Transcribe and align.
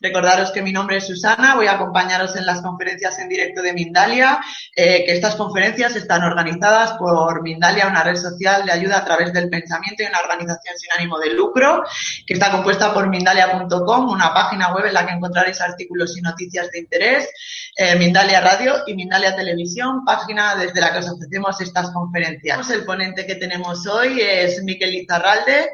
Recordaros 0.00 0.52
que 0.52 0.62
mi 0.62 0.72
nombre 0.72 0.98
es 0.98 1.06
Susana, 1.06 1.56
voy 1.56 1.66
a 1.66 1.72
acompañaros 1.72 2.36
en 2.36 2.46
las 2.46 2.62
conferencias 2.62 3.18
en 3.18 3.28
directo 3.28 3.62
de 3.62 3.72
Mindalia, 3.72 4.40
eh, 4.74 5.04
que 5.04 5.12
estas 5.12 5.34
conferencias 5.34 5.96
están 5.96 6.22
organizadas 6.22 6.92
por 6.92 7.42
Mindalia, 7.42 7.88
una 7.88 8.04
red 8.04 8.16
social 8.16 8.64
de 8.64 8.72
ayuda 8.72 8.98
a 8.98 9.04
través 9.04 9.32
del 9.32 9.48
pensamiento 9.48 10.02
y 10.02 10.06
una 10.06 10.20
organización 10.20 10.76
sin 10.76 10.92
ánimo 10.92 11.18
de 11.18 11.34
lucro, 11.34 11.82
que 12.26 12.34
está 12.34 12.50
compuesta 12.50 12.94
por 12.94 13.08
mindalia.com, 13.08 14.08
una 14.08 14.32
página 14.32 14.72
web 14.72 14.86
en 14.86 14.94
la 14.94 15.06
que 15.06 15.14
encontraréis 15.14 15.60
artículos 15.60 16.16
y 16.16 16.20
noticias 16.20 16.70
de 16.70 16.78
interés, 16.78 17.28
eh, 17.76 17.96
Mindalia 17.96 18.40
Radio 18.40 18.82
y 18.86 18.94
Mindalia 18.94 19.34
Televisión, 19.34 20.04
página 20.04 20.54
desde 20.56 20.80
la 20.80 20.92
que 20.92 20.98
os 20.98 21.10
ofrecemos 21.10 21.60
estas 21.60 21.90
conferencias. 21.90 22.70
El 22.70 22.84
ponente 22.84 23.26
que 23.26 23.34
tenemos 23.34 23.86
hoy 23.86 24.20
es 24.20 24.62
Miquel 24.62 24.94
Izarralde, 24.94 25.70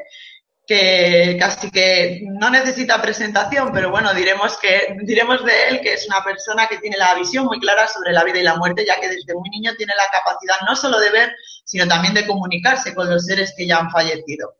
que 0.67 1.37
casi 1.39 1.69
que 1.69 2.21
no 2.39 2.49
necesita 2.49 3.01
presentación, 3.01 3.71
pero 3.73 3.91
bueno, 3.91 4.13
diremos 4.13 4.57
que 4.57 4.95
diremos 5.03 5.45
de 5.45 5.69
él 5.69 5.81
que 5.81 5.93
es 5.93 6.07
una 6.07 6.23
persona 6.23 6.67
que 6.67 6.77
tiene 6.77 6.97
la 6.97 7.13
visión 7.15 7.45
muy 7.45 7.59
clara 7.59 7.87
sobre 7.87 8.11
la 8.11 8.23
vida 8.23 8.39
y 8.39 8.43
la 8.43 8.55
muerte, 8.55 8.85
ya 8.85 8.99
que 8.99 9.09
desde 9.09 9.33
muy 9.35 9.49
niño 9.49 9.73
tiene 9.77 9.93
la 9.95 10.09
capacidad 10.11 10.55
no 10.67 10.75
solo 10.75 10.99
de 10.99 11.11
ver, 11.11 11.31
sino 11.63 11.87
también 11.87 12.13
de 12.13 12.25
comunicarse 12.25 12.93
con 12.95 13.09
los 13.09 13.25
seres 13.25 13.53
que 13.55 13.67
ya 13.67 13.77
han 13.77 13.91
fallecido. 13.91 14.55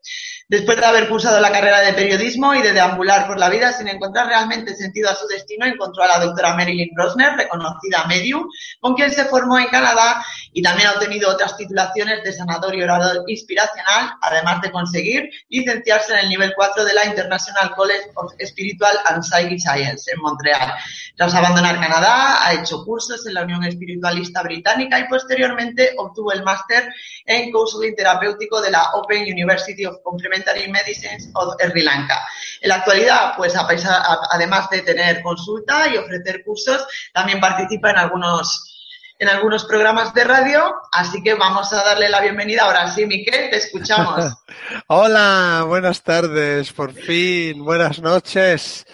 Después 0.48 0.78
de 0.78 0.86
haber 0.86 1.08
cursado 1.08 1.40
la 1.40 1.50
carrera 1.50 1.80
de 1.80 1.92
periodismo 1.92 2.54
y 2.54 2.62
de 2.62 2.72
deambular 2.72 3.26
por 3.26 3.36
la 3.36 3.48
vida 3.48 3.72
sin 3.72 3.88
encontrar 3.88 4.28
realmente 4.28 4.76
sentido 4.76 5.10
a 5.10 5.16
su 5.16 5.26
destino, 5.26 5.66
encontró 5.66 6.04
a 6.04 6.06
la 6.06 6.24
doctora 6.24 6.54
Marilyn 6.54 6.90
Rosner, 6.94 7.32
reconocida 7.36 8.04
medium, 8.06 8.46
con 8.80 8.94
quien 8.94 9.10
se 9.12 9.24
formó 9.24 9.58
en 9.58 9.66
Canadá 9.66 10.24
y 10.52 10.62
también 10.62 10.86
ha 10.86 10.92
obtenido 10.92 11.32
otras 11.32 11.56
titulaciones 11.56 12.22
de 12.22 12.32
sanador 12.32 12.76
y 12.76 12.82
orador 12.84 13.24
inspiracional, 13.26 14.12
además 14.22 14.62
de 14.62 14.70
conseguir 14.70 15.28
licenciarse 15.48 16.12
en 16.12 16.20
el 16.20 16.28
nivel 16.28 16.52
4 16.54 16.84
de 16.84 16.94
la 16.94 17.06
International 17.06 17.74
College 17.74 18.12
of 18.14 18.32
Spiritual 18.40 18.96
and 19.06 19.24
Psychic 19.24 19.58
Science 19.58 20.12
en 20.12 20.20
Montreal. 20.20 20.74
Tras 21.16 21.34
abandonar 21.34 21.80
Canadá, 21.80 22.46
ha 22.46 22.54
hecho 22.54 22.84
cursos 22.84 23.26
en 23.26 23.34
la 23.34 23.42
Unión 23.42 23.64
Espiritualista 23.64 24.44
Británica 24.44 25.00
y 25.00 25.08
posteriormente 25.08 25.94
obtuvo 25.98 26.30
el 26.30 26.44
máster 26.44 26.88
en 27.24 27.50
counseling 27.50 27.96
terapéutico 27.96 28.60
de 28.60 28.70
la 28.70 28.90
Open 28.92 29.22
University 29.22 29.84
of 29.86 29.96
Complementary 30.04 30.35
Medicines 30.68 31.30
of 31.34 31.54
Sri 31.60 31.82
Lanka. 31.82 32.26
En 32.60 32.68
la 32.68 32.76
actualidad, 32.76 33.34
pues 33.36 33.54
además 34.30 34.70
de 34.70 34.82
tener 34.82 35.22
consulta 35.22 35.88
y 35.88 35.96
ofrecer 35.96 36.42
cursos, 36.44 36.86
también 37.12 37.40
participa 37.40 37.90
en 37.90 37.98
algunos 37.98 38.72
en 39.18 39.28
algunos 39.30 39.64
programas 39.64 40.12
de 40.12 40.24
radio, 40.24 40.74
así 40.92 41.22
que 41.22 41.34
vamos 41.34 41.72
a 41.72 41.82
darle 41.82 42.08
la 42.10 42.20
bienvenida 42.20 42.64
ahora 42.64 42.90
sí, 42.90 43.06
Miquel, 43.06 43.48
te 43.48 43.56
escuchamos. 43.56 44.22
Hola, 44.88 45.64
buenas 45.66 46.02
tardes, 46.02 46.70
por 46.72 46.92
fin, 46.92 47.64
buenas 47.64 48.00
noches 48.00 48.84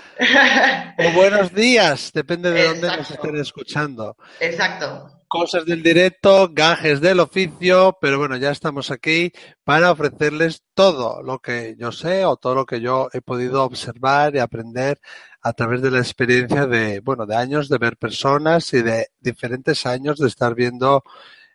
o 0.96 1.10
buenos 1.10 1.52
días, 1.52 2.12
depende 2.12 2.52
de 2.52 2.68
dónde 2.68 2.96
nos 2.96 3.10
estén 3.10 3.36
escuchando. 3.36 4.16
Exacto 4.38 5.21
cosas 5.32 5.64
del 5.64 5.82
directo, 5.82 6.50
gajes 6.52 7.00
del 7.00 7.18
oficio, 7.18 7.96
pero 8.02 8.18
bueno, 8.18 8.36
ya 8.36 8.50
estamos 8.50 8.90
aquí 8.90 9.32
para 9.64 9.90
ofrecerles 9.90 10.62
todo 10.74 11.22
lo 11.22 11.38
que 11.38 11.74
yo 11.78 11.90
sé 11.90 12.26
o 12.26 12.36
todo 12.36 12.54
lo 12.54 12.66
que 12.66 12.82
yo 12.82 13.08
he 13.14 13.22
podido 13.22 13.64
observar 13.64 14.36
y 14.36 14.40
aprender 14.40 15.00
a 15.40 15.54
través 15.54 15.80
de 15.80 15.90
la 15.90 16.00
experiencia 16.00 16.66
de, 16.66 17.00
bueno, 17.00 17.24
de 17.24 17.34
años 17.34 17.70
de 17.70 17.78
ver 17.78 17.96
personas 17.96 18.74
y 18.74 18.82
de 18.82 19.08
diferentes 19.20 19.86
años 19.86 20.18
de 20.18 20.28
estar 20.28 20.54
viendo 20.54 21.02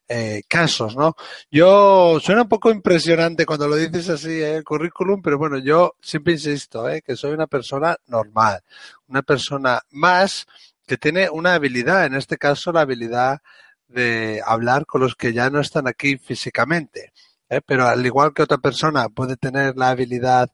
eh, 0.07 0.41
casos, 0.47 0.95
¿no? 0.95 1.15
Yo 1.51 2.19
suena 2.19 2.41
un 2.41 2.49
poco 2.49 2.71
impresionante 2.71 3.45
cuando 3.45 3.67
lo 3.67 3.75
dices 3.75 4.09
así, 4.09 4.41
¿eh? 4.41 4.55
el 4.55 4.63
currículum, 4.63 5.21
pero 5.21 5.37
bueno, 5.37 5.59
yo 5.59 5.93
siempre 6.01 6.33
insisto, 6.33 6.89
¿eh? 6.89 7.03
que 7.03 7.15
soy 7.15 7.31
una 7.33 7.45
persona 7.45 7.95
normal, 8.07 8.59
una 9.07 9.21
persona 9.21 9.79
más 9.91 10.47
que 10.87 10.97
tiene 10.97 11.29
una 11.29 11.53
habilidad, 11.53 12.05
en 12.05 12.15
este 12.15 12.37
caso 12.37 12.71
la 12.71 12.81
habilidad 12.81 13.39
de 13.87 14.41
hablar 14.45 14.85
con 14.85 15.01
los 15.01 15.15
que 15.15 15.33
ya 15.33 15.49
no 15.49 15.59
están 15.59 15.87
aquí 15.87 16.17
físicamente. 16.17 17.13
¿eh? 17.49 17.61
Pero 17.65 17.87
al 17.87 18.05
igual 18.05 18.33
que 18.33 18.43
otra 18.43 18.57
persona 18.57 19.09
puede 19.09 19.37
tener 19.37 19.77
la 19.77 19.89
habilidad 19.89 20.49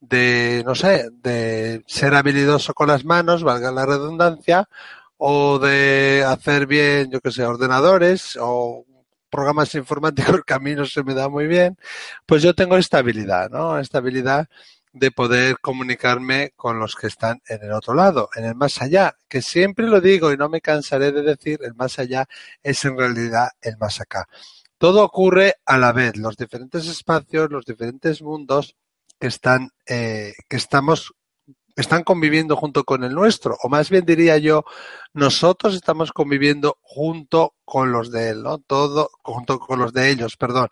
de, 0.00 0.62
no 0.64 0.74
sé, 0.74 1.10
de 1.12 1.82
ser 1.86 2.14
habilidoso 2.14 2.74
con 2.74 2.88
las 2.88 3.04
manos, 3.04 3.42
valga 3.42 3.72
la 3.72 3.86
redundancia, 3.86 4.68
o 5.16 5.58
de 5.58 6.24
hacer 6.26 6.66
bien, 6.66 7.10
yo 7.10 7.20
que 7.20 7.32
sé, 7.32 7.44
ordenadores 7.44 8.38
o 8.40 8.86
programas 9.30 9.74
informáticos 9.74 10.42
que 10.46 10.54
a 10.54 10.58
mí 10.58 10.74
no 10.74 10.86
se 10.86 11.02
me 11.02 11.14
da 11.14 11.28
muy 11.28 11.46
bien, 11.46 11.76
pues 12.26 12.42
yo 12.42 12.54
tengo 12.54 12.76
esta 12.76 12.98
habilidad, 12.98 13.50
¿no? 13.50 13.78
Esta 13.78 13.98
habilidad 13.98 14.48
de 14.92 15.10
poder 15.10 15.58
comunicarme 15.60 16.52
con 16.56 16.78
los 16.78 16.94
que 16.94 17.06
están 17.06 17.40
en 17.48 17.62
el 17.62 17.72
otro 17.72 17.94
lado, 17.94 18.28
en 18.34 18.44
el 18.44 18.54
más 18.54 18.80
allá, 18.80 19.16
que 19.28 19.42
siempre 19.42 19.86
lo 19.86 20.00
digo 20.00 20.32
y 20.32 20.36
no 20.36 20.48
me 20.48 20.60
cansaré 20.60 21.12
de 21.12 21.22
decir, 21.22 21.60
el 21.62 21.74
más 21.74 21.98
allá 21.98 22.26
es 22.62 22.84
en 22.84 22.96
realidad 22.96 23.48
el 23.60 23.76
más 23.78 24.00
acá. 24.00 24.28
Todo 24.78 25.02
ocurre 25.02 25.54
a 25.66 25.76
la 25.76 25.92
vez, 25.92 26.16
los 26.16 26.36
diferentes 26.36 26.86
espacios, 26.86 27.50
los 27.50 27.64
diferentes 27.64 28.22
mundos 28.22 28.76
que 29.18 29.26
están, 29.26 29.70
eh, 29.86 30.34
que 30.48 30.56
estamos, 30.56 31.12
están 31.74 32.04
conviviendo 32.04 32.54
junto 32.54 32.84
con 32.84 33.02
el 33.02 33.12
nuestro, 33.12 33.56
o 33.62 33.68
más 33.68 33.90
bien 33.90 34.04
diría 34.06 34.38
yo, 34.38 34.64
nosotros 35.12 35.74
estamos 35.74 36.12
conviviendo 36.12 36.78
junto 36.80 37.54
con 37.64 37.90
los 37.90 38.12
de 38.12 38.30
él, 38.30 38.44
¿no? 38.44 38.58
Todo, 38.58 39.10
junto 39.22 39.58
con 39.58 39.80
los 39.80 39.92
de 39.92 40.10
ellos, 40.10 40.36
perdón. 40.36 40.68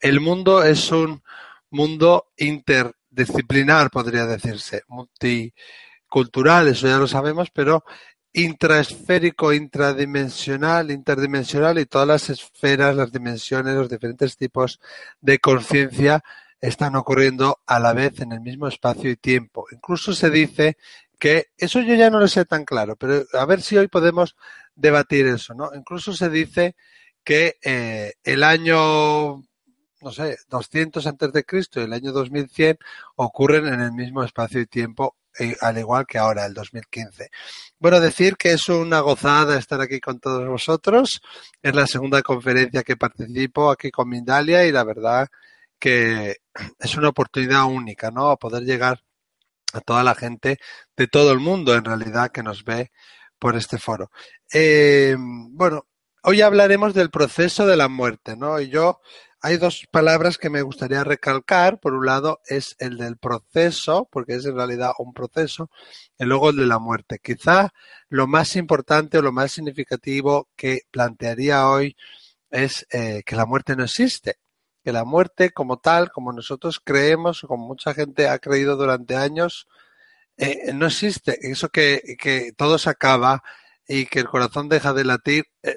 El 0.00 0.20
mundo 0.20 0.64
es 0.64 0.90
un 0.90 1.22
mundo 1.70 2.32
inter 2.36 2.95
disciplinar, 3.16 3.90
podría 3.90 4.26
decirse, 4.26 4.82
multicultural, 4.88 6.68
eso 6.68 6.86
ya 6.86 6.98
lo 6.98 7.08
sabemos, 7.08 7.50
pero 7.50 7.84
intraesférico, 8.32 9.52
intradimensional, 9.52 10.90
interdimensional 10.90 11.78
y 11.78 11.86
todas 11.86 12.06
las 12.06 12.30
esferas, 12.30 12.94
las 12.94 13.10
dimensiones, 13.10 13.74
los 13.74 13.88
diferentes 13.88 14.36
tipos 14.36 14.78
de 15.20 15.38
conciencia 15.38 16.22
están 16.60 16.96
ocurriendo 16.96 17.60
a 17.66 17.80
la 17.80 17.94
vez 17.94 18.20
en 18.20 18.32
el 18.32 18.40
mismo 18.40 18.68
espacio 18.68 19.10
y 19.10 19.16
tiempo. 19.16 19.66
Incluso 19.72 20.12
se 20.12 20.30
dice 20.30 20.76
que, 21.18 21.46
eso 21.56 21.80
yo 21.80 21.94
ya 21.94 22.10
no 22.10 22.20
lo 22.20 22.28
sé 22.28 22.44
tan 22.44 22.64
claro, 22.64 22.96
pero 22.96 23.24
a 23.32 23.46
ver 23.46 23.62
si 23.62 23.78
hoy 23.78 23.88
podemos 23.88 24.36
debatir 24.74 25.26
eso, 25.26 25.54
¿no? 25.54 25.70
Incluso 25.74 26.12
se 26.12 26.28
dice 26.28 26.76
que 27.24 27.56
eh, 27.64 28.12
el 28.22 28.44
año 28.44 29.42
no 30.06 30.12
sé, 30.12 30.38
200 30.48 31.04
antes 31.08 31.32
de 31.32 31.42
Cristo 31.42 31.80
y 31.80 31.82
el 31.82 31.92
año 31.92 32.12
2100 32.12 32.78
ocurren 33.16 33.66
en 33.66 33.80
el 33.80 33.90
mismo 33.90 34.22
espacio 34.22 34.60
y 34.60 34.66
tiempo, 34.66 35.16
eh, 35.36 35.56
al 35.60 35.78
igual 35.78 36.06
que 36.06 36.16
ahora, 36.16 36.46
el 36.46 36.54
2015. 36.54 37.28
Bueno, 37.80 37.98
decir 37.98 38.36
que 38.36 38.52
es 38.52 38.68
una 38.68 39.00
gozada 39.00 39.58
estar 39.58 39.80
aquí 39.80 39.98
con 39.98 40.20
todos 40.20 40.46
vosotros. 40.46 41.20
Es 41.60 41.74
la 41.74 41.88
segunda 41.88 42.22
conferencia 42.22 42.84
que 42.84 42.96
participo 42.96 43.68
aquí 43.68 43.90
con 43.90 44.08
Mindalia 44.08 44.64
y 44.64 44.70
la 44.70 44.84
verdad 44.84 45.26
que 45.76 46.36
es 46.78 46.96
una 46.96 47.08
oportunidad 47.08 47.64
única, 47.64 48.12
¿no? 48.12 48.30
A 48.30 48.36
poder 48.36 48.62
llegar 48.62 49.02
a 49.72 49.80
toda 49.80 50.04
la 50.04 50.14
gente 50.14 50.58
de 50.96 51.08
todo 51.08 51.32
el 51.32 51.40
mundo, 51.40 51.74
en 51.74 51.84
realidad, 51.84 52.30
que 52.30 52.44
nos 52.44 52.62
ve 52.62 52.92
por 53.40 53.56
este 53.56 53.78
foro. 53.78 54.12
Eh, 54.52 55.16
bueno, 55.18 55.84
hoy 56.22 56.42
hablaremos 56.42 56.94
del 56.94 57.10
proceso 57.10 57.66
de 57.66 57.76
la 57.76 57.88
muerte, 57.88 58.36
¿no? 58.36 58.60
Y 58.60 58.68
yo 58.68 59.00
hay 59.46 59.58
dos 59.58 59.86
palabras 59.92 60.38
que 60.38 60.50
me 60.50 60.62
gustaría 60.62 61.04
recalcar. 61.04 61.78
Por 61.78 61.94
un 61.94 62.04
lado 62.04 62.40
es 62.46 62.74
el 62.80 62.98
del 62.98 63.16
proceso, 63.16 64.08
porque 64.10 64.34
es 64.34 64.44
en 64.44 64.56
realidad 64.56 64.90
un 64.98 65.12
proceso, 65.12 65.70
y 66.18 66.24
luego 66.24 66.50
el 66.50 66.56
de 66.56 66.66
la 66.66 66.80
muerte. 66.80 67.20
Quizá 67.22 67.70
lo 68.08 68.26
más 68.26 68.56
importante 68.56 69.18
o 69.18 69.22
lo 69.22 69.30
más 69.30 69.52
significativo 69.52 70.48
que 70.56 70.80
plantearía 70.90 71.68
hoy 71.68 71.96
es 72.50 72.88
eh, 72.90 73.22
que 73.24 73.36
la 73.36 73.46
muerte 73.46 73.76
no 73.76 73.84
existe. 73.84 74.34
Que 74.82 74.90
la 74.92 75.04
muerte 75.04 75.52
como 75.52 75.78
tal, 75.78 76.10
como 76.10 76.32
nosotros 76.32 76.80
creemos, 76.82 77.42
como 77.42 77.68
mucha 77.68 77.94
gente 77.94 78.28
ha 78.28 78.40
creído 78.40 78.76
durante 78.76 79.14
años, 79.14 79.68
eh, 80.38 80.72
no 80.74 80.86
existe. 80.86 81.38
Eso 81.40 81.68
que, 81.68 82.16
que 82.18 82.50
todo 82.56 82.78
se 82.78 82.90
acaba 82.90 83.44
y 83.86 84.06
que 84.06 84.18
el 84.18 84.26
corazón 84.28 84.68
deja 84.68 84.92
de 84.92 85.04
latir, 85.04 85.44
eh, 85.62 85.76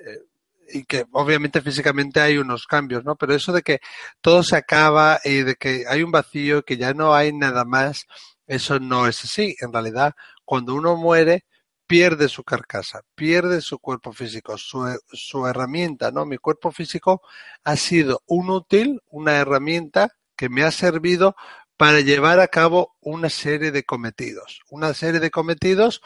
y 0.71 0.83
que 0.85 1.05
obviamente 1.11 1.61
físicamente 1.61 2.21
hay 2.21 2.37
unos 2.37 2.67
cambios, 2.67 3.03
¿no? 3.03 3.15
Pero 3.15 3.35
eso 3.35 3.51
de 3.51 3.61
que 3.61 3.79
todo 4.21 4.43
se 4.43 4.55
acaba 4.55 5.19
y 5.23 5.41
de 5.43 5.55
que 5.55 5.85
hay 5.87 6.03
un 6.03 6.11
vacío, 6.11 6.63
que 6.63 6.77
ya 6.77 6.93
no 6.93 7.13
hay 7.13 7.33
nada 7.33 7.65
más, 7.65 8.05
eso 8.47 8.79
no 8.79 9.07
es 9.07 9.23
así. 9.23 9.55
En 9.61 9.73
realidad, 9.73 10.13
cuando 10.45 10.73
uno 10.75 10.95
muere, 10.95 11.45
pierde 11.87 12.29
su 12.29 12.43
carcasa, 12.43 13.01
pierde 13.15 13.61
su 13.61 13.79
cuerpo 13.79 14.13
físico, 14.13 14.57
su, 14.57 14.85
su 15.11 15.47
herramienta, 15.47 16.11
¿no? 16.11 16.25
Mi 16.25 16.37
cuerpo 16.37 16.71
físico 16.71 17.21
ha 17.63 17.75
sido 17.75 18.21
un 18.27 18.49
útil, 18.51 19.01
una 19.07 19.37
herramienta 19.37 20.09
que 20.35 20.49
me 20.49 20.63
ha 20.63 20.71
servido 20.71 21.35
para 21.77 22.01
llevar 22.01 22.39
a 22.41 22.47
cabo 22.47 22.95
una 22.99 23.29
serie 23.29 23.71
de 23.71 23.83
cometidos, 23.83 24.61
una 24.69 24.93
serie 24.93 25.19
de 25.19 25.31
cometidos 25.31 26.01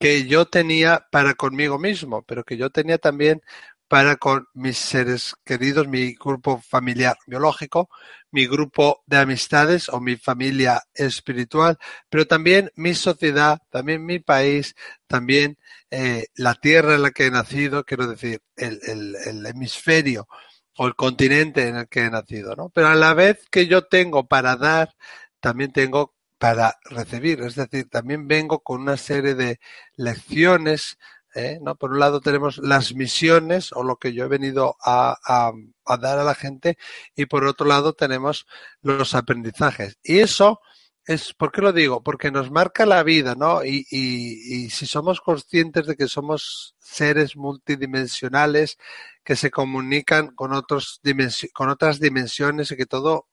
que 0.00 0.26
yo 0.26 0.46
tenía 0.46 1.06
para 1.12 1.34
conmigo 1.34 1.78
mismo, 1.78 2.22
pero 2.22 2.42
que 2.42 2.56
yo 2.56 2.70
tenía 2.70 2.98
también 2.98 3.42
para 3.90 4.18
con 4.18 4.46
mis 4.54 4.78
seres 4.78 5.34
queridos, 5.44 5.88
mi 5.88 6.14
grupo 6.14 6.60
familiar 6.60 7.18
biológico, 7.26 7.90
mi 8.30 8.46
grupo 8.46 9.02
de 9.06 9.16
amistades 9.16 9.88
o 9.88 10.00
mi 10.00 10.14
familia 10.14 10.80
espiritual, 10.94 11.76
pero 12.08 12.24
también 12.24 12.70
mi 12.76 12.94
sociedad, 12.94 13.58
también 13.68 14.06
mi 14.06 14.20
país, 14.20 14.76
también 15.08 15.58
eh, 15.90 16.26
la 16.36 16.54
tierra 16.54 16.94
en 16.94 17.02
la 17.02 17.10
que 17.10 17.26
he 17.26 17.30
nacido, 17.32 17.82
quiero 17.84 18.06
decir, 18.06 18.40
el, 18.54 18.78
el, 19.26 19.44
hemisferio 19.44 20.28
o 20.76 20.86
el 20.86 20.94
continente 20.94 21.66
en 21.66 21.74
el 21.74 21.88
que 21.88 22.02
he 22.02 22.10
nacido, 22.10 22.54
¿no? 22.54 22.68
Pero 22.68 22.86
a 22.86 22.94
la 22.94 23.12
vez 23.12 23.44
que 23.50 23.66
yo 23.66 23.88
tengo 23.88 24.28
para 24.28 24.54
dar, 24.54 24.94
también 25.40 25.72
tengo 25.72 26.14
para 26.38 26.78
recibir, 26.84 27.40
es 27.40 27.56
decir, 27.56 27.88
también 27.90 28.28
vengo 28.28 28.60
con 28.60 28.82
una 28.82 28.96
serie 28.96 29.34
de 29.34 29.58
lecciones, 29.96 30.96
¿eh? 31.34 31.58
¿no? 31.62 31.74
Por 31.76 31.92
un 31.92 32.00
lado 32.00 32.20
tenemos 32.20 32.58
las 32.58 32.94
misiones 32.94 33.72
o 33.72 33.82
lo 33.82 33.96
que 33.96 34.12
yo 34.12 34.24
he 34.24 34.28
venido 34.28 34.76
a, 34.84 35.16
a, 35.24 35.96
dar 35.96 36.18
a 36.18 36.24
la 36.24 36.34
gente 36.34 36.78
y 37.16 37.26
por 37.26 37.44
otro 37.44 37.66
lado 37.66 37.92
tenemos 37.92 38.46
los 38.82 39.14
aprendizajes. 39.14 39.98
Y 40.02 40.18
eso 40.18 40.60
es, 41.04 41.34
¿por 41.34 41.50
qué 41.50 41.62
lo 41.62 41.72
digo? 41.72 42.02
Porque 42.02 42.30
nos 42.30 42.50
marca 42.50 42.86
la 42.86 43.02
vida, 43.02 43.34
¿no? 43.34 43.64
Y, 43.64 43.86
y, 43.90 44.64
y 44.64 44.70
si 44.70 44.86
somos 44.86 45.20
conscientes 45.20 45.86
de 45.86 45.96
que 45.96 46.06
somos 46.06 46.76
seres 46.78 47.36
multidimensionales 47.36 48.78
que 49.24 49.36
se 49.36 49.50
comunican 49.50 50.34
con, 50.34 50.52
otros 50.52 51.00
con 51.52 51.68
otras 51.68 52.00
dimensiones 52.00 52.70
y 52.70 52.76
que 52.76 52.86
todo, 52.86 53.28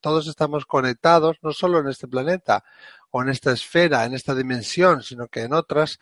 todos 0.00 0.26
estamos 0.26 0.66
conectados, 0.66 1.36
no 1.42 1.52
solo 1.52 1.78
en 1.78 1.88
este 1.88 2.08
planeta 2.08 2.64
o 3.10 3.22
en 3.22 3.28
esta 3.28 3.52
esfera, 3.52 4.04
en 4.04 4.14
esta 4.14 4.34
dimensión, 4.34 5.02
sino 5.02 5.28
que 5.28 5.42
en 5.42 5.52
otras, 5.52 5.98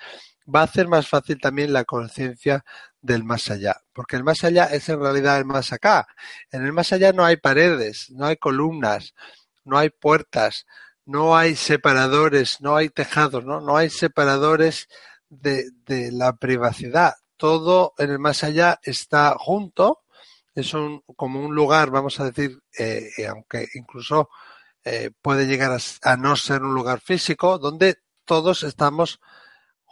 va 0.53 0.61
a 0.61 0.65
hacer 0.65 0.89
más 0.89 1.09
fácil 1.09 1.41
también 1.41 1.73
la 1.73 1.85
conciencia 1.85 2.65
del 3.01 3.25
más 3.25 3.51
allá, 3.51 3.83
porque 3.93 4.17
el 4.17 4.25
más 4.25 4.45
allá 4.45 4.67
es 4.67 4.89
en 4.89 5.01
realidad 5.01 5.39
el 5.39 5.45
más 5.45 5.73
acá. 5.73 6.07
En 6.51 6.65
el 6.65 6.73
más 6.73 6.93
allá 6.93 7.13
no 7.13 7.25
hay 7.25 7.37
paredes, 7.37 8.11
no 8.11 8.27
hay 8.27 8.37
columnas, 8.37 9.15
no 9.65 9.79
hay 9.79 9.91
puertas, 9.91 10.67
no 11.07 11.37
hay 11.37 11.55
separadores, 11.57 12.61
no 12.61 12.77
hay 12.77 12.89
tejados, 12.89 13.45
no, 13.45 13.61
no 13.61 13.77
hay 13.77 13.91
separadores 13.91 14.89
de, 15.29 15.71
de 15.85 16.13
la 16.13 16.35
privacidad. 16.37 17.15
Todo 17.37 17.95
en 17.99 18.11
el 18.11 18.19
más 18.19 18.45
allá 18.45 18.79
está 18.83 19.35
junto, 19.39 20.05
es 20.55 20.73
un, 20.73 21.03
como 21.17 21.41
un 21.41 21.55
lugar, 21.55 21.91
vamos 21.91 22.21
a 22.21 22.25
decir, 22.25 22.59
eh, 22.79 23.11
aunque 23.29 23.67
incluso 23.75 24.31
eh, 24.85 25.11
puede 25.21 25.47
llegar 25.47 25.77
a 26.03 26.17
no 26.17 26.37
ser 26.37 26.63
un 26.63 26.75
lugar 26.75 27.01
físico, 27.01 27.59
donde 27.59 27.97
todos 28.25 28.63
estamos 28.63 29.21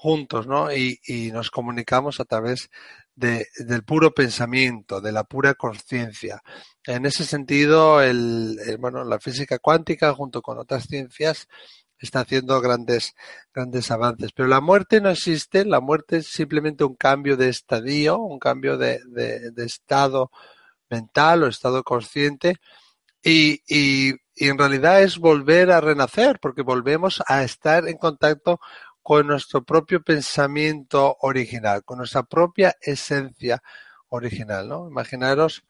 juntos, 0.03 0.49
¿no? 0.49 0.73
Y, 0.73 0.99
nos 1.33 1.53
comunicamos 1.53 2.19
a 2.19 2.25
través 2.25 2.71
de, 3.15 3.47
del 3.59 3.85
puro 3.85 4.13
pensamiento, 4.13 5.01
de 5.01 5.13
la 5.13 5.23
pura 5.23 5.55
conciencia. 5.55 6.43
En 6.85 7.07
ese 7.07 7.25
sentido, 7.25 8.03
el, 8.03 8.57
la 8.57 9.21
física 9.21 9.61
cuántica, 9.61 10.13
junto 10.13 10.43
con 10.43 10.59
otras 10.59 10.87
ciencias, 10.89 11.47
está 12.01 12.21
haciendo 12.21 12.61
grandes, 12.61 13.15
grandes 13.55 13.93
avances. 13.93 14.33
Pero 14.35 14.49
la 14.49 14.61
muerte 14.61 15.01
no 15.01 15.09
existe, 15.09 15.65
la 15.65 15.81
muerte 15.81 16.17
es 16.17 16.27
simplemente 16.27 16.83
un 16.83 16.97
cambio 16.97 17.37
de 17.37 17.49
estadio, 17.49 18.19
un 18.19 18.41
cambio 18.41 18.77
de, 18.77 18.99
estado 19.59 20.33
mental 20.91 21.45
o 21.45 21.47
estado 21.47 21.85
consciente, 21.85 22.57
y 23.23 23.63
en 24.49 24.59
realidad 24.59 25.01
es 25.01 25.19
volver 25.19 25.71
a 25.71 25.81
renacer, 25.81 26.41
porque 26.41 26.63
volvemos 26.63 27.23
a 27.29 27.45
estar 27.45 27.87
en 27.87 27.99
contacto 27.99 28.59
con 29.03 29.27
nuestro 29.27 29.65
propio 29.65 30.03
pensamiento 30.03 31.17
original, 31.21 31.85
con 31.85 31.99
nuestra 31.99 32.23
propia 32.23 32.77
esencia 32.81 33.63
original, 34.09 34.69
¿no? 34.69 34.89
Imaginaros, 34.89 35.65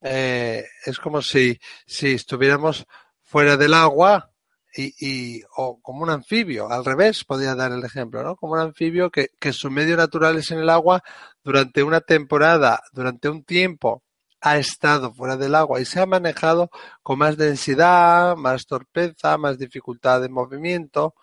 eh, 0.00 0.64
es 0.86 0.98
como 0.98 1.22
si, 1.22 1.58
si 1.86 2.12
estuviéramos 2.12 2.86
fuera 3.22 3.56
del 3.56 3.74
agua 3.74 4.30
y, 4.74 4.94
y, 5.00 5.42
o 5.56 5.80
como 5.82 6.02
un 6.02 6.10
anfibio, 6.10 6.70
al 6.70 6.84
revés, 6.84 7.24
podría 7.24 7.54
dar 7.54 7.72
el 7.72 7.84
ejemplo, 7.84 8.22
¿no? 8.22 8.36
Como 8.36 8.54
un 8.54 8.60
anfibio 8.60 9.10
que, 9.10 9.28
que 9.38 9.52
su 9.52 9.70
medio 9.70 9.96
natural 9.96 10.36
es 10.38 10.50
en 10.50 10.58
el 10.58 10.70
agua 10.70 11.02
durante 11.42 11.82
una 11.82 12.00
temporada, 12.00 12.80
durante 12.92 13.28
un 13.28 13.44
tiempo, 13.44 14.02
ha 14.40 14.58
estado 14.58 15.12
fuera 15.12 15.36
del 15.36 15.54
agua 15.54 15.80
y 15.80 15.84
se 15.84 16.00
ha 16.00 16.06
manejado 16.06 16.70
con 17.02 17.18
más 17.18 17.36
densidad, 17.36 18.36
más 18.36 18.66
torpeza, 18.66 19.36
más 19.36 19.58
dificultad 19.58 20.20
de 20.20 20.28
movimiento, 20.28 21.14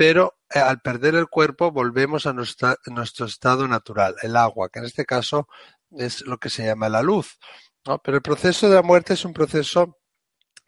pero 0.00 0.38
eh, 0.48 0.58
al 0.58 0.80
perder 0.80 1.14
el 1.14 1.28
cuerpo 1.28 1.72
volvemos 1.72 2.26
a 2.26 2.32
nuestro 2.32 3.26
estado 3.26 3.68
natural, 3.68 4.14
el 4.22 4.34
agua, 4.34 4.70
que 4.70 4.78
en 4.78 4.86
este 4.86 5.04
caso 5.04 5.46
es 5.90 6.22
lo 6.22 6.38
que 6.38 6.48
se 6.48 6.64
llama 6.64 6.88
la 6.88 7.02
luz. 7.02 7.38
Pero 8.02 8.16
el 8.16 8.22
proceso 8.22 8.70
de 8.70 8.76
la 8.76 8.82
muerte 8.82 9.12
es 9.12 9.26
un 9.26 9.34
proceso 9.34 9.98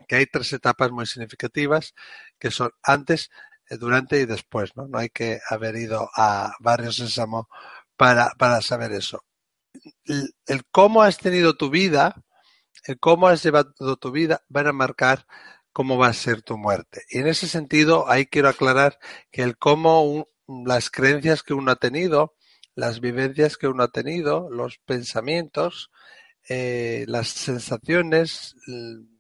que 0.06 0.16
hay 0.16 0.26
tres 0.26 0.52
etapas 0.52 0.90
muy 0.90 1.06
significativas, 1.06 1.94
que 2.38 2.50
son 2.50 2.72
antes, 2.82 3.30
eh, 3.70 3.78
durante 3.78 4.20
y 4.20 4.26
después. 4.26 4.76
No, 4.76 4.86
no 4.86 4.98
hay 4.98 5.08
que 5.08 5.40
haber 5.48 5.76
ido 5.76 6.10
a 6.14 6.52
Barrio 6.60 6.92
Sésamo 6.92 7.48
para, 7.96 8.34
para 8.36 8.60
saber 8.60 8.92
eso. 8.92 9.24
El 10.04 10.66
cómo 10.70 11.00
has 11.00 11.16
tenido 11.16 11.56
tu 11.56 11.70
vida, 11.70 12.22
el 12.84 12.98
cómo 12.98 13.28
has 13.28 13.42
llevado 13.42 13.96
tu 13.96 14.10
vida, 14.10 14.42
van 14.50 14.66
a 14.66 14.74
marcar 14.74 15.26
cómo 15.72 15.98
va 15.98 16.08
a 16.08 16.12
ser 16.12 16.42
tu 16.42 16.56
muerte. 16.58 17.02
Y 17.10 17.18
en 17.18 17.26
ese 17.26 17.48
sentido, 17.48 18.08
ahí 18.10 18.26
quiero 18.26 18.48
aclarar 18.48 18.98
que 19.30 19.42
el 19.42 19.56
cómo 19.56 20.26
las 20.46 20.90
creencias 20.90 21.42
que 21.42 21.54
uno 21.54 21.72
ha 21.72 21.76
tenido, 21.76 22.34
las 22.74 23.00
vivencias 23.00 23.56
que 23.56 23.68
uno 23.68 23.84
ha 23.84 23.88
tenido, 23.88 24.48
los 24.50 24.78
pensamientos, 24.84 25.90
eh, 26.48 27.04
las 27.08 27.28
sensaciones, 27.28 28.56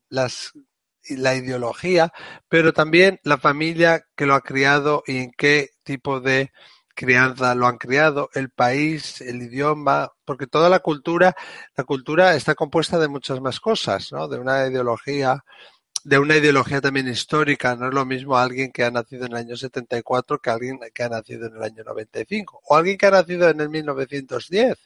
la 0.08 1.34
ideología, 1.34 2.12
pero 2.48 2.72
también 2.72 3.20
la 3.24 3.38
familia 3.38 4.04
que 4.16 4.26
lo 4.26 4.34
ha 4.34 4.40
criado 4.40 5.02
y 5.06 5.18
en 5.18 5.32
qué 5.36 5.70
tipo 5.84 6.20
de 6.20 6.50
crianza 6.94 7.54
lo 7.54 7.66
han 7.66 7.78
criado, 7.78 8.28
el 8.34 8.50
país, 8.50 9.20
el 9.20 9.42
idioma, 9.42 10.10
porque 10.24 10.46
toda 10.46 10.68
la 10.68 10.80
cultura, 10.80 11.34
la 11.76 11.84
cultura 11.84 12.34
está 12.34 12.54
compuesta 12.54 12.98
de 12.98 13.08
muchas 13.08 13.40
más 13.40 13.60
cosas, 13.60 14.12
¿no? 14.12 14.28
De 14.28 14.38
una 14.38 14.66
ideología, 14.66 15.42
de 16.04 16.18
una 16.18 16.36
ideología 16.36 16.80
también 16.80 17.08
histórica. 17.08 17.76
No 17.76 17.88
es 17.88 17.94
lo 17.94 18.04
mismo 18.04 18.36
alguien 18.36 18.72
que 18.72 18.84
ha 18.84 18.90
nacido 18.90 19.26
en 19.26 19.32
el 19.32 19.38
año 19.38 19.56
74 19.56 20.38
que 20.40 20.50
alguien 20.50 20.80
que 20.94 21.02
ha 21.02 21.08
nacido 21.08 21.46
en 21.46 21.56
el 21.56 21.62
año 21.62 21.84
95 21.84 22.60
o 22.64 22.76
alguien 22.76 22.98
que 22.98 23.06
ha 23.06 23.10
nacido 23.10 23.48
en 23.48 23.60
el 23.60 23.68
1910. 23.68 24.78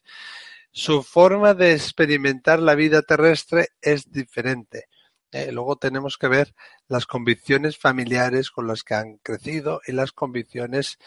Su 0.71 1.03
forma 1.03 1.55
de 1.55 1.73
experimentar 1.73 2.61
la 2.61 2.75
vida 2.75 3.03
terrestre 3.03 3.69
es 3.81 4.11
diferente. 4.11 4.89
Eh, 5.33 5.51
luego 5.53 5.77
tenemos 5.77 6.19
que 6.19 6.29
ver 6.29 6.55
las 6.89 7.07
convicciones 7.07 7.79
familiares 7.79 8.51
con 8.51 8.67
las 8.67 8.83
que 8.83 8.95
han 8.95 9.17
crecido 9.19 9.81
y 9.87 9.93
las 9.93 10.13
convicciones 10.13 10.99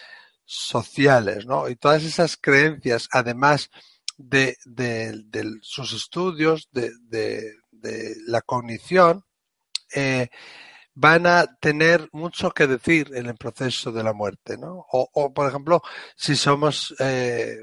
sociales, 0.45 1.45
¿no? 1.45 1.69
Y 1.69 1.75
todas 1.75 2.03
esas 2.03 2.35
creencias, 2.35 3.07
además 3.11 3.69
de, 4.17 4.57
de, 4.65 5.23
de 5.25 5.59
sus 5.61 5.93
estudios, 5.93 6.69
de, 6.71 6.91
de, 7.01 8.15
la 8.27 8.41
cognición, 8.41 9.23
eh, 9.93 10.29
van 10.93 11.25
a 11.27 11.45
tener 11.59 12.09
mucho 12.11 12.51
que 12.51 12.67
decir 12.67 13.11
en 13.13 13.27
el 13.27 13.35
proceso 13.35 13.91
de 13.91 14.03
la 14.03 14.13
muerte, 14.13 14.57
¿no? 14.57 14.85
O, 14.91 15.33
por 15.33 15.47
ejemplo, 15.47 15.81
si 16.15 16.35
somos 16.35 16.95
eh, 16.99 17.57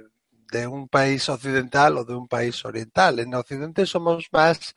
de 0.50 0.66
un 0.66 0.88
país 0.88 1.28
occidental 1.28 1.98
o 1.98 2.04
de 2.04 2.14
un 2.14 2.28
país 2.28 2.64
oriental. 2.64 3.18
En 3.18 3.34
Occidente 3.34 3.84
somos 3.84 4.28
más 4.32 4.74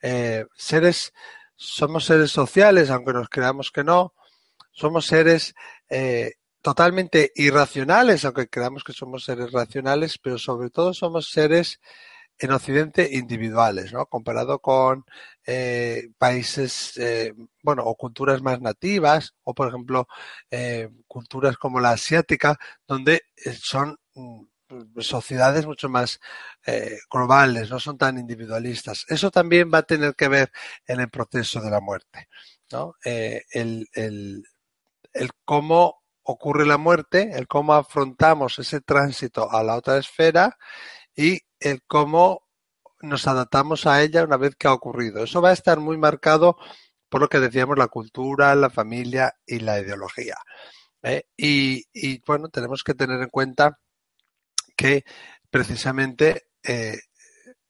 eh, 0.00 0.46
seres, 0.54 1.12
somos 1.56 2.04
seres 2.04 2.30
sociales, 2.30 2.90
aunque 2.90 3.12
nos 3.12 3.28
creamos 3.28 3.70
que 3.70 3.84
no. 3.84 4.14
Somos 4.70 5.06
seres 5.06 5.54
totalmente 6.62 7.32
irracionales, 7.34 8.24
aunque 8.24 8.48
creamos 8.48 8.84
que 8.84 8.92
somos 8.92 9.24
seres 9.24 9.50
racionales, 9.50 10.18
pero 10.18 10.38
sobre 10.38 10.70
todo 10.70 10.94
somos 10.94 11.30
seres 11.30 11.80
en 12.38 12.52
Occidente 12.52 13.08
individuales, 13.12 13.92
¿no? 13.92 14.06
Comparado 14.06 14.60
con 14.60 15.04
eh, 15.46 16.10
países, 16.18 16.96
eh, 16.98 17.34
bueno, 17.62 17.82
o 17.84 17.96
culturas 17.96 18.42
más 18.42 18.60
nativas, 18.60 19.34
o 19.44 19.54
por 19.54 19.68
ejemplo, 19.68 20.08
eh, 20.50 20.90
culturas 21.06 21.56
como 21.56 21.80
la 21.80 21.90
asiática, 21.90 22.58
donde 22.86 23.22
eh, 23.44 23.52
son 23.60 23.98
mm, 24.14 24.42
sociedades 25.00 25.66
mucho 25.66 25.88
más 25.88 26.20
eh, 26.66 26.98
globales, 27.10 27.70
no 27.70 27.80
son 27.80 27.98
tan 27.98 28.18
individualistas. 28.18 29.04
Eso 29.08 29.30
también 29.30 29.70
va 29.72 29.78
a 29.78 29.82
tener 29.82 30.14
que 30.14 30.28
ver 30.28 30.52
en 30.86 31.00
el 31.00 31.08
proceso 31.10 31.60
de 31.60 31.70
la 31.70 31.80
muerte, 31.80 32.28
¿no? 32.72 32.94
Eh, 33.04 33.42
el, 33.52 33.88
el, 33.94 34.44
el 35.12 35.30
cómo 35.44 36.02
ocurre 36.22 36.66
la 36.66 36.76
muerte, 36.78 37.30
el 37.34 37.48
cómo 37.48 37.74
afrontamos 37.74 38.58
ese 38.58 38.80
tránsito 38.82 39.50
a 39.50 39.62
la 39.62 39.76
otra 39.76 39.96
esfera 39.98 40.56
y 41.16 41.40
el 41.60 41.82
cómo 41.86 42.42
nos 43.00 43.26
adaptamos 43.26 43.86
a 43.86 44.02
ella 44.02 44.24
una 44.24 44.36
vez 44.36 44.56
que 44.56 44.68
ha 44.68 44.72
ocurrido. 44.72 45.22
Eso 45.22 45.40
va 45.40 45.50
a 45.50 45.54
estar 45.54 45.78
muy 45.80 45.96
marcado 45.96 46.56
por 47.08 47.20
lo 47.20 47.28
que 47.28 47.40
decíamos, 47.40 47.78
la 47.78 47.88
cultura, 47.88 48.54
la 48.54 48.70
familia 48.70 49.34
y 49.46 49.60
la 49.60 49.80
ideología. 49.80 50.36
¿eh? 51.02 51.24
Y, 51.36 52.22
bueno, 52.26 52.48
tenemos 52.48 52.82
que 52.84 52.94
tener 52.94 53.20
en 53.20 53.30
cuenta 53.30 53.78
que 54.76 55.04
precisamente 55.50 56.48
eh, 56.62 56.98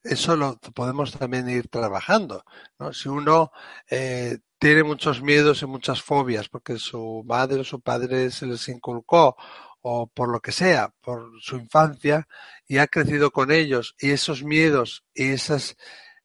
eso 0.02 0.36
lo 0.36 0.58
podemos 0.58 1.12
también 1.12 1.48
ir 1.48 1.68
trabajando. 1.68 2.44
Si 2.92 3.08
uno 3.08 3.52
eh, 3.90 4.38
tiene 4.58 4.82
muchos 4.82 5.22
miedos 5.22 5.62
y 5.62 5.66
muchas 5.66 6.02
fobias 6.02 6.48
porque 6.48 6.78
su 6.78 7.22
madre 7.26 7.60
o 7.60 7.64
su 7.64 7.80
padre 7.80 8.30
se 8.30 8.46
les 8.46 8.68
inculcó 8.68 9.36
o 9.80 10.06
por 10.08 10.30
lo 10.30 10.40
que 10.40 10.52
sea, 10.52 10.92
por 11.00 11.30
su 11.40 11.56
infancia 11.56 12.26
y 12.66 12.78
ha 12.78 12.86
crecido 12.86 13.30
con 13.30 13.50
ellos 13.50 13.94
y 13.98 14.10
esos 14.10 14.42
miedos 14.42 15.04
y 15.14 15.30
esas 15.30 15.76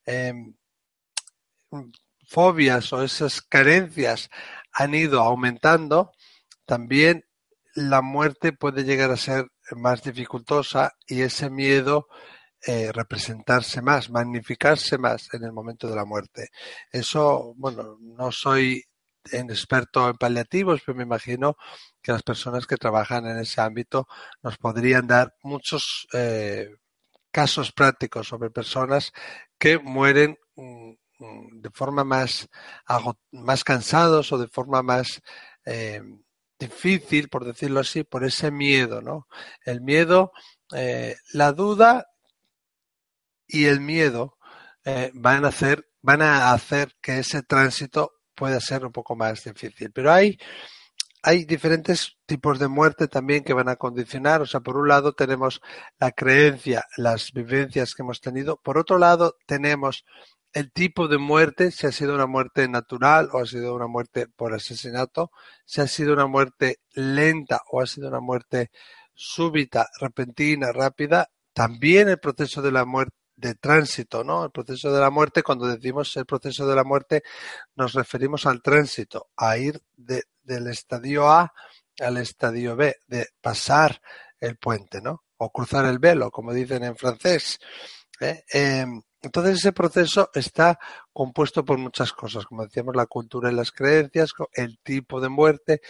em, 0.05 0.55
fobias 2.27 2.91
o 2.93 3.03
esas 3.03 3.41
carencias 3.41 4.29
han 4.71 4.95
ido 4.95 5.21
aumentando, 5.21 6.11
también 6.65 7.25
la 7.75 8.01
muerte 8.01 8.53
puede 8.53 8.83
llegar 8.83 9.11
a 9.11 9.17
ser 9.17 9.47
más 9.71 10.03
dificultosa 10.03 10.93
y 11.07 11.21
ese 11.21 11.49
miedo 11.49 12.07
eh, 12.65 12.91
representarse 12.91 13.81
más, 13.81 14.09
magnificarse 14.09 14.97
más 14.97 15.33
en 15.33 15.43
el 15.43 15.51
momento 15.51 15.89
de 15.89 15.95
la 15.95 16.05
muerte. 16.05 16.49
Eso, 16.91 17.53
bueno, 17.57 17.97
no 17.99 18.31
soy 18.31 18.83
experto 19.31 20.09
en 20.09 20.17
paliativos, 20.17 20.81
pero 20.85 20.97
me 20.97 21.03
imagino 21.03 21.57
que 22.01 22.11
las 22.11 22.23
personas 22.23 22.67
que 22.67 22.77
trabajan 22.77 23.25
en 23.25 23.37
ese 23.39 23.61
ámbito 23.61 24.07
nos 24.41 24.57
podrían 24.57 25.07
dar 25.07 25.35
muchos 25.43 26.07
eh, 26.13 26.75
casos 27.31 27.71
prácticos 27.71 28.27
sobre 28.27 28.49
personas 28.49 29.11
que 29.57 29.79
mueren 29.79 30.37
mm, 30.55 30.91
de 31.61 31.69
forma 31.71 32.03
más, 32.03 32.49
más 33.31 33.63
cansados 33.63 34.31
o 34.33 34.37
de 34.37 34.47
forma 34.47 34.83
más 34.83 35.21
eh, 35.65 36.01
difícil, 36.59 37.29
por 37.29 37.45
decirlo 37.45 37.79
así, 37.79 38.03
por 38.03 38.25
ese 38.25 38.51
miedo, 38.51 39.01
¿no? 39.01 39.27
El 39.63 39.81
miedo, 39.81 40.33
eh, 40.75 41.15
la 41.31 41.53
duda 41.53 42.07
y 43.47 43.65
el 43.65 43.79
miedo 43.79 44.37
van 45.13 45.45
a 45.45 45.47
hacer 45.47 45.85
van 46.03 46.21
a 46.21 46.51
hacer 46.51 46.95
que 47.01 47.19
ese 47.19 47.41
tránsito 47.41 48.11
pueda 48.43 48.59
ser 48.59 48.85
un 48.85 48.91
poco 48.91 49.15
más 49.15 49.41
difícil. 49.45 49.89
Pero 49.93 50.11
hay 50.11 50.37
hay 51.25 51.45
diferentes 51.45 52.17
tipos 52.25 52.59
de 52.59 52.67
muerte 52.67 53.07
también 53.07 53.45
que 53.45 53.53
van 53.53 53.69
a 53.69 53.77
condicionar. 53.77 54.41
O 54.41 54.45
sea, 54.45 54.59
por 54.59 54.75
un 54.75 54.89
lado 54.89 55.13
tenemos 55.13 55.61
la 55.97 56.11
creencia, 56.11 56.83
las 56.97 57.31
vivencias 57.31 57.93
que 57.93 58.01
hemos 58.01 58.19
tenido. 58.19 58.57
Por 58.57 58.77
otro 58.77 58.97
lado 58.97 59.37
tenemos 59.45 60.03
el 60.51 60.73
tipo 60.73 61.07
de 61.07 61.19
muerte, 61.19 61.71
si 61.71 61.87
ha 61.87 61.93
sido 61.93 62.15
una 62.15 62.27
muerte 62.27 62.67
natural 62.67 63.29
o 63.31 63.39
ha 63.39 63.45
sido 63.45 63.73
una 63.73 63.87
muerte 63.87 64.27
por 64.27 64.53
asesinato, 64.53 65.31
si 65.65 65.79
ha 65.79 65.87
sido 65.87 66.11
una 66.11 66.27
muerte 66.27 66.79
lenta 66.91 67.61
o 67.71 67.79
ha 67.81 67.87
sido 67.87 68.09
una 68.09 68.19
muerte 68.19 68.69
súbita, 69.13 69.87
repentina, 70.01 70.73
rápida, 70.73 71.29
también 71.53 72.09
el 72.09 72.19
proceso 72.19 72.61
de 72.61 72.73
la 72.73 72.83
muerte 72.83 73.22
de 73.43 73.55
tránsito, 73.55 74.23
¿no? 74.23 74.45
El 74.45 74.51
proceso 74.51 74.91
de 74.91 75.01
la 75.01 75.09
muerte, 75.09 75.43
cuando 75.43 75.67
decimos 75.67 76.15
el 76.15 76.25
proceso 76.25 76.65
de 76.65 76.75
la 76.75 76.85
muerte, 76.85 77.23
nos 77.75 77.91
referimos 77.93 78.45
al 78.45 78.61
tránsito, 78.61 79.31
a 79.35 79.57
ir 79.57 79.81
del 79.97 80.67
estadio 80.67 81.29
A 81.29 81.53
al 81.99 82.17
estadio 82.17 82.75
B, 82.75 82.95
de 83.05 83.27
pasar 83.39 84.01
el 84.39 84.57
puente, 84.57 85.01
¿no? 85.01 85.25
O 85.37 85.51
cruzar 85.51 85.85
el 85.85 85.99
velo, 85.99 86.31
como 86.31 86.53
dicen 86.53 86.85
en 86.85 86.95
francés. 86.95 87.59
¿eh? 88.19 88.43
Em, 88.49 89.01
entonces 89.21 89.57
ese 89.57 89.73
proceso 89.73 90.31
está 90.33 90.79
compuesto 91.11 91.63
por 91.63 91.77
muchas 91.77 92.13
cosas, 92.13 92.45
como 92.45 92.63
decíamos, 92.63 92.95
la 92.95 93.05
cultura 93.05 93.51
y 93.51 93.55
las 93.55 93.71
creencias, 93.71 94.31
el 94.53 94.79
tipo 94.79 95.21
de 95.21 95.29
muerte 95.29 95.81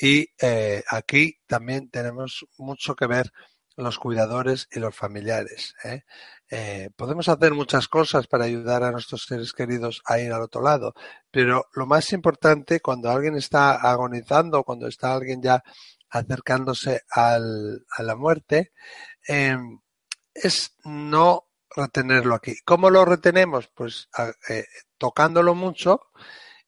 y 0.00 0.28
eh, 0.40 0.82
aquí 0.88 1.38
también 1.46 1.90
tenemos 1.90 2.46
mucho 2.56 2.94
que 2.94 3.06
ver 3.06 3.32
los 3.76 3.98
cuidadores 3.98 4.68
y 4.72 4.78
los 4.78 4.94
familiares. 4.94 5.74
¿eh? 5.84 6.04
Eh, 6.52 6.90
podemos 6.96 7.28
hacer 7.28 7.54
muchas 7.54 7.86
cosas 7.86 8.26
para 8.26 8.44
ayudar 8.44 8.82
a 8.82 8.90
nuestros 8.90 9.24
seres 9.24 9.52
queridos 9.52 10.02
a 10.04 10.18
ir 10.18 10.32
al 10.32 10.42
otro 10.42 10.62
lado, 10.62 10.94
pero 11.30 11.66
lo 11.74 11.86
más 11.86 12.12
importante 12.12 12.80
cuando 12.80 13.08
alguien 13.08 13.36
está 13.36 13.74
agonizando, 13.74 14.64
cuando 14.64 14.88
está 14.88 15.14
alguien 15.14 15.40
ya 15.40 15.62
acercándose 16.10 17.02
a 17.12 17.38
la 17.38 18.16
muerte, 18.16 18.72
em, 19.28 19.80
es 20.34 20.74
no 20.84 21.46
retenerlo 21.74 22.34
aquí. 22.34 22.56
¿Cómo 22.64 22.90
lo 22.90 23.04
retenemos? 23.04 23.68
Pues 23.74 24.08
eh, 24.48 24.64
tocándolo 24.98 25.54
mucho 25.54 26.00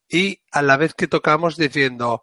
y 0.08 0.40
a 0.52 0.62
la 0.62 0.76
vez 0.76 0.94
que 0.94 1.08
tocamos 1.08 1.56
diciendo, 1.56 2.22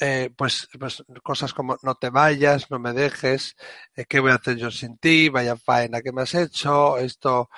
eh, 0.00 0.30
pues, 0.36 0.68
pues, 0.78 1.04
cosas 1.22 1.52
como 1.54 1.76
no 1.82 1.94
te 1.94 2.10
vayas, 2.10 2.70
no 2.70 2.78
me 2.78 2.92
dejes, 2.92 3.56
eh, 3.94 4.04
qué 4.08 4.20
voy 4.20 4.32
a 4.32 4.36
hacer 4.36 4.56
yo 4.56 4.70
sin 4.70 4.98
ti, 4.98 5.28
vaya 5.28 5.56
faena 5.56 6.02
que 6.02 6.12
me 6.12 6.22
has 6.22 6.34
hecho, 6.34 6.98
esto 6.98 7.50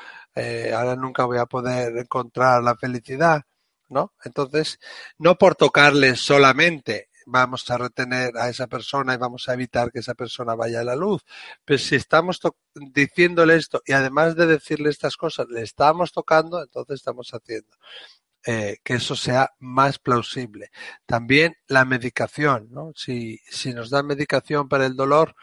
ahora 0.75 0.97
nunca 0.97 1.25
voy 1.27 1.39
a 1.39 1.47
poder 1.47 1.97
encontrar 1.99 2.63
la 2.63 2.75
felicidad, 2.77 3.43
¿no? 3.89 4.15
Entonces, 4.25 4.79
no 5.19 5.37
por 5.37 5.55
tocarle 5.57 6.17
solamente 6.17 7.11
vamos 7.27 7.69
a 7.71 7.79
retener 7.79 8.37
a 8.37 8.49
esa 8.49 8.67
persona 8.67 9.15
y 9.15 9.17
vamos 9.17 9.49
a 9.49 9.55
evitar 9.55 9.91
que 9.93 10.01
esa 10.01 10.15
persona 10.15 10.55
vaya 10.55 10.81
a 10.81 10.85
la 10.85 10.97
luz. 10.97 11.23
Pero 11.65 11.79
si 11.79 11.97
estamos 11.97 12.41
diciéndole 12.75 13.57
esto 13.57 13.83
y 13.85 13.93
además 13.93 14.37
de 14.37 14.47
decirle 14.47 14.91
estas 14.91 15.17
cosas, 15.17 15.47
le 15.49 15.63
estamos 15.63 16.13
tocando, 16.13 16.63
entonces 16.63 16.97
estamos 16.97 17.31
haciendo. 17.33 17.77
Eh, 18.45 18.79
que 18.83 18.95
eso 18.95 19.15
sea 19.15 19.53
más 19.61 20.01
plausible. 20.01 20.73
También 21.07 21.57
la 21.69 21.85
medicación, 21.85 22.69
¿no? 22.73 22.93
Si, 22.97 23.39
si 23.49 23.73
nos 23.73 23.89
dan 23.89 24.07
medicación 24.07 24.69
para 24.69 24.85
el 24.87 24.97
dolor, 24.97 25.37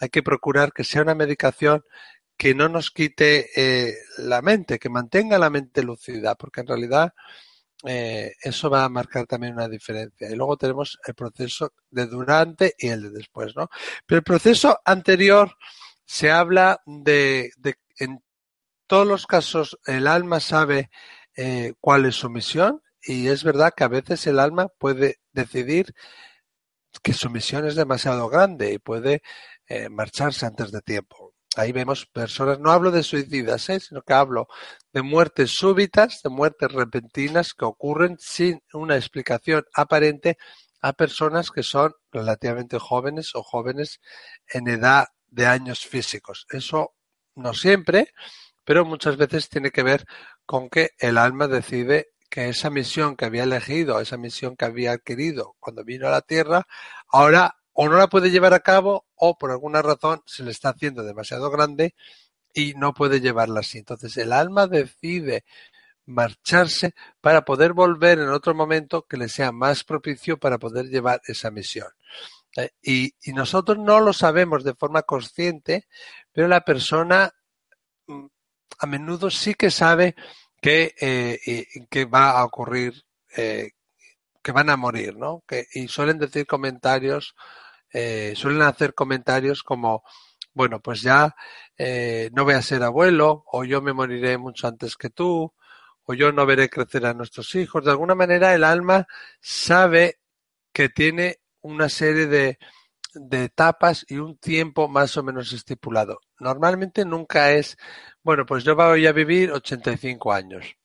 hay 0.00 0.08
que 0.08 0.22
procurar 0.22 0.72
que 0.72 0.84
sea 0.84 1.02
una 1.02 1.14
medicación 1.14 1.84
que 2.38 2.54
no 2.54 2.68
nos 2.68 2.90
quite 2.90 3.50
eh, 3.54 3.94
la 4.18 4.40
mente, 4.40 4.78
que 4.78 4.88
mantenga 4.88 5.38
la 5.38 5.50
mente 5.50 5.82
lucida, 5.82 6.36
porque 6.36 6.60
en 6.62 6.68
realidad 6.68 7.12
eh, 7.84 8.32
eso 8.40 8.70
va 8.70 8.84
a 8.84 8.88
marcar 8.88 9.26
también 9.26 9.54
una 9.54 9.68
diferencia. 9.68 10.30
Y 10.30 10.34
luego 10.34 10.56
tenemos 10.56 10.98
el 11.06 11.14
proceso 11.14 11.74
de 11.90 12.06
durante 12.06 12.74
y 12.78 12.88
el 12.88 13.02
de 13.02 13.10
después, 13.10 13.54
¿no? 13.56 13.68
Pero 14.06 14.18
el 14.20 14.24
proceso 14.24 14.80
anterior 14.84 15.54
se 16.04 16.30
habla 16.30 16.80
de, 16.86 17.50
de 17.58 17.74
en 17.98 18.22
todos 18.86 19.06
los 19.06 19.26
casos 19.26 19.78
el 19.84 20.06
alma 20.06 20.40
sabe 20.40 20.90
eh, 21.40 21.74
cuál 21.78 22.04
es 22.04 22.16
su 22.16 22.28
misión 22.28 22.82
y 23.00 23.28
es 23.28 23.44
verdad 23.44 23.72
que 23.76 23.84
a 23.84 23.88
veces 23.88 24.26
el 24.26 24.40
alma 24.40 24.66
puede 24.76 25.20
decidir 25.30 25.94
que 27.00 27.12
su 27.12 27.30
misión 27.30 27.64
es 27.64 27.76
demasiado 27.76 28.28
grande 28.28 28.72
y 28.72 28.78
puede 28.80 29.22
eh, 29.68 29.88
marcharse 29.88 30.46
antes 30.46 30.72
de 30.72 30.80
tiempo. 30.80 31.34
Ahí 31.54 31.70
vemos 31.70 32.06
personas, 32.06 32.58
no 32.58 32.72
hablo 32.72 32.90
de 32.90 33.04
suicidas, 33.04 33.68
¿eh? 33.68 33.78
sino 33.78 34.02
que 34.02 34.14
hablo 34.14 34.48
de 34.92 35.02
muertes 35.02 35.52
súbitas, 35.52 36.22
de 36.24 36.30
muertes 36.30 36.72
repentinas 36.72 37.54
que 37.54 37.66
ocurren 37.66 38.16
sin 38.18 38.60
una 38.72 38.96
explicación 38.96 39.64
aparente 39.74 40.38
a 40.80 40.92
personas 40.92 41.52
que 41.52 41.62
son 41.62 41.92
relativamente 42.10 42.80
jóvenes 42.80 43.36
o 43.36 43.44
jóvenes 43.44 44.00
en 44.48 44.66
edad 44.66 45.06
de 45.28 45.46
años 45.46 45.86
físicos. 45.86 46.46
Eso 46.50 46.94
no 47.36 47.54
siempre, 47.54 48.12
pero 48.64 48.84
muchas 48.84 49.16
veces 49.16 49.48
tiene 49.48 49.70
que 49.70 49.84
ver 49.84 50.04
con 50.48 50.70
que 50.70 50.92
el 50.98 51.18
alma 51.18 51.46
decide 51.46 52.08
que 52.30 52.48
esa 52.48 52.70
misión 52.70 53.16
que 53.16 53.26
había 53.26 53.42
elegido, 53.42 54.00
esa 54.00 54.16
misión 54.16 54.56
que 54.56 54.64
había 54.64 54.92
adquirido 54.92 55.56
cuando 55.60 55.84
vino 55.84 56.08
a 56.08 56.10
la 56.10 56.22
Tierra, 56.22 56.66
ahora 57.06 57.58
o 57.74 57.86
no 57.86 57.98
la 57.98 58.06
puede 58.06 58.30
llevar 58.30 58.54
a 58.54 58.60
cabo 58.60 59.04
o 59.14 59.36
por 59.36 59.50
alguna 59.50 59.82
razón 59.82 60.22
se 60.24 60.42
le 60.44 60.50
está 60.50 60.70
haciendo 60.70 61.02
demasiado 61.02 61.50
grande 61.50 61.94
y 62.54 62.72
no 62.72 62.94
puede 62.94 63.20
llevarla 63.20 63.60
así. 63.60 63.76
Entonces 63.76 64.16
el 64.16 64.32
alma 64.32 64.66
decide 64.66 65.44
marcharse 66.06 66.94
para 67.20 67.44
poder 67.44 67.74
volver 67.74 68.18
en 68.18 68.30
otro 68.30 68.54
momento 68.54 69.02
que 69.02 69.18
le 69.18 69.28
sea 69.28 69.52
más 69.52 69.84
propicio 69.84 70.38
para 70.38 70.56
poder 70.56 70.86
llevar 70.86 71.20
esa 71.26 71.50
misión. 71.50 71.88
Eh, 72.56 72.70
y, 72.82 73.32
nosotros 73.32 73.76
no 73.76 74.00
lo 74.00 74.14
sabemos 74.14 74.64
de 74.64 74.72
forma 74.72 75.02
consciente, 75.02 75.86
pero 76.32 76.48
la 76.48 76.62
persona 76.62 77.34
a 78.78 78.86
menudo 78.86 79.30
sí 79.30 79.54
que 79.54 79.70
sabe 79.70 80.14
que, 80.60 80.94
eh, 81.00 81.66
que 81.90 82.04
va 82.04 82.30
a 82.30 82.44
ocurrir, 82.44 83.04
eh, 83.36 83.72
que 84.42 84.52
van 84.52 84.70
a 84.70 84.76
morir, 84.76 85.16
¿no? 85.16 85.44
Y 85.72 85.88
suelen 85.88 86.18
decir 86.18 86.46
comentarios 86.46 87.34
eh, 87.90 88.34
suelen 88.36 88.62
hacer 88.62 88.94
comentarios 88.94 89.62
como, 89.62 90.04
bueno, 90.52 90.80
pues 90.80 91.00
ya 91.02 91.34
no 92.32 92.44
voy 92.44 92.54
a 92.54 92.62
ser 92.62 92.82
abuelo, 92.82 93.44
o 93.46 93.64
yo 93.64 93.80
me 93.80 93.92
moriré 93.92 94.36
mucho 94.36 94.66
antes 94.66 94.96
que 94.96 95.10
tú, 95.10 95.54
o 96.04 96.14
yo 96.14 96.32
no 96.32 96.46
veré 96.46 96.68
crecer 96.68 97.06
a 97.06 97.14
nuestros 97.14 97.54
hijos. 97.54 97.84
De 97.84 97.90
alguna 97.90 98.14
manera 98.14 98.54
el 98.54 98.64
alma 98.64 99.06
sabe 99.40 100.20
que 100.72 100.88
tiene 100.88 101.40
una 101.60 101.88
serie 101.88 102.26
de, 102.26 102.58
de 103.14 103.44
etapas 103.44 104.04
y 104.08 104.16
un 104.16 104.38
tiempo 104.38 104.88
más 104.88 105.16
o 105.16 105.22
menos 105.22 105.52
estipulado. 105.52 106.20
Normalmente 106.38 107.04
nunca 107.04 107.52
es, 107.52 107.76
bueno, 108.28 108.44
pues 108.44 108.62
yo 108.62 108.76
voy 108.76 109.06
a 109.06 109.12
vivir 109.12 109.50
85 109.50 110.34
años, 110.34 110.76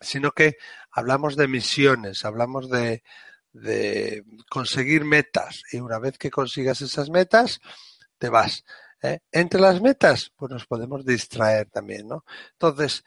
sino 0.00 0.32
que 0.32 0.56
hablamos 0.90 1.36
de 1.36 1.46
misiones, 1.46 2.24
hablamos 2.24 2.68
de, 2.68 3.04
de 3.52 4.24
conseguir 4.50 5.04
metas 5.04 5.62
y 5.70 5.78
una 5.78 6.00
vez 6.00 6.18
que 6.18 6.32
consigas 6.32 6.80
esas 6.80 7.10
metas, 7.10 7.60
te 8.18 8.28
vas. 8.28 8.64
¿eh? 9.00 9.20
Entre 9.30 9.60
las 9.60 9.80
metas, 9.80 10.32
pues 10.34 10.50
nos 10.50 10.66
podemos 10.66 11.06
distraer 11.06 11.70
también, 11.70 12.08
¿no? 12.08 12.24
Entonces, 12.54 13.04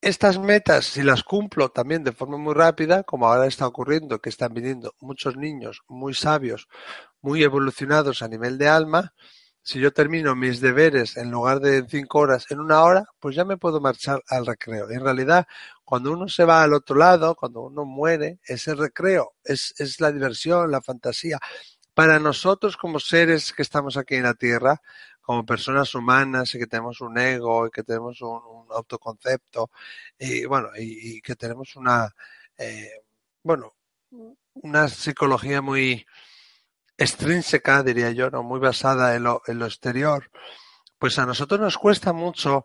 estas 0.00 0.40
metas, 0.40 0.86
si 0.86 1.04
las 1.04 1.22
cumplo 1.22 1.68
también 1.68 2.02
de 2.02 2.10
forma 2.10 2.36
muy 2.36 2.54
rápida, 2.54 3.04
como 3.04 3.28
ahora 3.28 3.46
está 3.46 3.64
ocurriendo, 3.68 4.20
que 4.20 4.30
están 4.30 4.52
viniendo 4.54 4.96
muchos 4.98 5.36
niños 5.36 5.82
muy 5.86 6.14
sabios, 6.14 6.66
muy 7.20 7.44
evolucionados 7.44 8.22
a 8.22 8.28
nivel 8.28 8.58
de 8.58 8.66
alma, 8.66 9.14
si 9.64 9.80
yo 9.80 9.92
termino 9.92 10.36
mis 10.36 10.60
deberes 10.60 11.16
en 11.16 11.30
lugar 11.30 11.60
de 11.60 11.86
cinco 11.88 12.20
horas 12.20 12.46
en 12.50 12.60
una 12.60 12.82
hora, 12.82 13.06
pues 13.18 13.34
ya 13.34 13.44
me 13.44 13.56
puedo 13.56 13.80
marchar 13.80 14.22
al 14.28 14.46
recreo. 14.46 14.90
Y 14.92 14.94
en 14.94 15.00
realidad, 15.02 15.46
cuando 15.84 16.12
uno 16.12 16.28
se 16.28 16.44
va 16.44 16.62
al 16.62 16.74
otro 16.74 16.96
lado, 16.96 17.34
cuando 17.34 17.62
uno 17.62 17.84
muere, 17.86 18.40
es 18.44 18.68
el 18.68 18.78
recreo, 18.78 19.34
es, 19.42 19.74
es 19.78 20.00
la 20.00 20.12
diversión, 20.12 20.70
la 20.70 20.82
fantasía. 20.82 21.38
Para 21.94 22.18
nosotros 22.18 22.76
como 22.76 23.00
seres 23.00 23.52
que 23.52 23.62
estamos 23.62 23.96
aquí 23.96 24.16
en 24.16 24.24
la 24.24 24.34
Tierra, 24.34 24.80
como 25.24 25.46
personas 25.46 25.94
humanas 25.94 26.54
y 26.54 26.58
que 26.58 26.66
tenemos 26.66 27.00
un 27.00 27.16
ego 27.18 27.66
y 27.66 27.70
que 27.70 27.82
tenemos 27.82 28.20
un, 28.20 28.40
autoconcepto 28.70 29.70
y 30.18 30.44
bueno 30.46 30.68
y, 30.76 31.20
que 31.22 31.36
tenemos 31.36 31.76
una 31.76 32.14
eh, 32.58 32.90
bueno 33.42 33.72
una 34.54 34.88
psicología 34.88 35.62
muy 35.62 36.06
extrínseca 36.96 37.82
diría 37.82 38.10
yo 38.10 38.30
no 38.30 38.42
muy 38.42 38.60
basada 38.60 39.14
en 39.16 39.24
lo, 39.24 39.42
en 39.46 39.58
lo 39.58 39.66
exterior 39.66 40.30
pues 40.98 41.18
a 41.18 41.26
nosotros 41.26 41.60
nos 41.60 41.78
cuesta 41.78 42.12
mucho 42.12 42.64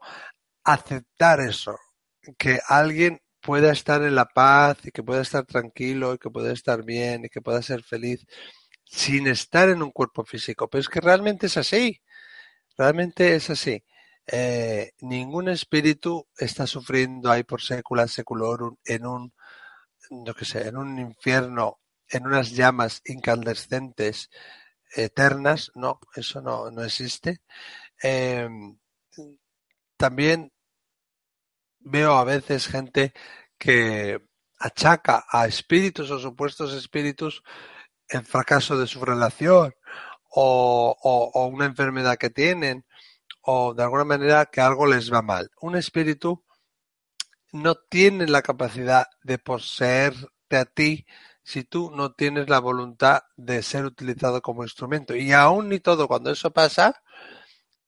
aceptar 0.63 1.39
eso 1.41 1.77
que 2.37 2.59
alguien 2.67 3.19
pueda 3.41 3.71
estar 3.71 4.03
en 4.03 4.15
la 4.15 4.25
paz 4.25 4.77
y 4.83 4.91
que 4.91 5.03
pueda 5.03 5.21
estar 5.21 5.45
tranquilo 5.45 6.13
y 6.13 6.17
que 6.19 6.29
pueda 6.29 6.51
estar 6.53 6.83
bien 6.83 7.25
y 7.25 7.29
que 7.29 7.41
pueda 7.41 7.61
ser 7.61 7.83
feliz 7.83 8.25
sin 8.85 9.27
estar 9.27 9.69
en 9.69 9.81
un 9.81 9.91
cuerpo 9.91 10.23
físico 10.25 10.69
pero 10.69 10.81
es 10.81 10.89
que 10.89 11.01
realmente 11.01 11.47
es 11.47 11.57
así 11.57 12.01
Realmente 12.79 13.35
es 13.35 13.49
así. 13.49 13.83
Eh, 14.25 14.93
ningún 15.01 15.49
espíritu 15.49 16.25
está 16.37 16.65
sufriendo 16.65 17.29
ahí 17.29 17.43
por 17.43 17.61
sécula 17.61 18.07
seculorum 18.07 18.77
en 18.85 19.05
un, 19.05 19.33
yo 20.09 20.33
que 20.33 20.45
sé, 20.45 20.69
en 20.69 20.77
un 20.77 20.97
infierno, 20.97 21.79
en 22.09 22.25
unas 22.27 22.51
llamas 22.51 23.01
incandescentes 23.05 24.29
eternas. 24.95 25.71
No, 25.75 25.99
eso 26.15 26.41
no, 26.41 26.71
no 26.71 26.83
existe. 26.83 27.41
Em, 28.01 28.77
también 29.97 30.51
veo 31.79 32.13
a 32.13 32.23
veces 32.23 32.67
gente 32.67 33.13
que 33.57 34.19
achaca 34.59 35.25
a 35.29 35.47
espíritus 35.47 36.11
o 36.11 36.19
supuestos 36.19 36.73
espíritus 36.73 37.43
el 38.07 38.25
fracaso 38.25 38.77
de 38.77 38.87
su 38.87 39.03
relación 39.05 39.73
o, 40.31 40.95
o, 41.01 41.47
una 41.47 41.65
enfermedad 41.65 42.17
que 42.17 42.29
tienen 42.29 42.85
o 43.41 43.73
de 43.73 43.83
alguna 43.83 44.05
manera 44.05 44.45
que 44.45 44.61
algo 44.61 44.85
les 44.85 45.11
va 45.11 45.21
mal. 45.21 45.49
Un 45.61 45.75
espíritu 45.75 46.43
no 47.51 47.75
tiene 47.75 48.27
la 48.27 48.41
capacidad 48.41 49.07
de 49.23 49.39
poseerte 49.39 50.57
a 50.57 50.65
ti 50.65 51.05
si 51.49 51.63
tú 51.63 51.89
no 51.89 52.11
tienes 52.11 52.47
la 52.47 52.59
voluntad 52.59 53.23
de 53.35 53.63
ser 53.63 53.83
utilizado 53.83 54.39
como 54.39 54.61
instrumento. 54.61 55.15
Y 55.15 55.31
aún 55.31 55.69
ni 55.69 55.79
todo, 55.79 56.07
cuando 56.07 56.29
eso 56.29 56.51
pasa, 56.51 57.01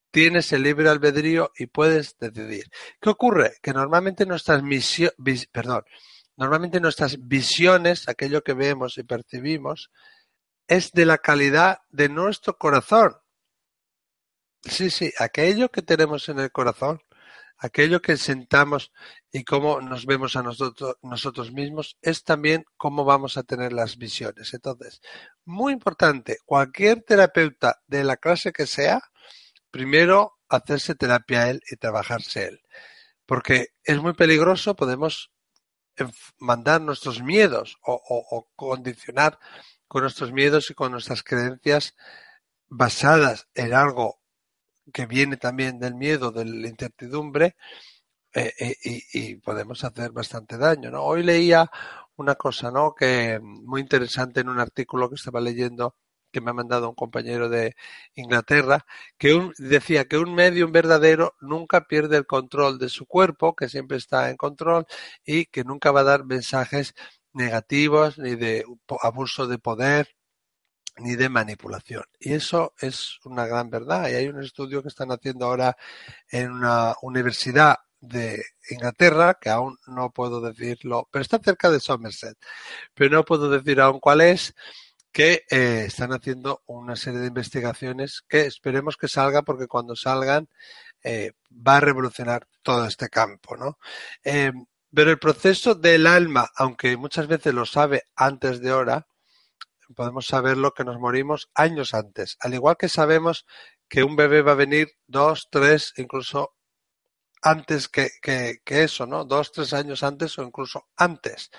tienes 0.10 0.51
el 0.51 0.63
libre 0.63 0.89
albedrío 0.89 1.51
y 1.56 1.68
puedes 1.68 2.18
decidir. 2.18 2.72
¿Qué 3.00 3.10
ocurre? 3.12 3.58
Que 3.62 3.72
normalmente 3.72 4.25
nuestras 4.25 4.63
misiones, 4.63 5.46
perdón, 5.51 5.84
normalmente 6.38 6.80
nuestras 6.80 7.27
visiones, 7.27 8.09
aquello 8.09 8.44
que 8.44 8.55
vemos 8.55 8.98
y 8.98 9.03
percibimos, 9.03 9.92
es 10.68 10.92
de 10.94 11.05
la 11.05 11.20
calidad 11.20 11.81
de 11.92 12.09
nuestro 12.09 12.57
corazón. 12.57 13.16
Sí, 14.64 14.90
sí, 14.90 15.14
aquello 15.20 15.70
que 15.70 15.83
tenemos 15.83 16.27
en 16.29 16.40
el 16.40 16.51
corazón, 16.51 17.00
aquello 17.62 18.02
que 18.02 18.18
sentamos 18.18 18.92
y 19.32 19.44
cómo 19.44 19.82
nos 19.82 20.08
vemos 20.08 20.36
a 20.36 20.42
nosotros, 20.42 20.96
nosotros 21.04 21.52
mismos, 21.52 21.96
es 22.02 22.24
también 22.24 22.66
cómo 22.76 23.06
vamos 23.06 23.38
a 23.38 23.44
tener 23.44 23.72
las 23.72 23.98
visiones. 23.98 24.54
Entonces, 24.54 25.00
muy 25.46 25.74
importante, 25.74 26.38
cualquier 26.44 27.04
terapeuta 27.04 27.80
de 27.86 28.04
la 28.04 28.18
clase 28.18 28.52
que 28.52 28.66
sea, 28.66 29.02
primero 29.70 30.40
hacerse 30.50 30.96
terapia 30.96 31.50
él 31.50 31.62
y 31.70 31.78
trabajarse 31.78 32.48
él. 32.48 32.62
Porque 33.28 33.68
es 33.84 34.02
muy 34.02 34.14
peligroso, 34.14 34.76
podemos 34.76 35.32
mandar 36.40 36.82
nuestros 36.82 37.22
miedos 37.22 37.78
o 37.84 38.50
condicionar 38.56 39.38
con 39.88 40.02
nuestros 40.02 40.32
miedos 40.32 40.72
y 40.72 40.74
con 40.74 40.92
nuestras 40.92 41.22
creencias 41.22 41.96
basadas 42.70 43.48
en 43.54 43.74
algo 43.74 44.21
que 44.92 45.06
viene 45.06 45.38
también 45.38 45.80
del 45.80 45.96
miedo, 45.96 46.32
de 46.32 46.46
la 46.46 46.68
incertidumbre, 46.68 47.56
eh, 48.34 48.54
eh, 48.60 49.01
y, 49.14 49.36
podemos 49.36 49.84
hacer 49.84 50.12
bastante 50.12 50.58
daño. 50.58 50.90
¿no? 50.92 51.04
Hoy 51.04 51.24
leía 51.24 51.70
una 52.16 52.36
cosa 52.36 52.72
¿no? 52.72 52.94
que 52.96 53.40
muy 53.42 53.82
interesante 53.82 54.42
en 54.42 54.50
un 54.50 54.60
artículo 54.60 55.10
que 55.10 55.16
estaba 55.16 55.42
leyendo 55.42 55.96
que 56.32 56.42
me 56.42 56.51
ha 56.51 56.54
mandado 56.54 56.90
un 56.90 56.96
compañero 56.96 57.50
de 57.50 57.75
Inglaterra, 58.16 58.86
que 59.18 59.51
decía 59.58 60.06
que 60.06 60.18
un 60.18 60.34
medium 60.34 60.72
verdadero 60.72 61.36
nunca 61.42 61.88
pierde 61.88 62.18
el 62.18 62.25
control 62.25 62.80
de 62.80 62.90
su 62.90 63.06
cuerpo, 63.06 63.56
que 63.56 63.70
siempre 63.70 63.98
está 63.98 64.30
en 64.30 64.38
control 64.38 64.86
y 65.25 65.46
que 65.48 65.64
nunca 65.64 65.92
va 65.92 66.01
a 66.01 66.06
dar 66.06 66.25
mensajes 66.25 66.94
negativos, 67.34 68.18
ni 68.18 68.36
de 68.36 68.66
abuso 69.01 69.48
de 69.48 69.58
poder, 69.60 70.16
ni 70.98 71.16
de 71.16 71.30
manipulación. 71.30 72.04
Y 72.20 72.34
eso 72.34 72.74
es 72.80 73.20
una 73.25 73.46
gran 73.46 73.70
verdad. 73.70 74.10
Y 74.10 74.16
hay 74.16 74.27
un 74.27 74.42
estudio 74.44 74.82
que 74.82 74.90
están 74.90 75.12
haciendo 75.12 75.46
ahora 75.46 75.77
en 76.30 76.51
una 76.51 76.96
universidad 77.01 77.77
de 78.00 78.44
Inglaterra, 78.70 79.38
que 79.40 79.50
aún 79.50 79.77
no 79.88 80.12
puedo 80.12 80.42
decirlo, 80.42 81.08
pero 81.12 81.22
está 81.22 81.40
cerca 81.40 81.70
de 81.70 81.80
Somerset, 81.80 82.38
pero 82.94 83.16
no 83.16 83.24
puedo 83.24 83.50
decir 83.50 83.80
aún 83.80 84.00
cuál 84.00 84.22
es, 84.22 84.56
que 85.12 85.44
eh, 85.50 85.86
están 85.88 86.14
haciendo 86.14 86.64
una 86.68 86.96
serie 86.96 87.20
de 87.20 87.27
investigaciones 87.27 88.24
que 88.27 88.42
esperemos 88.46 88.98
que 88.98 89.08
salga 89.08 89.42
porque 89.42 89.68
cuando 89.68 89.96
salgan 89.96 90.48
eh, 91.04 91.34
va 91.51 91.77
a 91.77 91.82
revolucionar 91.82 92.48
todo 92.62 92.86
este 92.86 93.10
campo, 93.10 93.58
¿no? 93.58 93.77
Eh, 94.24 94.51
pero 94.94 95.12
el 95.12 95.20
proceso 95.20 95.75
del 95.75 96.08
alma, 96.08 96.50
aunque 96.56 96.96
muchas 96.98 97.27
veces 97.27 97.54
lo 97.54 97.66
sabe 97.66 98.04
antes 98.16 98.62
de 98.62 98.72
hora, 98.72 99.08
podemos 99.94 100.27
saberlo 100.27 100.74
que 100.74 100.84
nos 100.84 101.00
morimos 101.00 101.50
años 101.56 101.94
antes. 101.94 102.38
Al 102.40 102.54
igual 102.54 102.77
que 102.77 102.90
sabemos 102.90 103.46
que 103.90 104.04
un 104.04 104.16
bebé 104.16 104.42
va 104.42 104.54
a 104.54 104.56
venir 104.56 104.90
dos, 105.08 105.48
tres, 105.51 105.94
incluso 105.98 106.56
antes 107.42 107.90
que, 107.90 108.10
que, 108.22 108.60
eso, 108.66 109.06
¿no? 109.06 109.25
Dos, 109.25 109.51
tres 109.51 109.74
años 109.74 110.04
antes 110.04 110.38
o 110.38 110.44
incluso 110.44 110.88
antes. 110.96 111.50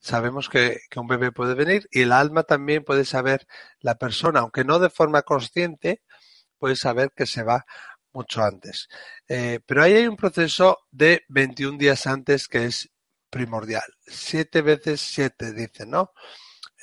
Sabemos 0.00 0.48
que, 0.48 0.80
un 0.96 1.06
bebé 1.06 1.32
puede 1.32 1.54
venir 1.54 1.88
y 1.90 2.02
el 2.02 2.12
alma 2.12 2.42
también 2.42 2.84
puede 2.84 3.04
saber, 3.04 3.46
la 3.80 3.96
persona, 3.96 4.40
aunque 4.40 4.64
no 4.64 4.78
de 4.78 4.90
forma 4.90 5.22
consciente, 5.22 6.02
puede 6.58 6.76
saber 6.76 7.12
que 7.16 7.26
se 7.26 7.42
va 7.42 7.64
mucho 8.12 8.42
antes. 8.42 8.88
Eh, 9.28 9.60
pero 9.64 9.82
ahí 9.82 9.94
hay 9.94 10.06
un 10.06 10.16
proceso 10.16 10.78
de 10.90 11.22
21 11.28 11.78
días 11.78 12.06
antes 12.06 12.48
que 12.48 12.64
es 12.66 12.90
primordial. 13.30 13.84
Siete 14.06 14.60
veces 14.60 15.00
siete, 15.00 15.52
dicen, 15.54 15.90
¿no? 15.90 16.12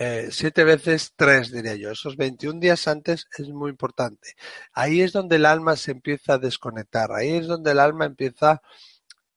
Eh, 0.02 0.30
siete 0.32 0.64
veces 0.64 1.14
tres, 1.16 1.52
diría 1.52 1.76
yo. 1.76 1.92
Esos 1.92 2.16
21 2.16 2.60
días 2.62 2.88
antes 2.88 3.28
es 3.38 3.50
muy 3.50 3.70
importante. 3.70 4.36
Ahí 4.74 5.02
es 5.02 5.12
donde 5.12 5.36
el 5.36 5.46
alma 5.46 5.76
se 5.76 5.92
empieza 5.92 6.36
a 6.36 6.38
desconectar. 6.38 7.12
Ahí 7.12 7.32
es 7.36 7.48
donde 7.48 7.72
el 7.72 7.80
alma 7.80 8.06
empieza 8.06 8.62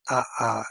a, 0.06 0.64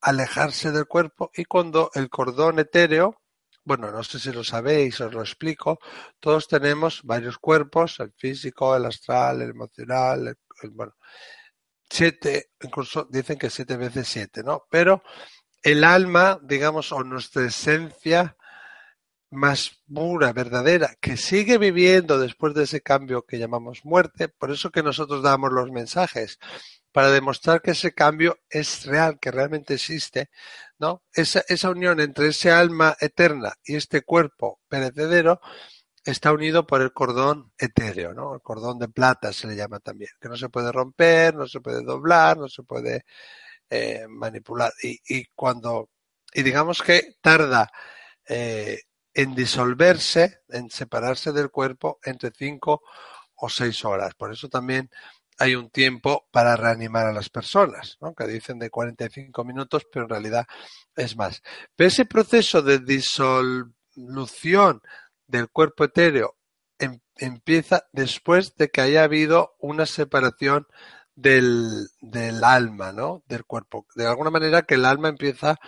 alejarse 0.00 0.70
del 0.72 0.86
cuerpo 0.86 1.30
y 1.34 1.44
cuando 1.44 1.90
el 1.94 2.08
cordón 2.08 2.58
etéreo 2.60 3.20
bueno, 3.64 3.90
no 3.90 4.02
sé 4.02 4.18
si 4.18 4.32
lo 4.32 4.42
sabéis, 4.42 4.98
os 5.02 5.12
lo 5.12 5.20
explico, 5.20 5.78
todos 6.20 6.48
tenemos 6.48 7.02
varios 7.04 7.36
cuerpos, 7.36 8.00
el 8.00 8.12
físico, 8.16 8.74
el 8.74 8.86
astral, 8.86 9.42
el 9.42 9.50
emocional, 9.50 10.28
el, 10.28 10.70
bueno, 10.70 10.94
siete, 11.90 12.52
incluso 12.62 13.06
dicen 13.10 13.38
que 13.38 13.50
siete 13.50 13.76
veces 13.76 14.08
siete, 14.08 14.42
¿no? 14.42 14.62
Pero 14.70 15.02
el 15.62 15.84
alma, 15.84 16.40
digamos, 16.42 16.92
o 16.92 17.04
nuestra 17.04 17.44
esencia 17.44 18.38
más 19.30 19.82
pura, 19.92 20.32
verdadera, 20.32 20.96
que 21.00 21.16
sigue 21.16 21.58
viviendo 21.58 22.18
después 22.18 22.54
de 22.54 22.64
ese 22.64 22.80
cambio 22.80 23.22
que 23.22 23.38
llamamos 23.38 23.84
muerte, 23.84 24.28
por 24.28 24.50
eso 24.50 24.70
que 24.70 24.82
nosotros 24.82 25.22
damos 25.22 25.52
los 25.52 25.70
mensajes, 25.70 26.38
para 26.92 27.10
demostrar 27.10 27.60
que 27.60 27.72
ese 27.72 27.92
cambio 27.92 28.38
es 28.48 28.86
real, 28.86 29.18
que 29.20 29.30
realmente 29.30 29.74
existe, 29.74 30.30
¿no? 30.78 31.02
Esa, 31.12 31.44
esa 31.48 31.70
unión 31.70 32.00
entre 32.00 32.28
ese 32.28 32.50
alma 32.50 32.96
eterna 33.00 33.54
y 33.64 33.76
este 33.76 34.02
cuerpo 34.02 34.60
perecedero 34.68 35.40
está 36.04 36.32
unido 36.32 36.66
por 36.66 36.80
el 36.82 36.92
cordón 36.92 37.52
etéreo, 37.58 38.14
¿no? 38.14 38.34
El 38.34 38.40
cordón 38.40 38.78
de 38.78 38.88
plata 38.88 39.32
se 39.32 39.46
le 39.46 39.56
llama 39.56 39.80
también, 39.80 40.10
que 40.20 40.28
no 40.28 40.36
se 40.36 40.48
puede 40.48 40.72
romper, 40.72 41.34
no 41.34 41.46
se 41.46 41.60
puede 41.60 41.82
doblar, 41.84 42.38
no 42.38 42.48
se 42.48 42.62
puede 42.62 43.04
eh, 43.70 44.06
manipular. 44.08 44.72
Y, 44.82 44.98
y, 45.06 45.26
cuando, 45.34 45.90
y 46.32 46.42
digamos 46.42 46.82
que 46.82 47.16
tarda 47.20 47.70
eh, 48.28 48.80
en 49.18 49.34
disolverse, 49.34 50.42
en 50.48 50.70
separarse 50.70 51.32
del 51.32 51.50
cuerpo 51.50 51.98
entre 52.04 52.30
cinco 52.30 52.82
o 53.34 53.48
seis 53.48 53.84
horas. 53.84 54.14
Por 54.14 54.32
eso 54.32 54.48
también 54.48 54.90
hay 55.38 55.56
un 55.56 55.70
tiempo 55.70 56.28
para 56.30 56.54
reanimar 56.54 57.06
a 57.06 57.12
las 57.12 57.28
personas, 57.28 57.98
¿no? 58.00 58.14
que 58.14 58.28
dicen 58.28 58.60
de 58.60 58.70
45 58.70 59.44
minutos, 59.44 59.88
pero 59.92 60.04
en 60.04 60.10
realidad 60.10 60.46
es 60.94 61.16
más. 61.16 61.42
Pero 61.74 61.88
ese 61.88 62.04
proceso 62.04 62.62
de 62.62 62.78
disolución 62.78 64.82
del 65.26 65.48
cuerpo 65.48 65.82
etéreo 65.82 66.36
em, 66.78 67.00
empieza 67.16 67.88
después 67.92 68.54
de 68.54 68.68
que 68.68 68.82
haya 68.82 69.02
habido 69.02 69.56
una 69.58 69.86
separación 69.86 70.68
del, 71.16 71.88
del 72.00 72.44
alma, 72.44 72.92
¿no? 72.92 73.24
Del 73.26 73.44
cuerpo. 73.44 73.84
De 73.96 74.06
alguna 74.06 74.30
manera 74.30 74.62
que 74.62 74.76
el 74.76 74.84
alma 74.84 75.08
empieza 75.08 75.58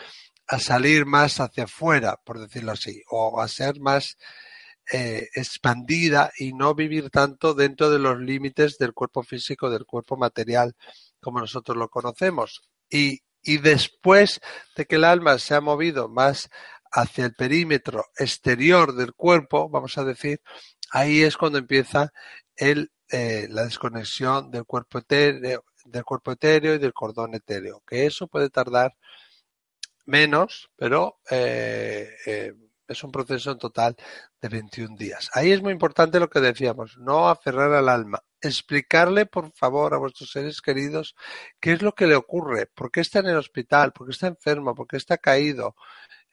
a 0.50 0.58
salir 0.58 1.06
más 1.06 1.38
hacia 1.38 1.64
afuera, 1.64 2.20
por 2.24 2.40
decirlo 2.40 2.72
así, 2.72 3.02
o 3.08 3.40
a 3.40 3.46
ser 3.46 3.78
más 3.78 4.16
eh, 4.92 5.28
expandida 5.34 6.32
y 6.36 6.52
no 6.52 6.74
vivir 6.74 7.08
tanto 7.10 7.54
dentro 7.54 7.88
de 7.88 8.00
los 8.00 8.18
límites 8.18 8.76
del 8.76 8.92
cuerpo 8.92 9.22
físico, 9.22 9.70
del 9.70 9.86
cuerpo 9.86 10.16
material, 10.16 10.74
como 11.20 11.38
nosotros 11.38 11.76
lo 11.76 11.88
conocemos. 11.88 12.62
Y, 12.90 13.20
y 13.42 13.58
después 13.58 14.40
de 14.76 14.86
que 14.86 14.96
el 14.96 15.04
alma 15.04 15.38
se 15.38 15.54
ha 15.54 15.60
movido 15.60 16.08
más 16.08 16.50
hacia 16.90 17.26
el 17.26 17.34
perímetro 17.34 18.06
exterior 18.18 18.96
del 18.96 19.14
cuerpo, 19.14 19.68
vamos 19.68 19.96
a 19.98 20.04
decir, 20.04 20.40
ahí 20.90 21.22
es 21.22 21.36
cuando 21.36 21.58
empieza 21.58 22.10
el, 22.56 22.90
eh, 23.08 23.46
la 23.50 23.66
desconexión 23.66 24.50
del 24.50 24.64
cuerpo 24.64 24.98
etéreo, 24.98 25.64
del 25.84 26.02
cuerpo 26.02 26.32
etéreo 26.32 26.74
y 26.74 26.78
del 26.78 26.92
cordón 26.92 27.36
etéreo, 27.36 27.84
que 27.86 28.06
eso 28.06 28.26
puede 28.26 28.50
tardar 28.50 28.96
menos, 30.10 30.70
pero 30.76 31.20
eh, 31.30 32.10
eh, 32.26 32.52
es 32.86 33.04
un 33.04 33.12
proceso 33.12 33.52
en 33.52 33.58
total 33.58 33.96
de 34.40 34.48
21 34.48 34.96
días. 34.96 35.30
Ahí 35.32 35.52
es 35.52 35.62
muy 35.62 35.72
importante 35.72 36.18
lo 36.18 36.28
que 36.28 36.40
decíamos, 36.40 36.98
no 36.98 37.28
aferrar 37.28 37.72
al 37.72 37.88
alma. 37.88 38.22
Explicarle, 38.40 39.26
por 39.26 39.52
favor, 39.52 39.94
a 39.94 39.98
vuestros 39.98 40.30
seres 40.30 40.60
queridos 40.60 41.14
qué 41.60 41.72
es 41.72 41.82
lo 41.82 41.94
que 41.94 42.06
le 42.06 42.16
ocurre, 42.16 42.66
por 42.66 42.90
qué 42.90 43.00
está 43.00 43.20
en 43.20 43.28
el 43.28 43.36
hospital, 43.36 43.92
por 43.92 44.06
qué 44.06 44.12
está 44.12 44.26
enfermo, 44.26 44.74
por 44.74 44.88
qué 44.88 44.96
está 44.96 45.18
caído, 45.18 45.76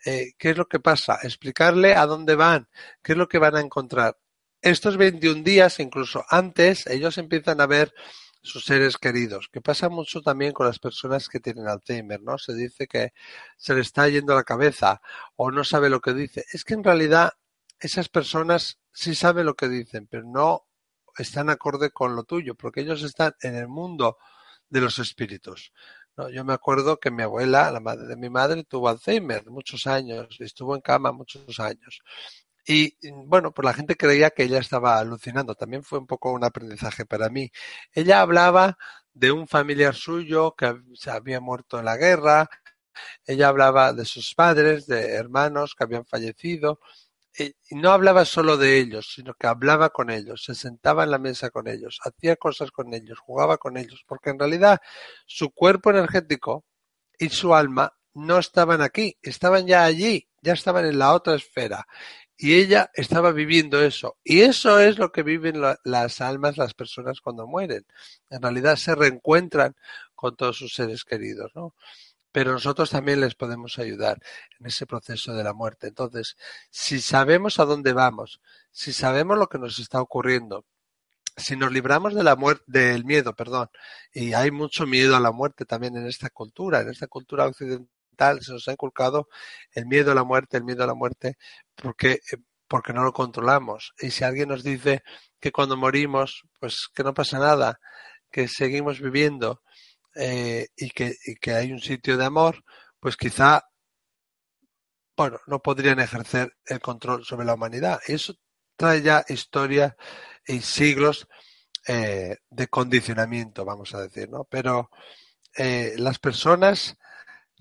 eh, 0.06 0.34
qué 0.38 0.52
es 0.52 0.58
lo 0.58 0.68
que 0.68 0.80
pasa, 0.80 1.20
explicarle 1.22 1.96
a 1.96 2.06
dónde 2.06 2.36
van, 2.36 2.68
qué 3.04 3.12
es 3.14 3.18
lo 3.18 3.28
que 3.28 3.40
van 3.40 3.56
a 3.56 3.62
encontrar. 3.62 4.18
Estos 4.62 4.98
21 4.98 5.44
días, 5.44 5.80
incluso 5.80 6.26
antes, 6.30 6.88
ellos 6.88 7.18
empiezan 7.20 7.62
a 7.62 7.68
ver 7.68 7.94
sus 8.48 8.66
seres 8.66 8.98
queridos, 8.98 9.50
que 9.52 9.62
pasa 9.62 9.90
mucho 9.90 10.22
también 10.22 10.54
con 10.54 10.66
las 10.66 10.80
personas 10.80 11.30
que 11.30 11.40
tienen 11.40 11.68
Alzheimer, 11.68 12.22
¿no? 12.22 12.38
Se 12.38 12.54
dice 12.56 12.88
que 12.88 13.14
se 13.58 13.76
le 13.76 13.82
está 13.82 14.08
yendo 14.10 14.34
la 14.34 14.44
cabeza 14.44 15.02
o 15.36 15.52
no 15.52 15.64
sabe 15.64 15.90
lo 15.90 16.02
que 16.02 16.14
dice. 16.14 16.46
Es 16.52 16.64
que 16.64 16.74
en 16.74 16.84
realidad 16.84 17.34
esas 17.80 18.10
personas 18.10 18.80
sí 18.92 19.14
saben 19.16 19.46
lo 19.46 19.56
que 19.56 19.70
dicen, 19.70 20.08
pero 20.08 20.24
no 20.24 20.66
están 21.18 21.50
acorde 21.50 21.92
con 21.92 22.16
lo 22.16 22.24
tuyo, 22.24 22.56
porque 22.56 22.82
ellos 22.82 23.04
están 23.04 23.34
en 23.42 23.56
el 23.56 23.68
mundo 23.68 24.18
de 24.70 24.82
los 24.82 25.00
espíritus. 25.00 25.72
¿no? 26.16 26.30
Yo 26.30 26.44
me 26.44 26.54
acuerdo 26.54 27.00
que 27.00 27.12
mi 27.12 27.24
abuela, 27.24 27.72
la 27.72 27.80
madre 27.80 28.08
de 28.08 28.16
mi 28.16 28.30
madre, 28.30 28.64
tuvo 28.64 28.90
Alzheimer 28.90 29.46
muchos 29.50 29.88
años, 29.88 30.38
estuvo 30.40 30.76
en 30.76 30.82
cama 30.82 31.12
muchos 31.12 31.60
años. 31.60 32.02
Y 32.70 32.98
bueno, 33.26 33.54
pues 33.54 33.66
la 33.66 33.74
gente 33.74 33.96
creía 33.96 34.32
que 34.32 34.44
ella 34.44 34.60
estaba 34.60 35.00
alucinando. 35.00 35.56
También 35.56 35.84
fue 35.84 36.00
un 36.00 36.08
poco 36.08 36.34
un 36.34 36.44
aprendizaje 36.44 37.06
para 37.06 37.30
mí. 37.30 37.50
Ella 37.94 38.20
hablaba 38.20 38.78
de 39.14 39.32
un 39.32 39.48
familiar 39.48 39.96
suyo 39.96 40.54
que 40.56 40.76
se 40.96 41.10
había 41.10 41.40
muerto 41.40 41.80
en 41.80 41.86
la 41.86 41.96
guerra. 41.96 42.50
Ella 43.26 43.50
hablaba 43.50 43.94
de 43.94 44.06
sus 44.06 44.36
padres, 44.36 44.86
de 44.86 45.14
hermanos 45.14 45.76
que 45.76 45.86
habían 45.86 46.06
fallecido. 46.06 46.82
Y 47.40 47.56
no 47.76 47.92
hablaba 47.92 48.26
solo 48.26 48.58
de 48.58 48.80
ellos, 48.80 49.14
sino 49.16 49.34
que 49.36 49.48
hablaba 49.48 49.92
con 49.92 50.10
ellos, 50.10 50.44
se 50.44 50.56
sentaba 50.56 51.04
en 51.04 51.12
la 51.12 51.20
mesa 51.20 51.52
con 51.52 51.68
ellos, 51.68 52.00
hacía 52.04 52.36
cosas 52.36 52.72
con 52.72 52.94
ellos, 52.96 53.20
jugaba 53.20 53.60
con 53.60 53.78
ellos, 53.78 54.04
porque 54.08 54.32
en 54.32 54.40
realidad 54.40 54.80
su 55.28 55.52
cuerpo 55.52 55.92
energético 55.92 56.66
y 57.20 57.30
su 57.30 57.54
alma 57.54 57.94
no 58.16 58.40
estaban 58.40 58.82
aquí, 58.82 59.20
estaban 59.22 59.68
ya 59.68 59.84
allí, 59.84 60.28
ya 60.42 60.54
estaban 60.54 60.88
en 60.88 60.98
la 60.98 61.14
otra 61.14 61.36
esfera 61.36 61.86
y 62.38 62.56
ella 62.56 62.92
estaba 62.94 63.32
viviendo 63.32 63.82
eso. 63.82 64.18
Y 64.24 64.42
eso 64.42 64.80
es 64.80 65.00
lo 65.00 65.12
que 65.12 65.24
viven 65.24 65.62
las 65.84 66.22
almas, 66.22 66.58
las 66.58 66.74
personas 66.76 67.20
cuando 67.22 67.48
mueren. 67.48 67.86
En 68.30 68.42
realidad 68.42 68.76
se 68.76 68.96
reencuentran 68.96 69.76
con 70.16 70.36
todos 70.36 70.58
sus 70.58 70.74
seres 70.74 71.04
queridos, 71.04 71.52
¿no? 71.56 71.74
Pero 72.32 72.54
nosotros 72.54 72.92
también 72.92 73.22
les 73.22 73.36
podemos 73.36 73.80
ayudar 73.80 74.20
en 74.60 74.68
ese 74.68 74.86
proceso 74.86 75.34
de 75.34 75.44
la 75.44 75.54
muerte. 75.54 75.88
Entonces, 75.88 76.38
si 76.70 77.02
sabemos 77.02 77.60
a 77.60 77.66
dónde 77.66 77.94
vamos, 77.94 78.42
si 78.72 78.94
sabemos 78.94 79.38
lo 79.40 79.48
que 79.48 79.58
nos 79.58 79.80
está 79.80 80.02
ocurriendo, 80.02 80.66
si 81.36 81.56
nos 81.56 81.72
libramos 81.72 82.14
de 82.14 82.24
la 82.24 82.36
muerte, 82.36 82.64
del 82.68 83.06
miedo, 83.06 83.36
perdón, 83.36 83.70
y 84.14 84.34
hay 84.34 84.52
mucho 84.52 84.86
miedo 84.86 85.16
a 85.16 85.20
la 85.20 85.32
muerte 85.32 85.66
también 85.66 85.98
en 85.98 86.08
esta 86.08 86.30
cultura, 86.30 86.82
en 86.82 86.90
esta 86.90 87.08
cultura 87.08 87.48
occidental 87.48 87.97
se 88.42 88.52
nos 88.52 88.68
ha 88.68 88.72
inculcado 88.72 89.30
el 89.72 89.86
miedo 89.86 90.12
a 90.12 90.16
la 90.16 90.24
muerte, 90.24 90.58
el 90.58 90.64
miedo 90.64 90.84
a 90.84 90.88
la 90.88 90.94
muerte, 90.94 91.38
porque, 91.76 92.14
eh, 92.14 92.38
porque 92.68 92.94
no 92.94 93.04
lo 93.04 93.14
controlamos. 93.14 93.94
Y 94.00 94.12
si 94.12 94.24
alguien 94.24 94.50
nos 94.50 94.64
dice 94.64 95.04
que 95.40 95.52
cuando 95.52 95.78
morimos, 95.78 96.44
pues 96.60 96.88
que 96.94 97.04
no 97.04 97.14
pasa 97.14 97.40
nada, 97.40 97.80
que 98.32 98.48
seguimos 98.48 99.00
viviendo 99.00 99.62
eh, 100.16 100.68
y, 100.76 100.90
que, 100.90 101.16
y 101.26 101.36
que 101.36 101.52
hay 101.54 101.72
un 101.72 101.80
sitio 101.80 102.18
de 102.18 102.26
amor, 102.26 102.64
pues 103.00 103.16
quizá, 103.16 103.64
bueno, 105.16 105.40
no 105.48 105.62
podrían 105.62 106.00
ejercer 106.00 106.54
el 106.66 106.80
control 106.80 107.26
sobre 107.26 107.46
la 107.46 107.54
humanidad. 107.54 108.00
Y 108.08 108.14
eso 108.14 108.36
trae 108.76 109.02
ya 109.02 109.24
historia 109.28 109.96
y 110.46 110.62
siglos 110.62 111.28
eh, 111.88 112.38
de 112.50 112.68
condicionamiento, 112.68 113.66
vamos 113.66 113.94
a 113.94 114.02
decir, 114.02 114.30
¿no? 114.30 114.44
Pero 114.46 114.90
las 115.60 116.20
personas 116.20 116.98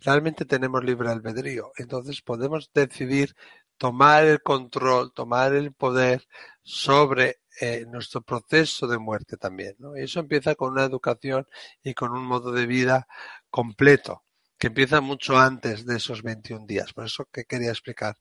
realmente 0.00 0.44
tenemos 0.44 0.84
libre 0.84 1.10
albedrío. 1.10 1.72
Entonces 1.76 2.22
podemos 2.22 2.70
decidir 2.74 3.34
tomar 3.78 4.24
el 4.24 4.42
control, 4.42 5.12
tomar 5.12 5.54
el 5.54 5.72
poder 5.72 6.26
sobre 6.62 7.40
eh, 7.60 7.84
nuestro 7.88 8.22
proceso 8.22 8.86
de 8.86 8.98
muerte 8.98 9.36
también. 9.36 9.74
¿no? 9.78 9.94
Eso 9.96 10.20
empieza 10.20 10.54
con 10.54 10.72
una 10.72 10.84
educación 10.84 11.46
y 11.82 11.94
con 11.94 12.12
un 12.12 12.24
modo 12.26 12.52
de 12.52 12.66
vida 12.66 13.06
completo, 13.50 14.24
que 14.58 14.68
empieza 14.68 15.00
mucho 15.00 15.38
antes 15.38 15.86
de 15.86 15.96
esos 15.96 16.22
21 16.22 16.66
días. 16.66 16.92
Por 16.92 17.06
eso 17.06 17.26
que 17.32 17.44
quería 17.44 17.70
explicar 17.70 18.16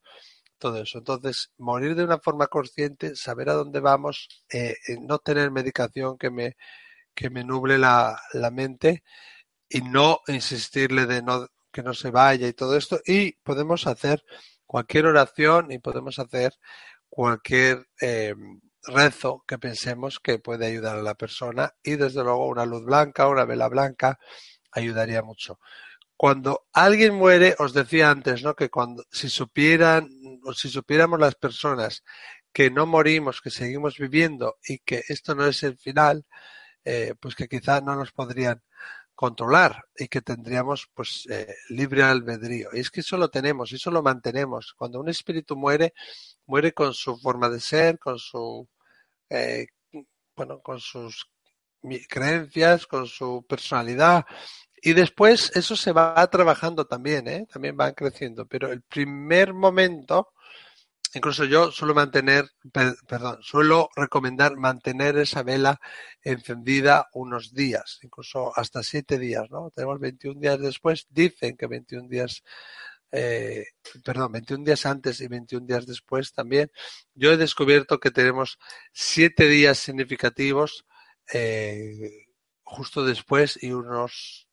todo 0.57 0.81
eso. 0.81 0.99
Entonces, 0.99 1.51
morir 1.57 1.95
de 1.95 2.03
una 2.05 2.19
forma 2.19 2.47
consciente, 2.47 3.15
saber 3.15 3.49
a 3.49 3.53
dónde 3.53 3.79
vamos, 3.81 4.29
eh, 4.51 4.75
no 5.01 5.19
tener 5.19 5.51
medicación 5.51 6.17
que 6.17 6.31
me, 6.31 6.55
que 7.13 7.29
me 7.29 7.43
nuble 7.43 7.77
la, 7.77 8.19
la 8.33 8.51
mente 8.51 9.03
y 9.69 9.81
no 9.81 10.21
insistirle 10.27 11.05
de 11.07 11.21
no 11.23 11.47
que 11.75 11.83
no 11.83 11.93
se 11.93 12.09
vaya 12.09 12.47
y 12.47 12.53
todo 12.53 12.77
esto. 12.77 13.01
Y 13.05 13.33
podemos 13.43 13.85
hacer 13.85 14.23
cualquier 14.65 15.07
oración 15.07 15.73
y 15.73 15.79
podemos 15.79 16.19
hacer 16.19 16.53
cualquier 17.09 17.87
eh, 17.99 18.33
rezo 18.87 19.43
que 19.45 19.57
pensemos 19.57 20.21
que 20.21 20.39
puede 20.39 20.67
ayudar 20.67 20.97
a 20.97 21.01
la 21.03 21.15
persona. 21.15 21.73
Y 21.83 21.97
desde 21.97 22.23
luego 22.23 22.47
una 22.47 22.65
luz 22.65 22.85
blanca, 22.85 23.27
una 23.27 23.43
vela 23.43 23.67
blanca, 23.67 24.19
ayudaría 24.71 25.21
mucho. 25.21 25.59
Cuando 26.15 26.65
alguien 26.71 27.15
muere, 27.15 27.55
os 27.59 27.73
decía 27.73 28.09
antes, 28.09 28.41
¿no? 28.41 28.55
Que 28.55 28.69
cuando, 28.69 29.03
si 29.11 29.27
supieran, 29.29 30.07
o 30.45 30.53
si 30.53 30.69
supiéramos 30.69 31.19
las 31.19 31.35
personas 31.35 32.03
que 32.53 32.71
no 32.71 32.85
morimos, 32.85 33.41
que 33.41 33.49
seguimos 33.49 33.97
viviendo 33.97 34.55
y 34.65 34.79
que 34.79 35.03
esto 35.09 35.35
no 35.35 35.45
es 35.45 35.61
el 35.63 35.77
final, 35.77 36.25
eh, 36.85 37.15
pues 37.19 37.35
que 37.35 37.49
quizá 37.49 37.81
no 37.81 37.95
nos 37.95 38.13
podrían 38.13 38.63
controlar 39.15 39.85
y 39.97 40.07
que 40.07 40.21
tendríamos 40.21 40.89
pues 40.93 41.25
eh, 41.29 41.55
libre 41.69 42.03
albedrío. 42.03 42.69
Y 42.73 42.79
es 42.79 42.91
que 42.91 42.99
eso 43.01 43.17
lo 43.17 43.29
tenemos, 43.29 43.71
eso 43.71 43.89
lo 43.91 44.03
mantenemos. 44.03 44.73
Cuando 44.77 44.99
un 44.99 45.09
espíritu 45.09 45.55
muere, 45.55 45.93
muere 46.45 46.73
con 46.73 46.93
su 46.93 47.17
forma 47.17 47.49
de 47.49 47.59
ser, 47.59 47.97
con 47.99 48.19
su 48.19 48.67
eh, 49.29 49.67
bueno, 50.35 50.61
con 50.61 50.79
sus 50.79 51.29
creencias, 52.09 52.87
con 52.87 53.07
su 53.07 53.45
personalidad. 53.47 54.25
Y 54.75 54.93
después 54.93 55.51
eso 55.55 55.75
se 55.75 55.91
va 55.91 56.27
trabajando 56.27 56.85
también, 56.85 57.27
¿eh? 57.27 57.47
también 57.51 57.77
van 57.77 57.93
creciendo. 57.93 58.45
Pero 58.47 58.71
el 58.71 58.81
primer 58.83 59.53
momento 59.53 60.33
Incluso 61.15 61.45
yo 61.45 61.71
suelo 61.71 61.95
mantener, 61.95 62.49
perdón, 63.07 63.37
suelo 63.41 63.89
recomendar 63.95 64.57
mantener 64.57 65.17
esa 65.17 65.43
vela 65.43 65.79
encendida 66.21 67.07
unos 67.13 67.53
días, 67.53 67.99
incluso 68.03 68.51
hasta 68.57 68.83
siete 68.83 69.17
días, 69.17 69.49
¿no? 69.49 69.71
Tenemos 69.73 69.97
21 70.01 70.41
días 70.41 70.59
después, 70.59 71.07
dicen 71.09 71.55
que 71.55 71.67
21 71.67 72.09
días 72.09 72.43
eh, 73.13 73.65
perdón, 74.03 74.33
21 74.33 74.65
días 74.65 74.85
antes 74.85 75.21
y 75.21 75.29
21 75.29 75.65
días 75.65 75.85
después 75.85 76.33
también, 76.33 76.69
yo 77.13 77.31
he 77.31 77.37
descubierto 77.37 78.01
que 78.01 78.11
tenemos 78.11 78.59
siete 78.91 79.47
días 79.47 79.77
significativos 79.77 80.85
eh, 81.33 82.25
justo 82.63 83.05
después 83.05 83.57
y 83.63 83.71
unos 83.71 84.44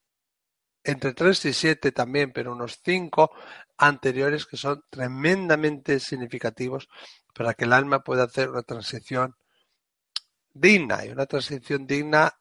entre 0.85 1.14
3 1.14 1.45
y 1.47 1.53
7 1.53 1.92
también, 1.92 2.33
pero 2.33 2.53
unos 2.53 2.81
5 2.85 3.31
anteriores 3.79 4.47
que 4.47 4.57
son 4.57 4.85
tremendamente 4.90 6.01
significativos 6.01 6.88
para 7.35 7.55
que 7.55 7.64
el 7.64 7.73
alma 7.73 8.03
pueda 8.03 8.25
hacer 8.25 8.51
una 8.51 8.62
transición 8.62 9.35
digna 10.53 11.05
y 11.05 11.11
una 11.11 11.27
transición 11.27 11.87
digna 11.87 12.33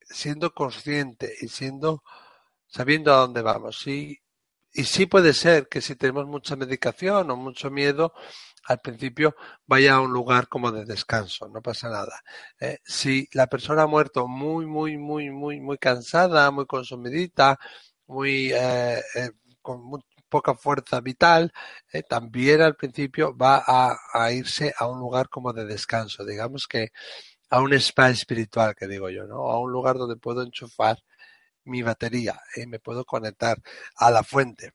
siendo 0.00 0.52
consciente 0.54 1.34
y 1.40 1.48
siendo 1.48 2.02
sabiendo 2.66 3.12
a 3.12 3.18
dónde 3.18 3.42
vamos. 3.42 3.86
Y, 3.86 4.20
y 4.76 4.84
sí 4.84 5.06
puede 5.06 5.32
ser 5.32 5.68
que 5.68 5.80
si 5.80 5.96
tenemos 5.96 6.26
mucha 6.26 6.54
medicación 6.56 7.30
o 7.30 7.36
mucho 7.36 7.70
miedo, 7.70 8.12
al 8.66 8.80
principio 8.80 9.36
vaya 9.66 9.94
a 9.94 10.00
un 10.00 10.12
lugar 10.12 10.48
como 10.48 10.72
de 10.72 10.84
descanso, 10.84 11.48
no 11.48 11.62
pasa 11.62 11.88
nada. 11.88 12.20
Eh, 12.60 12.78
si 12.84 13.28
la 13.32 13.46
persona 13.46 13.82
ha 13.82 13.86
muerto 13.86 14.28
muy, 14.28 14.66
muy, 14.66 14.98
muy, 14.98 15.30
muy, 15.30 15.60
muy 15.60 15.78
cansada, 15.78 16.50
muy 16.50 16.66
consumidita, 16.66 17.58
muy 18.06 18.52
eh, 18.52 19.02
eh, 19.14 19.30
con 19.62 20.02
poca 20.28 20.54
fuerza 20.54 21.00
vital, 21.00 21.52
también 22.08 22.60
al 22.60 22.76
principio 22.76 23.36
va 23.36 23.62
a, 23.64 23.96
a, 24.12 24.32
irse 24.32 24.74
a 24.76 24.86
un 24.88 24.98
lugar 24.98 25.28
como 25.28 25.52
de 25.52 25.64
descanso, 25.64 26.24
digamos 26.24 26.66
que 26.66 26.90
a 27.50 27.60
un 27.60 27.72
spa 27.74 28.10
espiritual, 28.10 28.74
que 28.74 28.88
digo 28.88 29.08
yo, 29.08 29.26
¿no? 29.26 29.48
A 29.50 29.60
un 29.60 29.70
lugar 29.72 29.96
donde 29.96 30.16
puedo 30.16 30.42
enchufar 30.42 30.98
mi 31.66 31.82
batería 31.82 32.40
y 32.56 32.66
me 32.66 32.80
puedo 32.80 33.04
conectar 33.04 33.60
a 33.96 34.10
la 34.10 34.22
fuente. 34.22 34.72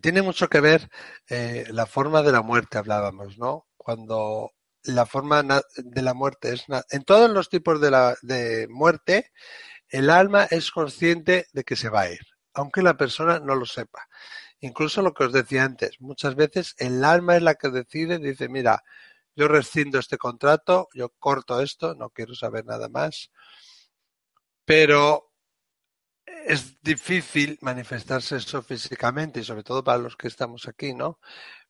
Tiene 0.00 0.22
mucho 0.22 0.48
que 0.48 0.60
ver 0.60 0.88
eh, 1.28 1.66
la 1.70 1.86
forma 1.86 2.22
de 2.22 2.32
la 2.32 2.42
muerte, 2.42 2.78
hablábamos, 2.78 3.38
¿no? 3.38 3.66
Cuando 3.76 4.52
la 4.84 5.06
forma 5.06 5.42
de 5.42 6.02
la 6.02 6.14
muerte 6.14 6.54
es... 6.54 6.64
En 6.90 7.04
todos 7.04 7.30
los 7.30 7.48
tipos 7.48 7.80
de, 7.80 7.90
la, 7.90 8.16
de 8.22 8.66
muerte, 8.68 9.32
el 9.88 10.10
alma 10.10 10.44
es 10.44 10.70
consciente 10.70 11.46
de 11.52 11.64
que 11.64 11.76
se 11.76 11.88
va 11.88 12.02
a 12.02 12.10
ir, 12.10 12.20
aunque 12.54 12.82
la 12.82 12.96
persona 12.96 13.38
no 13.40 13.54
lo 13.54 13.66
sepa. 13.66 14.08
Incluso 14.60 15.02
lo 15.02 15.12
que 15.12 15.24
os 15.24 15.32
decía 15.32 15.64
antes, 15.64 16.00
muchas 16.00 16.34
veces 16.34 16.74
el 16.78 17.04
alma 17.04 17.36
es 17.36 17.42
la 17.42 17.54
que 17.54 17.68
decide, 17.68 18.18
dice, 18.18 18.48
mira, 18.48 18.82
yo 19.36 19.48
rescindo 19.48 19.98
este 19.98 20.16
contrato, 20.16 20.88
yo 20.94 21.10
corto 21.18 21.60
esto, 21.60 21.94
no 21.94 22.10
quiero 22.10 22.34
saber 22.34 22.64
nada 22.64 22.88
más. 22.88 23.30
Pero 24.64 25.33
es 26.46 26.80
difícil 26.82 27.58
manifestarse 27.62 28.36
eso 28.36 28.62
físicamente 28.62 29.40
y 29.40 29.44
sobre 29.44 29.62
todo 29.62 29.82
para 29.82 29.98
los 29.98 30.16
que 30.16 30.28
estamos 30.28 30.68
aquí, 30.68 30.94
¿no? 30.94 31.18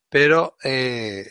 Pero 0.09 0.57
eh, 0.63 1.27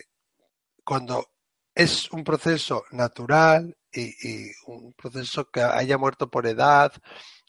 cuando 0.84 1.32
es 1.75 2.12
un 2.12 2.23
proceso 2.23 2.84
natural 2.91 3.75
y, 3.91 4.03
y, 4.27 4.51
un 4.67 4.93
proceso 4.93 5.49
que 5.49 5.62
haya 5.62 5.97
muerto 5.97 6.29
por 6.29 6.47
edad 6.47 6.93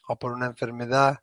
o 0.09 0.18
por 0.18 0.33
una 0.33 0.46
enfermedad 0.46 1.20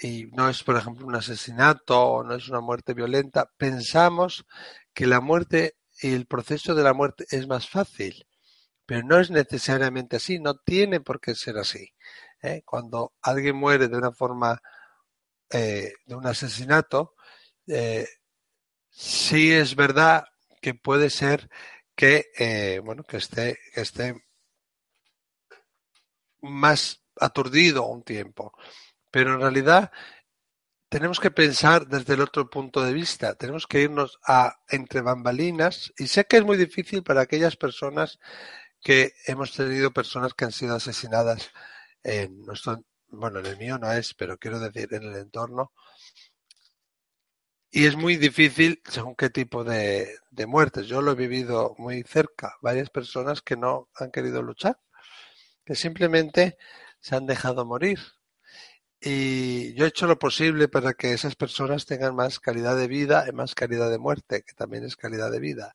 y 0.00 0.26
no 0.32 0.48
es, 0.48 0.62
por 0.62 0.76
ejemplo, 0.76 1.06
un 1.06 1.14
asesinato 1.14 2.00
o 2.00 2.24
no 2.24 2.34
es 2.34 2.48
una 2.48 2.60
muerte 2.60 2.94
violenta, 2.94 3.50
pensamos 3.56 4.46
que 4.94 5.06
la 5.06 5.20
muerte 5.20 5.76
y 6.00 6.14
el 6.14 6.26
proceso 6.26 6.74
de 6.74 6.82
la 6.82 6.94
muerte 6.94 7.26
es 7.30 7.46
más 7.46 7.68
fácil, 7.68 8.26
pero 8.86 9.02
no 9.02 9.20
es 9.20 9.30
necesariamente 9.30 10.16
así, 10.16 10.38
no 10.38 10.54
tiene 10.56 11.00
por 11.00 11.20
qué 11.20 11.34
ser 11.34 11.58
así. 11.58 11.92
¿Eh? 12.42 12.62
Cuando 12.64 13.14
alguien 13.22 13.56
muere 13.56 13.88
de 13.88 13.96
una 13.96 14.12
forma, 14.12 14.60
eh, 15.50 15.92
de 16.06 16.14
un 16.14 16.26
asesinato, 16.26 17.14
eh, 17.66 18.06
sí 18.90 19.52
es 19.52 19.76
verdad 19.76 20.24
que 20.60 20.74
puede 20.74 21.10
ser 21.10 21.48
que, 21.94 22.30
eh, 22.38 22.80
bueno, 22.84 23.04
que 23.04 23.18
esté, 23.18 23.58
que 23.74 23.80
esté 23.82 24.14
más 26.42 27.02
aturdido 27.16 27.86
un 27.86 28.02
tiempo. 28.02 28.52
Pero 29.10 29.34
en 29.34 29.40
realidad 29.40 29.90
tenemos 30.88 31.20
que 31.20 31.30
pensar 31.30 31.86
desde 31.86 32.14
el 32.14 32.20
otro 32.20 32.50
punto 32.50 32.82
de 32.82 32.92
vista. 32.92 33.34
Tenemos 33.36 33.66
que 33.66 33.82
irnos 33.82 34.18
a 34.26 34.56
entre 34.68 35.02
bambalinas. 35.02 35.92
Y 35.98 36.08
sé 36.08 36.26
que 36.26 36.38
es 36.38 36.44
muy 36.44 36.56
difícil 36.56 37.02
para 37.02 37.22
aquellas 37.22 37.56
personas 37.56 38.18
que 38.82 39.12
hemos 39.26 39.52
tenido 39.54 39.92
personas 39.92 40.34
que 40.34 40.46
han 40.46 40.52
sido 40.52 40.74
asesinadas 40.76 41.50
en 42.02 42.42
nuestro, 42.42 42.82
bueno, 43.08 43.40
en 43.40 43.46
el 43.46 43.56
mío 43.58 43.78
no 43.78 43.90
es, 43.92 44.14
pero 44.14 44.38
quiero 44.38 44.58
decir 44.60 44.92
en 44.94 45.04
el 45.04 45.16
entorno. 45.16 45.72
Y 47.72 47.86
es 47.86 47.96
muy 47.96 48.16
difícil 48.16 48.82
según 48.84 49.14
qué 49.14 49.30
tipo 49.30 49.62
de, 49.62 50.16
de 50.30 50.46
muertes. 50.46 50.86
Yo 50.86 51.02
lo 51.02 51.12
he 51.12 51.14
vivido 51.14 51.74
muy 51.78 52.02
cerca. 52.02 52.56
Varias 52.62 52.90
personas 52.90 53.42
que 53.42 53.56
no 53.56 53.88
han 53.94 54.10
querido 54.10 54.42
luchar, 54.42 54.80
que 55.64 55.76
simplemente 55.76 56.58
se 57.00 57.16
han 57.16 57.26
dejado 57.26 57.64
morir. 57.64 58.00
Y 59.00 59.72
yo 59.74 59.84
he 59.86 59.88
hecho 59.88 60.06
lo 60.06 60.18
posible 60.18 60.68
para 60.68 60.92
que 60.94 61.12
esas 61.12 61.34
personas 61.34 61.86
tengan 61.86 62.14
más 62.14 62.38
calidad 62.38 62.76
de 62.76 62.88
vida 62.88 63.24
y 63.28 63.32
más 63.32 63.54
calidad 63.54 63.90
de 63.90 63.98
muerte, 63.98 64.42
que 64.42 64.52
también 64.54 64.84
es 64.84 64.96
calidad 64.96 65.30
de 65.30 65.40
vida. 65.40 65.74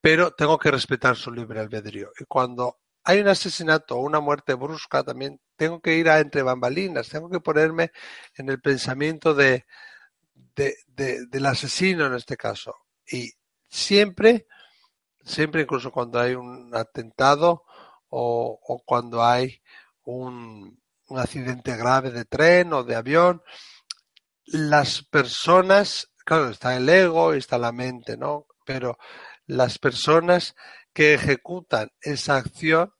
Pero 0.00 0.32
tengo 0.32 0.58
que 0.58 0.70
respetar 0.70 1.16
su 1.16 1.30
libre 1.32 1.60
albedrío. 1.60 2.10
Y 2.18 2.24
cuando 2.24 2.81
hay 3.04 3.20
un 3.20 3.28
asesinato 3.28 3.96
o 3.96 4.00
una 4.00 4.20
muerte 4.20 4.54
brusca, 4.54 5.02
también 5.02 5.40
tengo 5.56 5.80
que 5.80 5.96
ir 5.96 6.08
a 6.08 6.20
entre 6.20 6.42
bambalinas, 6.42 7.08
tengo 7.08 7.28
que 7.28 7.40
ponerme 7.40 7.90
en 8.36 8.48
el 8.48 8.60
pensamiento 8.60 9.34
de, 9.34 9.66
de, 10.34 10.76
de, 10.86 11.26
del 11.26 11.46
asesino 11.46 12.06
en 12.06 12.14
este 12.14 12.36
caso. 12.36 12.74
Y 13.10 13.32
siempre, 13.68 14.46
siempre 15.24 15.62
incluso 15.62 15.90
cuando 15.90 16.20
hay 16.20 16.34
un 16.34 16.74
atentado 16.74 17.64
o, 18.08 18.58
o 18.62 18.82
cuando 18.84 19.24
hay 19.24 19.60
un, 20.04 20.80
un 21.08 21.18
accidente 21.18 21.76
grave 21.76 22.10
de 22.10 22.24
tren 22.24 22.72
o 22.72 22.84
de 22.84 22.96
avión, 22.96 23.42
las 24.44 25.02
personas, 25.04 26.10
claro, 26.24 26.50
está 26.50 26.76
el 26.76 26.88
ego 26.88 27.34
y 27.34 27.38
está 27.38 27.58
la 27.58 27.72
mente, 27.72 28.16
¿no? 28.16 28.46
Pero 28.64 28.98
las 29.46 29.78
personas 29.78 30.54
que 30.92 31.14
ejecutan 31.14 31.90
esa 32.00 32.36
acción 32.36 32.92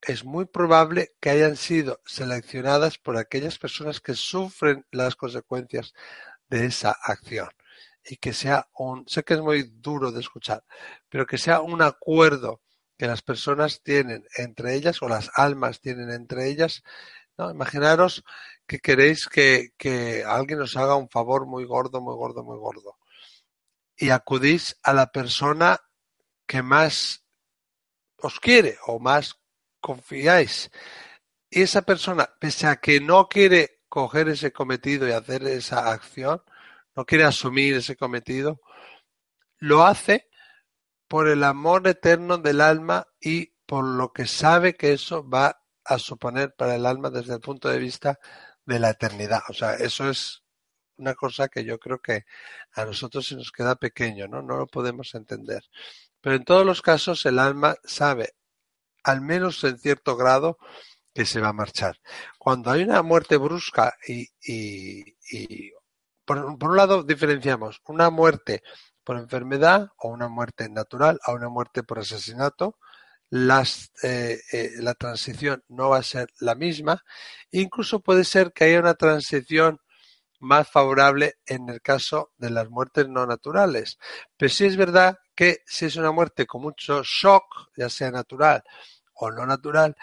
es 0.00 0.24
muy 0.24 0.46
probable 0.46 1.14
que 1.20 1.30
hayan 1.30 1.56
sido 1.56 2.00
seleccionadas 2.04 2.98
por 2.98 3.16
aquellas 3.16 3.58
personas 3.58 4.00
que 4.00 4.14
sufren 4.14 4.84
las 4.90 5.14
consecuencias 5.14 5.94
de 6.48 6.66
esa 6.66 6.90
acción 6.90 7.48
y 8.04 8.16
que 8.16 8.32
sea 8.32 8.68
un, 8.74 9.08
sé 9.08 9.22
que 9.22 9.34
es 9.34 9.40
muy 9.40 9.62
duro 9.62 10.10
de 10.10 10.20
escuchar, 10.20 10.64
pero 11.08 11.24
que 11.24 11.38
sea 11.38 11.60
un 11.60 11.82
acuerdo 11.82 12.60
que 12.98 13.06
las 13.06 13.22
personas 13.22 13.82
tienen 13.82 14.24
entre 14.36 14.74
ellas 14.74 15.02
o 15.02 15.08
las 15.08 15.30
almas 15.34 15.80
tienen 15.80 16.10
entre 16.10 16.48
ellas. 16.48 16.82
¿no? 17.38 17.50
Imaginaros 17.50 18.24
que 18.66 18.80
queréis 18.80 19.28
que, 19.28 19.70
que 19.78 20.24
alguien 20.24 20.60
os 20.60 20.76
haga 20.76 20.96
un 20.96 21.08
favor 21.08 21.46
muy 21.46 21.64
gordo, 21.64 22.00
muy 22.00 22.14
gordo, 22.14 22.42
muy 22.42 22.58
gordo 22.58 22.98
y 23.96 24.10
acudís 24.10 24.76
a 24.82 24.92
la 24.92 25.12
persona 25.12 25.80
que 26.52 26.62
más 26.62 27.24
os 28.18 28.38
quiere 28.38 28.76
o 28.86 28.98
más 28.98 29.40
confiáis. 29.80 30.70
Y 31.48 31.62
esa 31.62 31.80
persona, 31.80 32.28
pese 32.38 32.66
a 32.66 32.76
que 32.76 33.00
no 33.00 33.26
quiere 33.26 33.80
coger 33.88 34.28
ese 34.28 34.52
cometido 34.52 35.08
y 35.08 35.12
hacer 35.12 35.44
esa 35.44 35.90
acción, 35.90 36.42
no 36.94 37.06
quiere 37.06 37.24
asumir 37.24 37.76
ese 37.76 37.96
cometido, 37.96 38.60
lo 39.60 39.86
hace 39.86 40.28
por 41.08 41.26
el 41.26 41.42
amor 41.42 41.88
eterno 41.88 42.36
del 42.36 42.60
alma 42.60 43.06
y 43.18 43.54
por 43.64 43.86
lo 43.86 44.12
que 44.12 44.26
sabe 44.26 44.74
que 44.74 44.92
eso 44.92 45.26
va 45.26 45.58
a 45.86 45.98
suponer 45.98 46.54
para 46.54 46.74
el 46.74 46.84
alma 46.84 47.08
desde 47.08 47.32
el 47.32 47.40
punto 47.40 47.70
de 47.70 47.78
vista 47.78 48.20
de 48.66 48.78
la 48.78 48.90
eternidad. 48.90 49.40
O 49.48 49.54
sea, 49.54 49.72
eso 49.76 50.10
es 50.10 50.44
una 50.98 51.14
cosa 51.14 51.48
que 51.48 51.64
yo 51.64 51.78
creo 51.78 52.02
que 52.02 52.26
a 52.72 52.84
nosotros 52.84 53.26
se 53.26 53.36
nos 53.36 53.50
queda 53.52 53.74
pequeño, 53.76 54.28
¿no? 54.28 54.42
No 54.42 54.58
lo 54.58 54.66
podemos 54.66 55.14
entender. 55.14 55.62
Pero 56.22 56.36
en 56.36 56.44
todos 56.44 56.64
los 56.64 56.80
casos 56.80 57.26
el 57.26 57.38
alma 57.38 57.76
sabe, 57.84 58.34
al 59.02 59.20
menos 59.20 59.62
en 59.64 59.78
cierto 59.78 60.16
grado, 60.16 60.56
que 61.14 61.26
se 61.26 61.40
va 61.40 61.48
a 61.48 61.52
marchar. 61.52 61.98
Cuando 62.38 62.70
hay 62.70 62.82
una 62.84 63.02
muerte 63.02 63.36
brusca 63.36 63.94
y, 64.06 64.26
por, 66.24 66.38
un 66.38 66.76
lado 66.76 67.02
diferenciamos 67.02 67.80
una 67.86 68.08
muerte 68.10 68.62
por 69.04 69.18
enfermedad 69.18 69.88
o 69.98 70.08
una 70.08 70.28
muerte 70.28 70.68
natural 70.70 71.18
a 71.24 71.32
una 71.32 71.48
muerte 71.48 71.82
por 71.82 71.98
asesinato, 71.98 72.78
las, 73.28 73.90
eh, 74.02 74.40
eh, 74.52 74.70
la 74.78 74.94
transición 74.94 75.62
no 75.68 75.90
va 75.90 75.98
a 75.98 76.02
ser 76.02 76.28
la 76.40 76.54
misma. 76.54 77.02
Incluso 77.50 78.00
puede 78.00 78.24
ser 78.24 78.52
que 78.52 78.64
haya 78.64 78.80
una 78.80 78.94
transición 78.94 79.80
más 80.38 80.68
favorable 80.68 81.34
en 81.46 81.68
el 81.68 81.80
caso 81.80 82.32
de 82.36 82.50
las 82.50 82.68
muertes 82.68 83.08
no 83.08 83.26
naturales. 83.26 83.98
Pero 84.36 84.50
sí 84.50 84.66
es 84.66 84.76
verdad 84.76 85.16
que 85.34 85.58
si 85.66 85.86
es 85.86 85.96
una 85.96 86.12
muerte 86.12 86.46
con 86.46 86.62
mucho 86.62 87.02
shock, 87.02 87.70
ya 87.76 87.88
sea 87.88 88.10
natural 88.10 88.62
o 89.14 89.30
no 89.30 89.46
natural, 89.46 89.96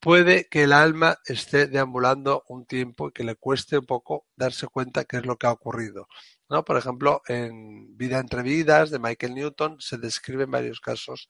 puede 0.00 0.48
que 0.48 0.64
el 0.64 0.72
alma 0.72 1.18
esté 1.24 1.66
deambulando 1.66 2.44
un 2.48 2.66
tiempo 2.66 3.08
y 3.08 3.12
que 3.12 3.24
le 3.24 3.36
cueste 3.36 3.78
un 3.78 3.86
poco 3.86 4.26
darse 4.36 4.68
cuenta 4.68 5.04
qué 5.04 5.18
es 5.18 5.26
lo 5.26 5.36
que 5.36 5.46
ha 5.46 5.52
ocurrido. 5.52 6.08
¿no? 6.48 6.64
Por 6.64 6.76
ejemplo, 6.76 7.22
en 7.26 7.96
Vida 7.96 8.18
entre 8.18 8.42
Vidas 8.42 8.90
de 8.90 8.98
Michael 8.98 9.34
Newton 9.34 9.80
se 9.80 9.98
describen 9.98 10.50
varios 10.50 10.80
casos 10.80 11.28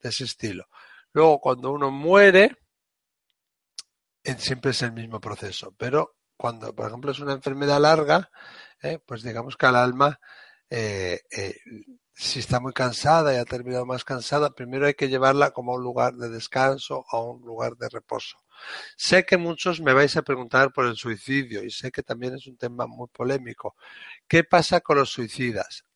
de 0.00 0.10
ese 0.10 0.24
estilo. 0.24 0.68
Luego, 1.12 1.40
cuando 1.40 1.72
uno 1.72 1.90
muere, 1.90 2.56
siempre 4.38 4.72
es 4.72 4.82
el 4.82 4.92
mismo 4.92 5.20
proceso, 5.20 5.74
pero 5.76 6.16
cuando, 6.36 6.74
por 6.74 6.88
ejemplo, 6.88 7.10
es 7.10 7.20
una 7.20 7.32
enfermedad 7.32 7.80
larga, 7.80 8.30
eh, 8.82 8.98
pues 9.04 9.22
digamos 9.22 9.56
que 9.56 9.66
al 9.66 9.76
alma 9.76 10.20
eh, 10.68 11.20
eh, 11.30 11.56
si 12.20 12.38
está 12.38 12.60
muy 12.60 12.74
cansada 12.74 13.34
y 13.34 13.38
ha 13.38 13.44
terminado 13.46 13.86
más 13.86 14.04
cansada, 14.04 14.50
primero 14.50 14.86
hay 14.86 14.92
que 14.92 15.08
llevarla 15.08 15.52
como 15.52 15.72
a 15.72 15.76
un 15.76 15.82
lugar 15.82 16.14
de 16.14 16.28
descanso, 16.28 17.06
a 17.10 17.18
un 17.18 17.40
lugar 17.42 17.76
de 17.76 17.88
reposo. 17.88 18.36
Sé 18.94 19.24
que 19.24 19.38
muchos 19.38 19.80
me 19.80 19.94
vais 19.94 20.14
a 20.16 20.22
preguntar 20.22 20.70
por 20.70 20.84
el 20.84 20.96
suicidio 20.96 21.64
y 21.64 21.70
sé 21.70 21.90
que 21.90 22.02
también 22.02 22.34
es 22.34 22.46
un 22.46 22.58
tema 22.58 22.86
muy 22.86 23.08
polémico. 23.08 23.74
¿Qué 24.28 24.44
pasa 24.44 24.80
con 24.82 24.98
los 24.98 25.10
suicidas? 25.10 25.86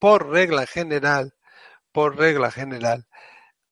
Por 0.00 0.28
regla 0.28 0.66
general, 0.66 1.34
por 1.92 2.16
regla 2.16 2.50
general, 2.50 3.06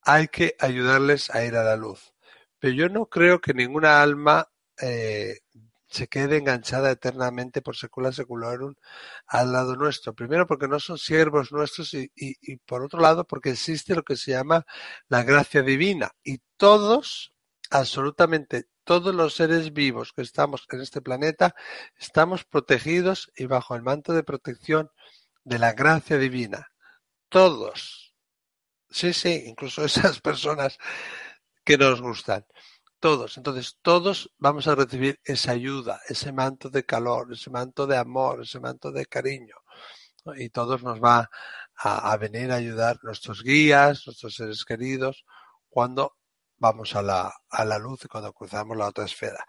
hay 0.02 0.28
que 0.28 0.54
ayudarles 0.60 1.30
a 1.34 1.44
ir 1.44 1.56
a 1.56 1.64
la 1.64 1.76
luz. 1.76 2.14
Pero 2.60 2.74
yo 2.74 2.88
no 2.88 3.06
creo 3.06 3.40
que 3.40 3.54
ninguna 3.54 4.02
alma 4.02 4.48
eh, 4.80 5.40
se 5.96 6.08
quede 6.08 6.36
enganchada 6.36 6.90
eternamente 6.90 7.62
por 7.62 7.76
secula 7.76 8.12
secularum 8.12 8.74
al 9.26 9.52
lado 9.52 9.76
nuestro. 9.76 10.14
Primero 10.14 10.46
porque 10.46 10.68
no 10.68 10.78
son 10.78 10.98
siervos 10.98 11.52
nuestros 11.52 11.94
y, 11.94 12.10
y, 12.14 12.56
por 12.58 12.82
otro 12.82 13.00
lado 13.00 13.26
porque 13.26 13.50
existe 13.50 13.94
lo 13.94 14.02
que 14.02 14.16
se 14.16 14.32
llama 14.32 14.66
la 15.08 15.22
gracia 15.22 15.62
divina 15.62 16.10
y 16.22 16.40
todos, 16.58 17.32
absolutamente 17.70 18.68
todos 18.84 19.14
los 19.14 19.34
seres 19.34 19.72
vivos 19.72 20.12
que 20.12 20.22
estamos 20.22 20.66
en 20.70 20.82
este 20.82 21.00
planeta 21.00 21.54
estamos 21.98 22.44
protegidos 22.44 23.32
y 23.34 23.46
bajo 23.46 23.74
el 23.74 23.82
manto 23.82 24.12
de 24.12 24.22
protección 24.22 24.90
de 25.44 25.58
la 25.58 25.72
gracia 25.72 26.18
divina. 26.18 26.68
Todos. 27.30 28.14
Sí, 28.90 29.14
sí, 29.14 29.44
incluso 29.46 29.84
esas 29.86 30.20
personas 30.20 30.78
que 31.64 31.78
nos 31.78 32.02
gustan 32.02 32.44
todos. 33.06 33.36
Entonces, 33.36 33.78
todos 33.82 34.32
vamos 34.36 34.66
a 34.66 34.74
recibir 34.74 35.20
esa 35.22 35.52
ayuda, 35.52 36.00
ese 36.08 36.32
manto 36.32 36.70
de 36.70 36.84
calor, 36.84 37.32
ese 37.32 37.50
manto 37.50 37.86
de 37.86 37.96
amor, 37.96 38.42
ese 38.42 38.58
manto 38.58 38.90
de 38.90 39.06
cariño. 39.06 39.54
Y 40.34 40.48
todos 40.48 40.82
nos 40.82 41.00
va 41.00 41.30
a, 41.76 42.16
venir 42.16 42.50
a 42.50 42.56
ayudar 42.56 42.98
nuestros 43.04 43.44
guías, 43.44 44.02
nuestros 44.08 44.34
seres 44.34 44.64
queridos, 44.64 45.24
cuando 45.68 46.16
vamos 46.56 46.96
a 46.96 47.02
la, 47.02 47.32
a 47.48 47.64
la 47.64 47.78
luz 47.78 48.04
y 48.04 48.08
cuando 48.08 48.32
cruzamos 48.32 48.76
la 48.76 48.88
otra 48.88 49.04
esfera. 49.04 49.44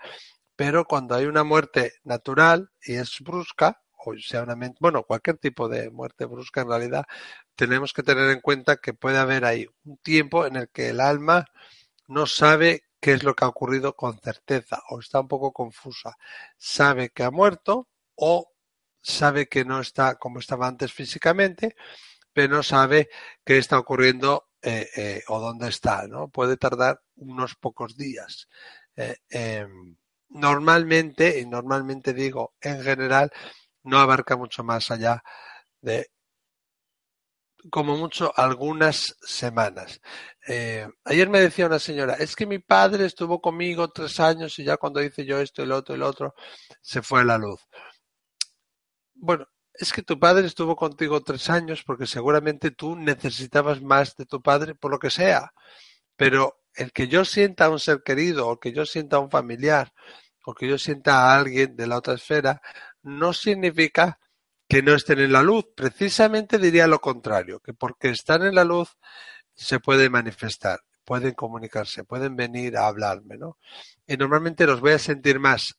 Pero 0.56 0.86
cuando 0.86 1.16
hay 1.16 1.26
una 1.26 1.44
muerte 1.44 1.94
natural 2.04 2.70
y 2.84 2.94
es 2.94 3.18
brusca, 3.22 3.82
o 4.06 4.14
sea 4.20 4.44
una 4.44 4.56
bueno, 4.80 5.02
cualquier 5.02 5.40
tipo 5.40 5.68
de 5.68 5.90
muerte 5.90 6.26
brusca 6.26 6.62
en 6.62 6.70
realidad, 6.70 7.06
tenemos 7.56 7.92
que 7.92 8.04
tener 8.04 8.30
en 8.30 8.42
cuenta 8.42 8.78
que 8.78 8.94
puede 8.94 9.18
haber 9.18 9.46
ahí 9.46 9.66
un 9.84 9.98
tiempo 9.98 10.46
en 10.46 10.58
el 10.58 10.70
que 10.70 10.90
el 10.90 11.00
alma 11.00 11.48
no 12.08 12.26
sabe 12.26 12.84
qué 13.00 13.14
es 13.14 13.24
lo 13.24 13.36
que 13.36 13.46
ha 13.46 13.50
ocurrido 13.50 13.96
con 13.96 14.20
certeza 14.20 14.82
o 14.90 15.00
está 15.00 15.20
un 15.20 15.28
poco 15.28 15.52
confusa. 15.54 16.18
Sabe 16.58 17.10
que 17.10 17.24
ha 17.24 17.32
muerto 17.32 17.88
o 18.16 18.52
sabe 19.02 19.48
que 19.48 19.66
no 19.66 19.80
está 19.80 20.16
como 20.16 20.40
estaba 20.40 20.68
antes 20.68 20.92
físicamente, 20.92 21.76
pero 22.34 22.56
no 22.58 22.64
sabe 22.64 23.10
qué 23.46 23.58
está 23.58 23.80
ocurriendo 23.80 24.50
eh, 24.62 24.90
eh, 24.96 25.24
o 25.28 25.40
dónde 25.40 25.70
está. 25.70 26.08
¿no? 26.08 26.30
Puede 26.30 26.58
tardar 26.58 27.02
unos 27.16 27.56
pocos 27.56 27.98
días. 27.98 28.48
Eh, 28.96 29.18
em, 29.30 29.96
normalmente, 30.30 31.40
y 31.40 31.46
normalmente 31.46 32.14
digo 32.14 32.56
en 32.62 32.82
general, 32.84 33.32
no 33.84 34.00
abarca 34.00 34.36
mucho 34.36 34.64
más 34.64 34.92
allá 34.92 35.24
de 35.82 36.12
como 37.70 37.98
mucho 37.98 38.32
algunas 38.36 39.16
semanas. 39.22 40.02
Eh, 40.48 40.88
ayer 41.06 41.30
me 41.30 41.42
decía 41.42 41.68
una 41.68 41.80
señora, 41.80 42.16
es 42.16 42.36
que 42.36 42.46
mi 42.46 42.60
padre 42.60 43.06
estuvo 43.06 43.42
conmigo 43.42 43.90
tres 43.90 44.20
años 44.20 44.58
y 44.60 44.64
ya 44.64 44.78
cuando 44.78 45.02
hice 45.02 45.26
yo 45.26 45.40
esto, 45.40 45.64
el 45.64 45.72
otro, 45.72 45.96
el 45.96 46.04
otro, 46.04 46.36
se 46.82 47.02
fue 47.02 47.26
la 47.26 47.38
luz. 47.38 47.62
Bueno, 49.16 49.48
es 49.74 49.94
que 49.94 50.04
tu 50.04 50.20
padre 50.20 50.48
estuvo 50.48 50.76
contigo 50.76 51.22
tres 51.22 51.50
años 51.50 51.84
porque 51.86 52.08
seguramente 52.08 52.72
tú 52.72 52.96
necesitabas 52.96 53.82
más 53.82 54.16
de 54.16 54.26
tu 54.26 54.42
padre 54.42 54.76
por 54.76 54.92
lo 54.92 55.00
que 55.00 55.10
sea. 55.10 55.52
Pero 56.16 56.62
el 56.74 56.92
que 56.92 57.08
yo 57.08 57.26
sienta 57.26 57.66
a 57.66 57.70
un 57.70 57.80
ser 57.80 58.04
querido, 58.04 58.48
o 58.48 58.60
que 58.60 58.72
yo 58.74 58.86
sienta 58.86 59.18
a 59.18 59.20
un 59.20 59.30
familiar, 59.32 59.94
o 60.46 60.54
que 60.54 60.68
yo 60.68 60.78
sienta 60.78 61.32
a 61.32 61.40
alguien 61.40 61.76
de 61.76 61.88
la 61.88 61.98
otra 61.98 62.16
esfera, 62.16 62.62
no 63.04 63.34
significa 63.34 64.20
que 64.68 64.82
no 64.82 64.94
estén 64.94 65.20
en 65.20 65.32
la 65.32 65.44
luz. 65.44 65.66
Precisamente 65.76 66.58
diría 66.58 66.88
lo 66.88 67.00
contrario, 67.00 67.60
que 67.60 67.74
porque 67.74 68.10
están 68.10 68.44
en 68.44 68.56
la 68.56 68.64
luz 68.64 68.98
se 69.54 69.80
pueden 69.80 70.12
manifestar, 70.12 70.82
pueden 71.04 71.34
comunicarse, 71.34 72.04
pueden 72.04 72.36
venir 72.36 72.78
a 72.78 72.88
hablarme, 72.88 73.38
¿no? 73.38 73.58
Y 74.06 74.18
normalmente 74.18 74.66
los 74.66 74.82
voy 74.82 74.94
a 74.94 75.00
sentir 75.00 75.40
más 75.40 75.76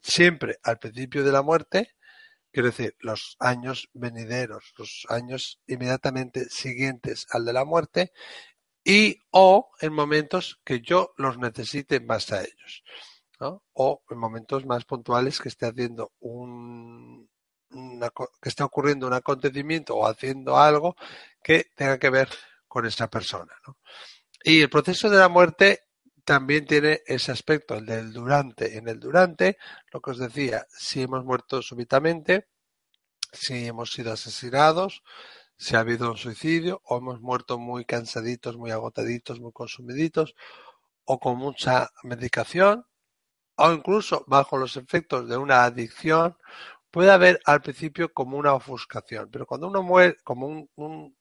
siempre 0.00 0.58
al 0.62 0.78
principio 0.78 1.24
de 1.24 1.32
la 1.32 1.42
muerte, 1.42 1.94
quiero 2.52 2.68
decir, 2.68 2.96
los 3.00 3.36
años 3.40 3.88
venideros, 3.92 4.72
los 4.76 5.06
años 5.08 5.60
inmediatamente 5.66 6.46
siguientes 6.50 7.26
al 7.30 7.44
de 7.44 7.52
la 7.52 7.64
muerte, 7.64 8.12
y 8.84 9.20
o 9.30 9.70
en 9.80 9.92
momentos 9.92 10.60
que 10.64 10.80
yo 10.80 11.12
los 11.16 11.38
necesite 11.38 12.00
más 12.00 12.32
a 12.32 12.42
ellos, 12.42 12.84
¿no? 13.40 13.62
O 13.74 14.02
en 14.10 14.18
momentos 14.18 14.66
más 14.66 14.84
puntuales 14.84 15.40
que 15.40 15.48
esté 15.48 15.66
haciendo 15.66 16.12
un, 16.20 17.28
que 17.70 18.48
esté 18.48 18.62
ocurriendo 18.62 19.06
un 19.06 19.14
acontecimiento 19.14 19.96
o 19.96 20.06
haciendo 20.06 20.58
algo 20.58 20.96
que 21.42 21.66
tenga 21.74 21.98
que 21.98 22.10
ver 22.10 22.28
con 22.66 22.86
esa 22.86 23.08
persona. 23.08 23.52
Y 24.42 24.62
el 24.62 24.70
proceso 24.70 25.10
de 25.10 25.18
la 25.18 25.28
muerte 25.28 25.88
también 26.24 26.66
tiene 26.66 27.00
ese 27.06 27.32
aspecto, 27.32 27.74
el 27.74 27.86
del 27.86 28.12
durante. 28.12 28.76
En 28.76 28.88
el 28.88 29.00
durante, 29.00 29.56
lo 29.92 30.00
que 30.00 30.10
os 30.10 30.18
decía, 30.18 30.66
si 30.68 31.02
hemos 31.02 31.24
muerto 31.24 31.62
súbitamente, 31.62 32.48
si 33.32 33.66
hemos 33.66 33.92
sido 33.92 34.12
asesinados, 34.12 35.02
si 35.56 35.74
ha 35.74 35.80
habido 35.80 36.10
un 36.10 36.16
suicidio, 36.16 36.82
o 36.84 36.98
hemos 36.98 37.20
muerto 37.20 37.58
muy 37.58 37.84
cansaditos, 37.84 38.56
muy 38.56 38.70
agotaditos, 38.70 39.40
muy 39.40 39.52
consumiditos, 39.52 40.34
o 41.04 41.18
con 41.18 41.38
mucha 41.38 41.90
medicación, 42.02 42.86
o 43.56 43.72
incluso 43.72 44.24
bajo 44.26 44.56
los 44.58 44.76
efectos 44.76 45.28
de 45.28 45.36
una 45.36 45.64
adicción 45.64 46.36
Puede 46.90 47.10
haber 47.10 47.40
al 47.44 47.60
principio 47.60 48.12
como 48.12 48.38
una 48.38 48.54
ofuscación, 48.54 49.30
pero 49.30 49.46
cuando 49.46 49.68
uno 49.68 49.82
muere, 49.82 50.16
como 50.24 50.46
un, 50.46 50.70
un, 50.76 51.14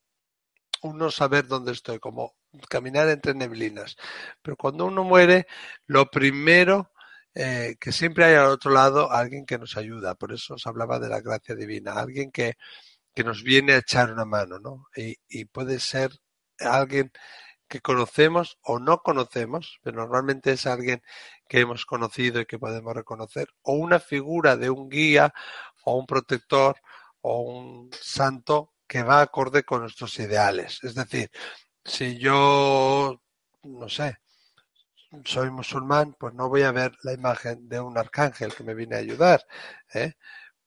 no 0.98 1.12
saber 1.12 1.48
dónde 1.48 1.74
estoy, 1.74 2.00
como 2.00 2.36
caminar 2.70 3.10
entre 3.10 3.34
neblinas. 3.34 3.96
Pero 4.42 4.56
cuando 4.58 4.86
uno 4.86 5.04
muere, 5.04 5.48
lo 5.88 6.06
primero 6.10 6.92
eh, 7.36 7.76
que 7.80 7.92
siempre 7.92 8.26
hay 8.26 8.36
al 8.36 8.48
otro 8.48 8.72
lado 8.72 9.12
alguien 9.12 9.46
que 9.46 9.58
nos 9.60 9.78
ayuda. 9.78 10.16
Por 10.16 10.34
eso 10.34 10.56
os 10.56 10.68
hablaba 10.68 11.00
de 11.00 11.10
la 11.10 11.22
gracia 11.22 11.56
divina, 11.56 11.94
alguien 11.94 12.32
que, 12.32 12.56
que 13.14 13.24
nos 13.24 13.44
viene 13.44 13.74
a 13.74 13.78
echar 13.80 14.12
una 14.12 14.26
mano, 14.26 14.60
¿no? 14.60 14.88
Y 14.96 15.46
puede 15.46 15.80
ser 15.80 16.12
alguien 16.60 17.12
que 17.68 17.82
conocemos 17.82 18.58
o 18.64 18.80
no 18.80 19.00
conocemos, 19.00 19.80
pero 19.84 19.98
normalmente 19.98 20.54
es 20.54 20.66
alguien 20.66 21.02
que 21.48 21.60
hemos 21.60 21.86
conocido 21.86 22.42
y 22.42 22.46
que 22.46 22.60
podemos 22.60 22.96
reconocer, 22.96 23.50
o 23.64 23.74
una 23.74 24.00
figura 24.00 24.56
de 24.58 24.70
un 24.70 24.90
guía 24.90 25.34
o 25.84 25.98
un 25.98 26.06
protector 26.06 26.78
o 27.22 27.42
un 27.42 27.90
santo 27.94 28.74
que 28.88 29.04
va 29.04 29.22
acorde 29.22 29.64
con 29.64 29.82
nuestros 29.82 30.18
ideales. 30.20 30.80
Es 30.84 30.96
decir, 30.96 31.30
si 31.84 32.18
yo, 32.18 33.22
no 33.64 33.90
sé, 33.90 34.18
soy 35.26 35.50
musulmán, 35.50 36.16
pues 36.20 36.34
no 36.34 36.50
voy 36.50 36.64
a 36.64 36.72
ver 36.72 36.94
la 37.04 37.14
imagen 37.14 37.68
de 37.70 37.80
un 37.80 37.98
arcángel 37.98 38.54
que 38.54 38.64
me 38.64 38.74
viene 38.74 38.96
a 38.96 39.00
ayudar, 39.00 39.46
¿eh? 39.94 40.14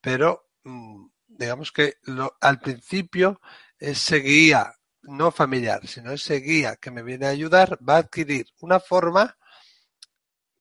pero 0.01 0.51
mm, 0.65 1.07
digamos 1.29 1.73
que 1.73 1.95
al 2.41 2.61
principio 2.61 3.41
ese 3.79 4.17
guía 4.17 4.75
no 5.03 5.31
familiar, 5.31 5.87
sino 5.87 6.13
ese 6.13 6.37
guía 6.37 6.77
que 6.77 6.91
me 6.91 7.03
viene 7.03 7.27
a 7.27 7.31
ayudar 7.31 7.79
va 7.87 7.97
a 7.97 7.99
adquirir 7.99 8.47
una 8.61 8.81
forma 8.81 9.37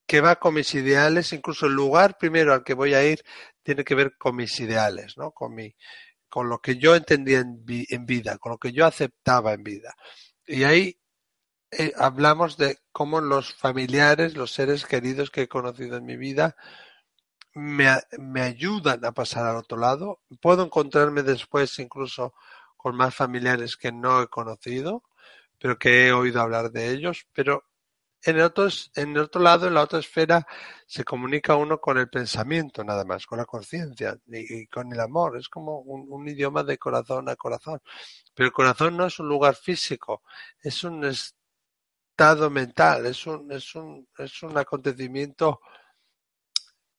que 0.09 0.21
va 0.21 0.37
con 0.37 0.55
mis 0.55 0.73
ideales, 0.73 1.33
incluso 1.33 1.67
el 1.67 1.73
lugar 1.73 2.17
primero 2.17 2.51
al 2.51 2.63
que 2.63 2.73
voy 2.73 2.95
a 2.95 3.05
ir 3.05 3.23
tiene 3.61 3.83
que 3.83 3.93
ver 3.93 4.17
con 4.17 4.35
mis 4.35 4.59
ideales, 4.59 5.15
¿no? 5.17 5.29
Con 5.29 5.53
mi, 5.53 5.75
con 6.27 6.49
lo 6.49 6.57
que 6.57 6.77
yo 6.77 6.95
entendía 6.95 7.41
en, 7.41 8.05
vida, 8.07 8.39
con 8.39 8.53
lo 8.53 8.57
que 8.57 8.71
yo 8.71 8.87
aceptaba 8.87 9.53
en 9.53 9.61
vida. 9.61 9.95
Y 10.47 10.63
ahí 10.63 10.99
eh, 11.69 11.93
hablamos 11.95 12.57
de 12.57 12.79
cómo 12.91 13.21
los 13.21 13.53
familiares, 13.53 14.35
los 14.35 14.51
seres 14.51 14.87
queridos 14.87 15.29
que 15.29 15.43
he 15.43 15.47
conocido 15.47 15.97
en 15.97 16.05
mi 16.05 16.17
vida, 16.17 16.55
me, 17.53 17.87
me 18.17 18.41
ayudan 18.41 19.05
a 19.05 19.11
pasar 19.11 19.45
al 19.45 19.57
otro 19.57 19.77
lado. 19.77 20.21
Puedo 20.41 20.63
encontrarme 20.65 21.21
después 21.21 21.77
incluso 21.77 22.33
con 22.77 22.95
más 22.95 23.13
familiares 23.13 23.77
que 23.77 23.91
no 23.91 24.23
he 24.23 24.27
conocido, 24.27 25.03
pero 25.59 25.77
que 25.77 26.07
he 26.07 26.13
oído 26.13 26.41
hablar 26.41 26.71
de 26.71 26.89
ellos, 26.89 27.27
pero 27.31 27.68
en 28.23 28.35
el 28.35 28.41
otro, 28.41 28.67
en 28.95 29.17
otro 29.17 29.41
lado, 29.41 29.67
en 29.67 29.73
la 29.73 29.81
otra 29.81 29.99
esfera, 29.99 30.45
se 30.85 31.03
comunica 31.03 31.55
uno 31.55 31.79
con 31.79 31.97
el 31.97 32.09
pensamiento 32.09 32.83
nada 32.83 33.05
más, 33.05 33.25
con 33.25 33.37
la 33.37 33.45
conciencia 33.45 34.17
y, 34.27 34.67
con 34.67 34.91
el 34.91 34.99
amor. 34.99 35.37
Es 35.37 35.47
como 35.47 35.79
un, 35.79 36.27
idioma 36.27 36.63
de 36.63 36.77
corazón 36.77 37.29
a 37.29 37.35
corazón. 37.35 37.81
Pero 38.33 38.47
el 38.47 38.53
corazón 38.53 38.97
no 38.97 39.05
es 39.05 39.19
un 39.19 39.27
lugar 39.29 39.55
físico, 39.55 40.23
es 40.61 40.83
un 40.83 41.05
estado 41.05 42.49
mental, 42.49 43.05
es 43.05 43.25
un, 43.25 43.51
es 43.51 43.73
un, 43.75 44.07
es 44.17 44.43
un 44.43 44.57
acontecimiento 44.57 45.61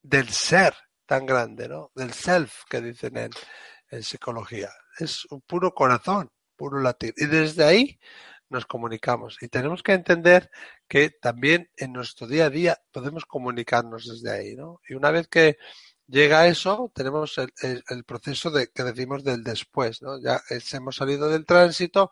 del 0.03 0.29
ser 0.31 0.75
tan 1.05 1.27
grande, 1.27 1.69
¿no? 1.69 1.91
Del 1.95 2.13
self 2.15 2.65
que 2.69 2.81
dicen 2.81 3.17
en, 3.19 3.31
en 3.91 4.03
psicología. 4.03 4.71
Es 4.99 5.27
un 5.31 5.43
puro 5.43 5.75
corazón, 5.75 6.31
puro 6.57 6.81
latir. 6.81 7.13
Y 7.17 7.27
desde 7.27 7.65
ahí 7.65 8.01
nos 8.51 8.67
comunicamos. 8.67 9.39
Y 9.41 9.49
tenemos 9.49 9.83
que 9.83 9.93
entender 9.93 10.51
que 10.89 11.11
también 11.11 11.71
en 11.77 11.93
nuestro 11.93 12.27
día 12.27 12.47
a 12.47 12.51
día 12.51 12.79
podemos 12.93 13.25
comunicarnos 13.25 14.07
desde 14.07 14.31
ahí, 14.31 14.57
¿no? 14.57 14.81
Y 14.89 14.95
una 14.95 15.11
vez 15.11 15.29
que 15.29 15.57
llega 16.11 16.49
eso, 16.49 16.91
tenemos 16.95 17.39
el, 17.39 18.05
proceso 18.05 18.51
de, 18.51 18.69
que 18.69 18.83
decimos 18.83 19.25
del 19.25 19.45
después, 19.45 20.03
¿no? 20.03 20.21
Ya 20.21 20.43
hemos 20.73 20.97
salido 20.97 21.29
del 21.29 21.47
tránsito 21.47 22.11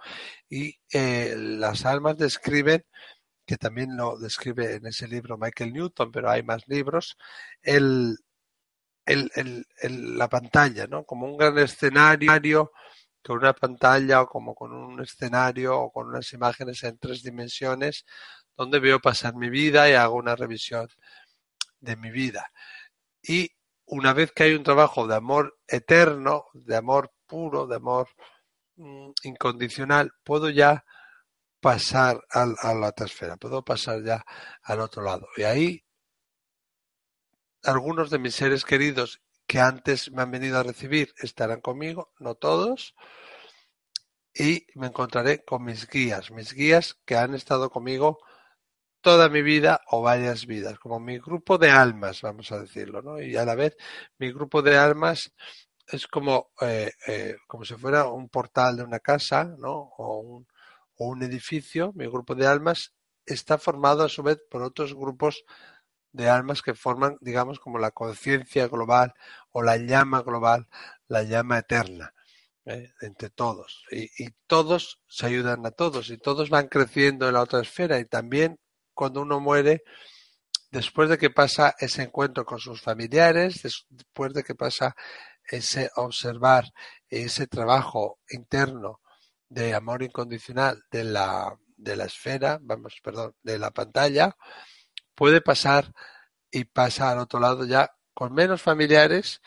y 0.49 0.79
eh, 0.93 1.35
las 1.37 1.85
almas 1.85 2.17
describen, 2.17 2.85
que 3.47 3.57
también 3.57 3.97
lo 3.97 4.19
describe 4.19 4.75
en 4.77 4.87
ese 4.87 5.09
libro 5.09 5.39
Michael 5.39 5.73
Newton, 5.73 6.13
pero 6.13 6.31
hay 6.31 6.43
más 6.43 6.69
libros, 6.69 7.17
el, 7.63 8.19
el, 9.07 9.67
la 10.19 10.29
pantalla, 10.29 10.87
¿no? 10.87 11.05
Como 11.05 11.27
un 11.27 11.37
gran 11.37 11.59
escenario 11.59 12.73
con 13.25 13.39
una 13.39 13.53
pantalla 13.53 14.23
o 14.23 14.29
como 14.29 14.55
con 14.55 14.73
un 14.73 15.01
escenario 15.03 15.79
o 15.79 15.93
con 15.93 16.09
unas 16.09 16.33
imágenes 16.33 16.83
en 16.85 16.99
tres 16.99 17.23
dimensiones 17.23 18.05
donde 18.57 18.81
veo 18.81 19.01
pasar 19.01 19.35
mi 19.35 19.51
vida 19.51 19.89
y 19.89 19.95
hago 19.95 20.17
una 20.17 20.37
revisión 20.37 20.89
de 21.81 21.97
mi 21.97 22.11
vida. 22.11 22.51
Y 23.23 23.51
una 23.87 24.13
vez 24.13 24.33
que 24.33 24.45
hay 24.45 24.55
un 24.55 24.65
trabajo 24.65 25.07
de 25.07 25.17
amor 25.17 25.59
eterno, 25.67 26.47
de 26.55 26.77
amor 26.77 27.13
puro, 27.27 27.67
de 27.67 27.77
amor 27.77 28.09
mm, 28.77 29.11
incondicional, 29.25 30.13
puedo 30.25 30.51
ya 30.51 30.85
pasar 31.61 32.21
a 32.31 32.75
la 32.75 32.93
trasfera, 32.93 33.37
puedo 33.37 33.65
pasar 33.65 34.03
ya 34.05 34.25
al 34.63 34.81
otro 34.81 35.03
lado. 35.03 35.29
Y 35.37 35.43
ahí 35.43 35.85
algunos 37.65 38.11
de 38.11 38.19
mis 38.19 38.35
seres 38.35 38.65
queridos 38.65 39.21
que 39.49 39.61
antes 39.61 40.13
me 40.13 40.23
han 40.23 40.31
venido 40.31 40.59
a 40.59 40.63
recibir 40.63 41.15
estarán 41.19 41.63
conmigo, 41.63 42.13
no 42.21 42.35
todos, 42.35 42.95
y 44.35 44.67
me 44.75 44.89
encontraré 44.89 45.43
con 45.45 45.65
mis 45.65 45.89
guías, 45.89 46.31
mis 46.31 46.53
guías 46.53 46.99
que 47.07 47.17
han 47.17 47.35
estado 47.35 47.71
conmigo 47.71 48.19
toda 49.01 49.31
mi 49.31 49.41
vida 49.43 49.81
o 49.91 50.03
varias 50.03 50.47
vidas, 50.47 50.79
como 50.79 51.01
mi 51.01 51.19
grupo 51.19 51.57
de 51.57 51.71
almas, 51.71 52.21
vamos 52.21 52.53
a 52.53 52.61
decirlo, 52.61 53.01
¿no? 53.01 53.21
Y 53.23 53.37
a 53.37 53.45
la 53.47 53.55
vez 53.55 53.75
mi 54.19 54.31
grupo 54.31 54.61
de 54.61 54.77
almas 54.77 55.33
es 55.87 56.07
como, 56.07 56.51
eh, 56.61 56.93
eh, 57.07 57.37
como 57.47 57.65
si 57.65 57.75
fuera 57.75 58.07
un 58.07 58.29
portal 58.29 58.77
de 58.77 58.83
una 58.85 59.01
casa, 59.01 59.45
¿no? 59.45 59.73
O 59.97 60.19
un, 60.19 60.47
o 60.97 61.07
un 61.07 61.23
edificio, 61.23 61.93
mi 61.95 62.07
grupo 62.07 62.35
de 62.35 62.47
almas 62.47 62.93
está 63.25 63.57
formado 63.57 64.05
a 64.05 64.11
su 64.11 64.23
vez 64.23 64.39
por 64.51 64.63
otros 64.63 64.95
grupos 64.95 65.45
de 66.13 66.29
almas 66.29 66.63
que 66.63 66.75
forman, 66.75 67.17
digamos, 67.21 67.61
como 67.61 67.79
la 67.79 67.91
conciencia 67.91 68.69
global 68.69 69.15
o 69.51 69.63
la 69.63 69.77
llama 69.77 70.23
global, 70.23 70.69
la 71.07 71.23
llama 71.23 71.59
eterna, 71.59 72.15
¿eh? 72.65 72.93
entre 73.01 73.31
todos. 73.31 73.85
Y, 73.91 74.05
y, 74.23 74.31
todos 74.47 75.01
se 75.07 75.27
ayudan 75.27 75.65
a 75.67 75.71
todos 75.71 76.11
y 76.11 76.19
todos 76.19 76.51
van 76.51 76.69
creciendo 76.69 77.29
en 77.29 77.35
la 77.35 77.43
otra 77.43 77.61
esfera. 77.61 77.99
Y 77.99 78.05
también 78.07 78.59
cuando 78.95 79.23
uno 79.23 79.41
muere, 79.41 79.83
después 80.71 81.09
de 81.09 81.19
que 81.19 81.31
pasa 81.31 81.75
ese 81.79 82.03
encuentro 82.03 82.45
con 82.45 82.59
sus 82.59 82.81
familiares, 82.81 83.63
después 83.89 84.33
de 84.35 84.43
que 84.43 84.55
pasa 84.55 84.95
ese 85.45 85.91
observar, 85.97 86.65
ese 87.09 87.47
trabajo 87.47 88.19
interno 88.29 89.01
de 89.49 89.75
amor 89.75 90.03
incondicional 90.03 90.83
de 90.91 91.05
la, 91.05 91.59
de 91.77 91.97
la 91.97 92.05
esfera, 92.05 92.59
vamos, 92.61 93.01
perdón, 93.03 93.35
de 93.43 93.59
la 93.59 93.71
pantalla, 93.71 94.37
puede 95.19 95.41
pasar 95.41 95.93
y 96.51 96.65
pasa 96.65 97.11
al 97.11 97.19
otro 97.19 97.41
lado 97.41 97.65
ya 97.67 97.91
con 98.15 98.33
menos 98.35 98.63
familiares 98.63 99.43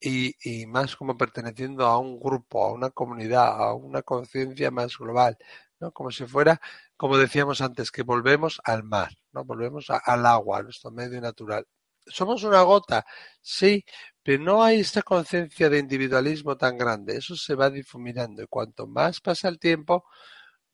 y, 0.00 0.34
más 0.66 0.96
como 0.96 1.16
perteneciendo 1.18 1.86
a 1.86 1.98
un 1.98 2.18
grupo, 2.18 2.64
a 2.64 2.72
una 2.72 2.90
comunidad, 2.90 3.48
a 3.62 3.74
una 3.74 4.02
conciencia 4.02 4.70
más 4.70 4.96
global, 4.98 5.36
¿no? 5.78 5.92
Como 5.92 6.10
si 6.10 6.24
fuera, 6.26 6.60
como 6.96 7.18
decíamos 7.18 7.60
antes, 7.60 7.90
que 7.90 8.02
volvemos 8.02 8.60
al 8.64 8.82
mar, 8.82 9.10
¿no? 9.32 9.44
Volvemos 9.44 9.90
al 9.90 10.24
agua, 10.26 10.60
a 10.60 10.62
nuestro 10.62 10.90
medio 10.90 11.20
natural. 11.20 11.66
Somos 12.06 12.42
una 12.44 12.62
gota, 12.62 13.04
sí, 13.42 13.84
pero 14.22 14.42
no 14.42 14.64
hay 14.64 14.80
esta 14.80 15.02
conciencia 15.02 15.68
de 15.68 15.78
individualismo 15.80 16.56
tan 16.56 16.78
grande. 16.78 17.16
Eso 17.18 17.36
se 17.36 17.54
va 17.54 17.68
difuminando 17.70 18.42
y 18.42 18.46
cuanto 18.46 18.86
más 18.86 19.20
pasa 19.20 19.48
el 19.48 19.58
tiempo, 19.58 20.06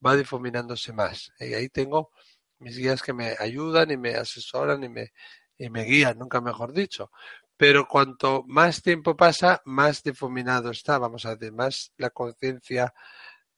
va 0.05 0.15
difuminándose 0.15 0.93
más. 0.93 1.31
Y 1.39 1.53
ahí 1.53 1.69
tengo 1.69 2.11
mis 2.59 2.77
guías 2.77 3.01
que 3.01 3.13
me 3.13 3.35
ayudan 3.39 3.91
y 3.91 3.97
me 3.97 4.15
asesoran 4.15 4.83
y 4.83 4.89
me, 4.89 5.13
y 5.57 5.69
me 5.69 5.83
guían, 5.83 6.17
nunca 6.17 6.41
mejor 6.41 6.73
dicho. 6.73 7.11
Pero 7.57 7.87
cuanto 7.87 8.43
más 8.47 8.81
tiempo 8.83 9.15
pasa, 9.17 9.61
más 9.65 10.03
difuminado 10.03 10.71
está, 10.71 10.99
vamos 10.99 11.25
a 11.25 11.35
decir, 11.35 11.53
más 11.53 11.93
la 11.97 12.11
conciencia 12.11 12.93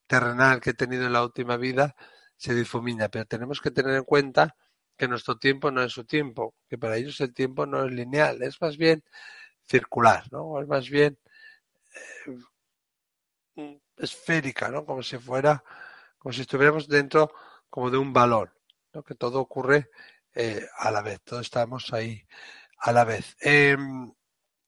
terrenal 0.08 0.62
que 0.62 0.72
he 0.72 0.74
tenido 0.74 1.06
en 1.06 1.14
la 1.14 1.24
última 1.24 1.58
vida 1.58 1.96
se 2.38 2.56
difumina. 2.56 3.10
Pero 3.10 3.26
tenemos 3.26 3.62
que 3.62 3.72
tener 3.72 3.96
en 3.96 4.06
cuenta 4.06 4.56
que 4.98 5.08
nuestro 5.08 5.38
tiempo 5.38 5.72
no 5.72 5.84
es 5.84 5.92
su 5.94 6.06
tiempo, 6.06 6.56
que 6.70 6.78
para 6.78 6.98
ellos 6.98 7.20
el 7.22 7.34
tiempo 7.34 7.66
no 7.66 7.86
es 7.86 7.92
lineal, 7.92 8.42
es 8.44 8.62
más 8.62 8.78
bien 8.78 9.04
circular, 9.68 10.26
¿no? 10.32 10.62
Es 10.62 10.68
más 10.68 10.90
bien 10.90 11.18
eh, 13.56 13.80
esférica, 13.98 14.70
¿no? 14.70 14.86
Como 14.86 15.04
si 15.04 15.18
fuera, 15.18 15.64
como 16.18 16.34
si 16.34 16.42
estuviéramos 16.42 16.88
dentro 16.88 17.34
como 17.70 17.92
de 17.92 17.98
un 17.98 18.14
balón 18.14 18.52
que 19.06 19.16
todo 19.16 19.40
ocurre 19.40 19.90
eh, 20.34 20.66
a 20.78 20.92
la 20.92 21.02
vez, 21.02 21.22
todos 21.24 21.44
estamos 21.44 21.94
ahí 21.94 22.24
a 22.80 22.92
la 22.92 23.04
vez. 23.06 23.36
Em, 23.42 24.12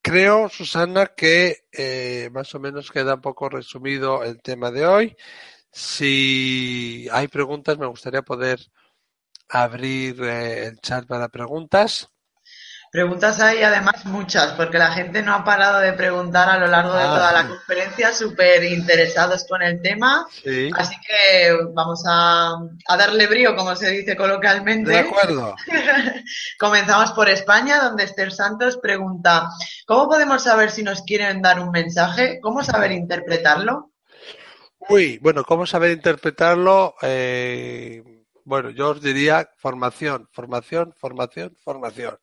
creo, 0.01 0.49
Susana, 0.49 1.07
que 1.07 1.65
eh, 1.71 2.29
más 2.31 2.53
o 2.55 2.59
menos 2.59 2.91
queda 2.91 3.15
un 3.15 3.21
poco 3.21 3.49
resumido 3.49 4.23
el 4.23 4.41
tema 4.41 4.71
de 4.71 4.85
hoy. 4.85 5.15
Si 5.71 7.07
hay 7.11 7.27
preguntas, 7.27 7.77
me 7.77 7.87
gustaría 7.87 8.21
poder 8.21 8.59
abrir 9.49 10.21
eh, 10.23 10.67
el 10.67 10.79
chat 10.81 11.07
para 11.07 11.29
preguntas. 11.29 12.09
Preguntas 12.91 13.39
hay 13.39 13.63
además 13.63 14.05
muchas, 14.05 14.51
porque 14.51 14.77
la 14.77 14.91
gente 14.91 15.21
no 15.21 15.33
ha 15.33 15.45
parado 15.45 15.79
de 15.79 15.93
preguntar 15.93 16.49
a 16.49 16.57
lo 16.57 16.67
largo 16.67 16.93
de 16.93 17.03
ah, 17.03 17.07
toda 17.07 17.31
la 17.31 17.47
conferencia, 17.47 18.11
súper 18.11 18.65
interesados 18.65 19.45
con 19.47 19.61
el 19.61 19.81
tema. 19.81 20.27
Así 20.75 20.95
que 21.07 21.53
vamos 21.73 22.03
a, 22.05 22.53
darle 22.97 23.27
brío, 23.27 23.55
como 23.55 23.77
se 23.77 23.89
dice 23.91 24.17
coloquialmente. 24.17 24.91
De 24.91 24.99
acuerdo. 24.99 25.55
Comenzamos 26.59 27.13
por 27.13 27.29
España, 27.29 27.81
donde 27.81 28.03
Esther 28.03 28.33
Santos 28.33 28.77
pregunta, 28.77 29.47
¿cómo 29.85 30.09
podemos 30.09 30.43
saber 30.43 30.69
si 30.69 30.83
nos 30.83 31.01
quieren 31.03 31.41
dar 31.41 31.61
un 31.61 31.71
mensaje? 31.71 32.41
¿Cómo 32.41 32.61
saber 32.61 32.91
interpretarlo? 32.91 33.91
Uy, 34.89 35.17
bueno, 35.19 35.45
¿cómo 35.45 35.65
saber 35.65 35.91
interpretarlo? 35.91 36.95
Eh, 37.01 38.03
bueno, 38.43 38.69
yo 38.71 38.89
os 38.89 39.01
diría 39.01 39.49
formación, 39.55 40.27
formación, 40.33 40.93
formación, 40.97 41.55
formación 41.63 42.17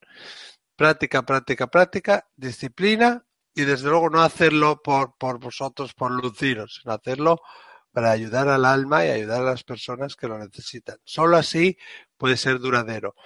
práctica, 0.78 1.22
práctica, 1.22 1.66
práctica, 1.66 2.28
disciplina 2.36 3.26
y 3.52 3.64
desde 3.64 3.88
luego 3.90 4.10
no 4.10 4.22
hacerlo 4.22 4.80
por, 4.80 5.16
por 5.18 5.40
vosotros, 5.40 5.92
por 5.92 6.12
luciros, 6.12 6.78
sino 6.80 6.94
hacerlo 6.94 7.40
para 7.90 8.12
ayudar 8.12 8.48
al 8.48 8.64
alma 8.64 9.04
y 9.04 9.10
ayudar 9.10 9.40
a 9.40 9.50
las 9.50 9.64
personas 9.64 10.14
que 10.14 10.28
lo 10.28 10.38
necesitan. 10.38 10.98
Solo 11.02 11.36
así 11.36 11.76
puede 12.16 12.36
ser 12.36 12.60
duradero. 12.60 13.16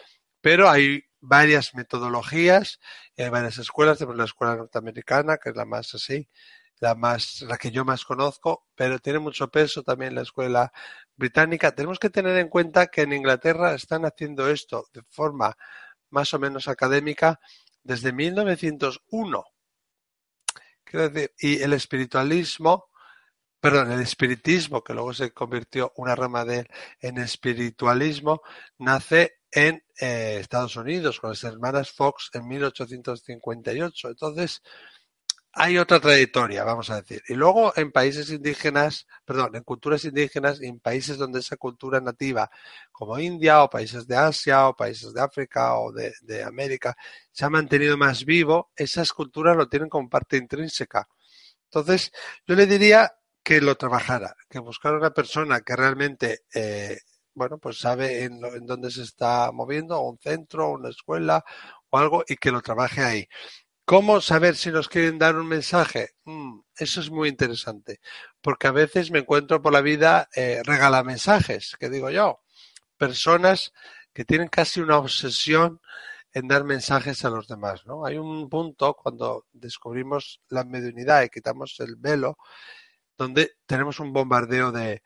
Pero 0.41 0.71
hay 0.71 1.05
varias 1.21 1.75
metodologías, 1.75 2.81
hay 3.19 3.29
varias 3.29 3.59
escuelas, 3.59 3.99
tenemos 3.99 4.17
la 4.17 4.25
escuela 4.25 4.57
norteamericana, 4.57 5.37
que 5.37 5.51
es 5.51 5.57
la 5.57 5.67
más 5.67 5.95
así, 5.95 6.31
la 6.81 6.95
más, 6.95 7.43
la 7.43 7.59
que 7.59 7.71
yo 7.71 7.85
más 7.85 8.07
conozco, 8.07 8.67
pero 8.75 8.99
tiene 8.99 9.19
mucho 9.19 9.51
peso 9.51 9.83
también 9.83 10.15
la 10.15 10.23
escuela 10.23 10.73
británica. 11.17 11.75
Tenemos 11.75 11.99
que 11.99 12.09
tener 12.09 12.39
en 12.39 12.49
cuenta 12.49 12.87
que 12.87 13.03
en 13.03 13.13
Inglaterra 13.13 13.75
están 13.75 14.07
haciendo 14.07 14.49
esto 14.49 14.87
de 14.95 15.03
forma 15.11 15.55
más 16.13 16.33
o 16.35 16.39
menos 16.39 16.69
académica 16.69 17.41
desde 17.83 18.13
1901. 18.13 19.45
Quiero 20.85 21.09
decir, 21.09 21.33
y 21.39 21.61
el 21.63 21.73
espiritualismo, 21.73 22.91
perdón, 23.59 23.93
el 23.93 24.01
espiritismo, 24.01 24.85
que 24.85 24.95
luego 24.95 25.15
se 25.15 25.33
convirtió 25.33 25.93
una 25.97 26.15
rama 26.15 26.45
de 26.45 26.61
él 26.61 26.69
en 27.01 27.19
espiritualismo, 27.19 28.43
nace 28.79 29.41
en 29.51 29.83
eh, 30.01 30.39
Estados 30.41 30.77
Unidos 30.77 31.21
con 31.21 31.31
las 31.31 31.45
hermanas 31.45 31.91
Fox 31.93 32.31
en 32.35 32.47
1858. 32.47 34.09
Entonces, 34.09 34.63
hay 35.55 35.77
otra 35.79 36.01
trayectoria, 36.01 36.65
vamos 36.65 36.89
a 36.91 37.03
decir. 37.03 37.23
Y 37.29 37.35
luego 37.35 37.73
en 37.77 37.93
países 37.93 38.31
indígenas, 38.31 39.07
perdón, 39.25 39.55
en 39.55 39.63
culturas 39.63 40.05
indígenas 40.05 40.61
y 40.63 40.67
en 40.67 40.81
países 40.81 41.19
donde 41.19 41.41
esa 41.41 41.57
cultura 41.57 42.01
nativa, 42.01 42.51
como 42.91 43.19
India 43.19 43.63
o 43.63 43.71
países 43.71 44.07
de 44.07 44.17
Asia 44.17 44.69
o 44.69 44.77
países 44.77 45.13
de 45.13 45.21
África 45.21 45.79
o 45.79 45.93
de, 45.93 46.43
América, 46.43 46.97
se 47.31 47.45
ha 47.45 47.51
mantenido 47.51 47.99
más 47.99 48.25
vivo, 48.25 48.71
esas 48.77 49.13
culturas 49.13 49.57
lo 49.57 49.69
tienen 49.69 49.91
como 49.91 50.09
parte 50.09 50.39
intrínseca. 50.39 51.07
Entonces, 51.65 52.13
yo 52.47 52.55
le 52.55 52.67
diría 52.67 53.13
que 53.43 53.61
lo 53.61 53.77
trabajara, 53.77 54.35
que 54.49 54.59
buscara 54.59 54.97
una 54.97 55.11
persona 55.11 55.61
que 55.61 55.77
realmente 55.77 56.45
eh, 56.55 56.99
bueno, 57.35 57.59
pues 57.59 57.79
sabe 57.79 58.25
en, 58.25 58.45
en, 58.45 58.67
dónde 58.67 58.91
se 58.91 59.03
está 59.03 59.51
moviendo, 59.53 60.01
un 60.03 60.19
centro, 60.19 60.71
una 60.71 60.91
escuela 60.91 61.45
o 61.91 61.99
algo, 61.99 62.25
y 62.27 62.37
que 62.37 62.51
lo 62.51 62.61
trabaje 62.61 63.03
ahí. 63.03 63.29
¿Cómo 63.85 64.21
saber 64.21 64.57
si 64.57 64.71
nos 64.71 64.89
quieren 64.89 65.19
dar 65.19 65.37
un 65.37 65.49
mensaje? 65.49 66.11
Mm, 66.25 66.61
eso 66.77 67.01
es 67.01 67.11
muy 67.11 67.29
interesante, 67.29 68.01
porque 68.41 68.69
a 68.69 68.73
veces 68.73 69.11
me 69.11 69.19
encuentro 69.21 69.61
por 69.61 69.73
la 69.73 69.81
vida 69.81 70.29
eh, 70.35 70.63
regala 70.65 71.03
mensajes, 71.03 71.77
que 71.79 71.91
digo 71.91 72.11
yo, 72.11 72.41
personas 72.97 73.73
que 74.13 74.25
tienen 74.25 74.49
casi 74.49 74.81
una 74.81 74.99
obsesión 74.99 75.81
en 76.33 76.49
dar 76.49 76.65
mensajes 76.65 77.25
a 77.25 77.31
los 77.31 77.49
demás, 77.49 77.85
¿no? 77.87 78.07
Hay 78.07 78.17
un 78.19 78.49
punto 78.49 78.95
cuando 78.95 79.47
descubrimos 79.53 80.41
la 80.49 80.65
mediunidad 80.65 81.23
y 81.23 81.29
quitamos 81.29 81.79
el 81.81 81.97
velo, 81.97 82.39
donde 83.19 83.57
tenemos 83.67 84.01
un 84.01 84.13
bombardeo 84.13 84.73
de, 84.73 85.03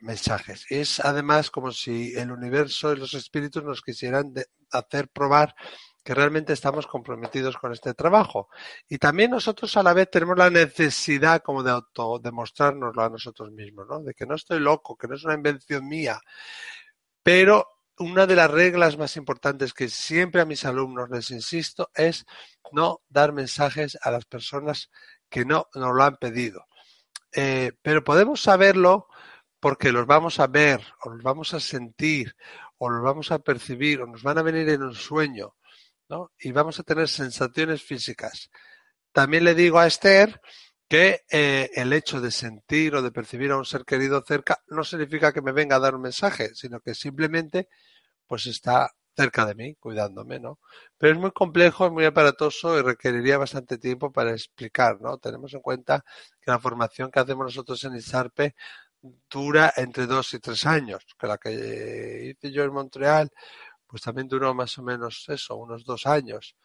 mensajes. 0.00 0.66
Es 0.68 0.98
además 0.98 1.50
como 1.50 1.70
si 1.70 2.12
el 2.16 2.32
universo 2.32 2.92
y 2.92 2.96
los 2.96 3.14
espíritus 3.14 3.62
nos 3.62 3.82
quisieran 3.82 4.34
hacer 4.72 5.08
probar 5.08 5.54
que 6.02 6.14
realmente 6.14 6.52
estamos 6.52 6.86
comprometidos 6.86 7.56
con 7.56 7.72
este 7.72 7.94
trabajo. 7.94 8.48
Y 8.88 8.98
también 8.98 9.30
nosotros 9.30 9.76
a 9.76 9.82
la 9.82 9.92
vez 9.92 10.10
tenemos 10.10 10.36
la 10.36 10.50
necesidad 10.50 11.42
como 11.42 11.62
de 11.62 11.70
autodemostrárnoslo 11.70 13.02
a 13.02 13.10
nosotros 13.10 13.50
mismos, 13.52 13.86
¿no? 13.88 14.00
De 14.00 14.14
que 14.14 14.26
no 14.26 14.34
estoy 14.34 14.60
loco, 14.60 14.96
que 14.96 15.08
no 15.08 15.14
es 15.14 15.24
una 15.24 15.34
invención 15.34 15.86
mía. 15.86 16.20
Pero 17.22 17.66
una 17.98 18.26
de 18.26 18.36
las 18.36 18.50
reglas 18.50 18.96
más 18.96 19.16
importantes 19.16 19.74
que 19.74 19.88
siempre 19.88 20.40
a 20.40 20.46
mis 20.46 20.64
alumnos 20.64 21.10
les 21.10 21.30
insisto 21.30 21.90
es 21.94 22.24
no 22.72 23.02
dar 23.08 23.32
mensajes 23.32 23.98
a 24.00 24.10
las 24.10 24.24
personas 24.24 24.90
que 25.28 25.44
no 25.44 25.68
nos 25.74 25.94
lo 25.94 26.02
han 26.02 26.16
pedido. 26.16 26.66
Eh, 27.32 27.72
pero 27.82 28.02
podemos 28.02 28.40
saberlo 28.42 29.06
porque 29.60 29.92
los 29.92 30.06
vamos 30.06 30.40
a 30.40 30.46
ver, 30.46 30.80
o 31.02 31.10
los 31.10 31.22
vamos 31.22 31.52
a 31.52 31.60
sentir, 31.60 32.34
o 32.78 32.88
los 32.88 33.02
vamos 33.02 33.30
a 33.30 33.40
percibir, 33.40 34.00
o 34.00 34.06
nos 34.06 34.22
van 34.22 34.38
a 34.38 34.42
venir 34.42 34.68
en 34.70 34.82
un 34.82 34.94
sueño, 34.94 35.54
Y 36.38 36.52
vamos 36.52 36.80
a 36.80 36.82
tener 36.82 37.08
sensaciones 37.08 37.82
físicas. 37.82 38.50
También 39.12 39.44
le 39.44 39.54
digo 39.54 39.78
a 39.78 39.86
Esther 39.86 40.40
que 40.88 41.20
eh, 41.30 41.70
el 41.74 41.92
hecho 41.92 42.20
de 42.20 42.30
sentir 42.30 42.94
o 42.96 43.02
de 43.02 43.12
percibir 43.12 43.52
a 43.52 43.56
un 43.56 43.64
ser 43.64 43.84
querido 43.84 44.22
cerca 44.26 44.58
no 44.68 44.82
significa 44.82 45.32
que 45.32 45.42
me 45.42 45.52
venga 45.52 45.76
a 45.76 45.80
dar 45.80 45.94
un 45.94 46.02
mensaje, 46.02 46.54
sino 46.54 46.80
que 46.80 46.94
simplemente 46.94 47.68
pues 48.26 48.46
está 48.46 48.90
cerca 49.16 49.44
de 49.46 49.54
mí, 49.54 49.74
cuidándome, 49.76 50.40
¿no? 50.40 50.58
Pero 50.98 51.14
es 51.14 51.18
muy 51.20 51.32
complejo, 51.32 51.86
es 51.86 51.92
muy 51.92 52.04
aparatoso 52.04 52.78
y 52.78 52.82
requeriría 52.82 53.38
bastante 53.38 53.78
tiempo 53.78 54.12
para 54.12 54.32
explicar, 54.32 55.00
¿no? 55.00 55.18
Tenemos 55.18 55.52
en 55.54 55.60
cuenta 55.60 56.04
que 56.40 56.50
la 56.50 56.58
formación 56.58 57.10
que 57.10 57.20
hacemos 57.20 57.46
nosotros 57.46 57.82
en 57.84 57.96
ISARPE 57.96 58.54
dura 59.30 59.72
entre 59.76 60.06
dos 60.06 60.34
y 60.34 60.40
tres 60.40 60.66
años, 60.66 61.04
que 61.18 61.26
la 61.26 61.38
que 61.38 62.30
hice 62.30 62.52
yo 62.52 62.64
en 62.64 62.72
Montreal, 62.72 63.30
pues 63.90 64.02
también 64.02 64.28
duró 64.28 64.54
más 64.54 64.78
o 64.78 64.82
menos 64.82 65.24
eso, 65.28 65.56
unos 65.56 65.84
dos 65.84 66.06
años. 66.06 66.56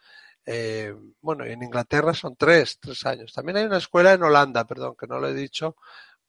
Eh, 0.44 0.94
bueno, 1.20 1.44
en 1.44 1.62
Inglaterra 1.62 2.14
son 2.14 2.36
tres, 2.36 2.78
tres 2.80 3.04
años. 3.06 3.32
También 3.32 3.58
hay 3.58 3.64
una 3.64 3.78
escuela 3.78 4.12
en 4.12 4.22
Holanda, 4.22 4.64
perdón, 4.66 4.94
que 4.98 5.06
no 5.06 5.18
lo 5.18 5.28
he 5.28 5.34
dicho, 5.34 5.76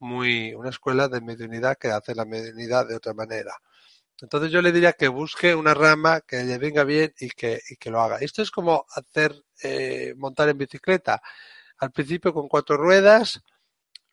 muy, 0.00 0.54
una 0.54 0.70
escuela 0.70 1.08
de 1.08 1.20
mediunidad 1.20 1.78
que 1.78 1.88
hace 1.90 2.14
la 2.14 2.24
mediunidad 2.24 2.86
de 2.88 2.96
otra 2.96 3.14
manera. 3.14 3.54
Entonces 4.20 4.50
yo 4.50 4.62
le 4.62 4.72
diría 4.72 4.92
que 4.94 5.08
busque 5.08 5.54
una 5.54 5.74
rama 5.74 6.20
que 6.22 6.42
le 6.44 6.58
venga 6.58 6.84
bien 6.84 7.14
y 7.20 7.30
que, 7.30 7.60
y 7.70 7.76
que 7.76 7.90
lo 7.90 8.00
haga. 8.00 8.18
Esto 8.18 8.42
es 8.42 8.50
como 8.50 8.84
hacer, 8.90 9.34
eh, 9.62 10.14
montar 10.16 10.48
en 10.48 10.58
bicicleta. 10.58 11.22
Al 11.78 11.92
principio 11.92 12.34
con 12.34 12.48
cuatro 12.48 12.76
ruedas, 12.76 13.40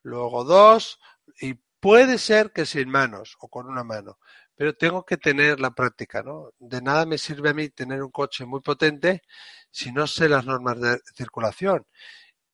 luego 0.02 0.44
dos, 0.44 1.00
y 1.40 1.54
Puede 1.86 2.18
ser 2.18 2.52
que 2.52 2.66
sin 2.66 2.88
manos 2.88 3.36
o 3.38 3.48
con 3.48 3.66
una 3.68 3.84
mano, 3.84 4.18
pero 4.56 4.74
tengo 4.74 5.04
que 5.04 5.18
tener 5.18 5.60
la 5.60 5.70
práctica, 5.72 6.22
¿no? 6.22 6.50
De 6.58 6.80
nada 6.82 7.06
me 7.06 7.18
sirve 7.18 7.50
a 7.50 7.54
mí 7.54 7.68
tener 7.70 8.02
un 8.02 8.10
coche 8.10 8.46
muy 8.46 8.60
potente 8.60 9.22
si 9.70 9.92
no 9.92 10.06
sé 10.06 10.28
las 10.28 10.46
normas 10.46 10.80
de 10.80 10.98
circulación. 11.14 11.86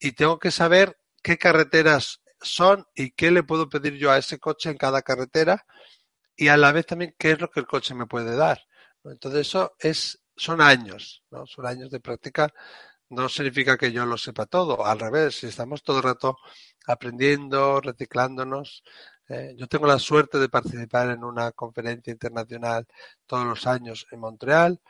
Y 0.01 0.13
tengo 0.13 0.39
que 0.39 0.51
saber 0.51 0.99
qué 1.23 1.39
carreteras 1.39 2.21
son 2.41 2.87
y 2.95 3.13
qué 3.13 3.31
le 3.31 3.45
puedo 3.45 3.69
pedir 3.69 3.95
yo 3.95 4.11
a 4.11 4.19
ese 4.19 4.39
coche 4.39 4.71
en 4.71 4.77
cada 4.79 5.03
carretera 5.03 5.65
y 6.37 6.49
a 6.49 6.57
la 6.57 6.73
vez 6.73 6.87
también 6.87 7.15
qué 7.19 7.33
es 7.33 7.41
lo 7.41 7.51
que 7.51 7.61
el 7.61 7.67
coche 7.67 7.95
me 7.95 8.07
puede 8.07 8.37
dar. 8.37 8.61
Entonces 9.05 9.43
eso 9.49 9.75
es, 9.79 10.23
son 10.37 10.61
años, 10.61 11.25
¿no? 11.31 11.47
Son 11.47 11.67
años 11.67 11.91
de 11.91 12.01
práctica. 12.01 12.53
No 13.11 13.29
significa 13.29 13.77
que 13.77 13.93
yo 13.93 14.07
lo 14.07 14.17
sepa 14.19 14.47
todo, 14.47 14.87
al 14.87 14.99
revés, 15.01 15.37
si 15.37 15.47
estamos 15.47 15.83
todo 15.83 15.99
el 15.99 16.05
rato 16.05 16.37
aprendiendo, 16.87 17.81
reciclándonos, 17.81 18.83
eh, 19.33 19.55
yo 19.57 19.67
tengo 19.67 19.87
la 19.87 19.99
suerte 19.99 20.39
de 20.39 20.51
participar 20.51 21.11
en 21.11 21.25
una 21.25 21.53
conferencia 21.53 22.13
internacional 22.13 22.87
todos 23.27 23.47
los 23.47 23.67
años 23.67 24.07
en 24.11 24.21
Montreal 24.21 24.81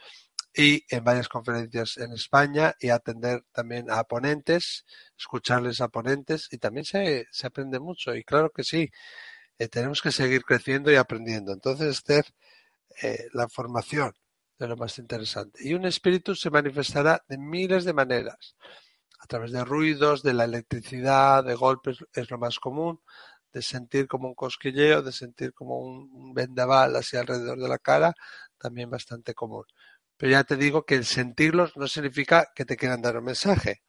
y 0.54 0.84
en 0.90 1.04
varias 1.04 1.28
conferencias 1.28 1.96
en 1.98 2.12
España 2.12 2.74
y 2.80 2.90
atender 2.90 3.44
también 3.52 3.90
a 3.90 4.02
ponentes, 4.04 4.84
escucharles 5.16 5.80
a 5.80 5.88
ponentes 5.88 6.48
y 6.50 6.58
también 6.58 6.84
se, 6.84 7.26
se 7.30 7.46
aprende 7.46 7.78
mucho 7.78 8.14
y 8.16 8.24
claro 8.24 8.50
que 8.50 8.64
sí, 8.64 8.90
eh, 9.58 9.68
tenemos 9.68 10.02
que 10.02 10.10
seguir 10.10 10.42
creciendo 10.44 10.90
y 10.90 10.96
aprendiendo. 10.96 11.52
Entonces, 11.52 11.98
Esther, 11.98 12.24
eh, 13.02 13.28
la 13.32 13.48
formación 13.48 14.12
de 14.58 14.68
lo 14.68 14.76
más 14.76 14.98
interesante. 14.98 15.60
Y 15.62 15.74
un 15.74 15.84
espíritu 15.86 16.34
se 16.34 16.50
manifestará 16.50 17.22
de 17.28 17.38
miles 17.38 17.84
de 17.84 17.92
maneras, 17.92 18.56
a 19.20 19.26
través 19.26 19.52
de 19.52 19.64
ruidos, 19.64 20.22
de 20.24 20.34
la 20.34 20.44
electricidad, 20.44 21.44
de 21.44 21.54
golpes, 21.54 21.98
es 22.12 22.30
lo 22.30 22.38
más 22.38 22.58
común, 22.58 23.00
de 23.52 23.62
sentir 23.62 24.08
como 24.08 24.28
un 24.28 24.34
cosquilleo, 24.34 25.02
de 25.02 25.12
sentir 25.12 25.52
como 25.52 25.78
un, 25.78 26.32
vendaval 26.34 26.96
así 26.96 27.16
alrededor 27.16 27.58
de 27.58 27.68
la 27.68 27.78
cara, 27.78 28.14
también 28.58 28.90
bastante 28.90 29.34
común. 29.34 29.64
Pero 30.16 30.32
ya 30.32 30.44
te 30.44 30.56
digo 30.56 30.84
que 30.84 30.94
el 30.94 31.04
sentirlos 31.04 31.76
no 31.76 31.86
significa 31.86 32.48
que 32.54 32.64
te 32.64 32.76
quieran 32.76 33.02
dar 33.02 33.16
un 33.16 33.24
mensaje. 33.24 33.82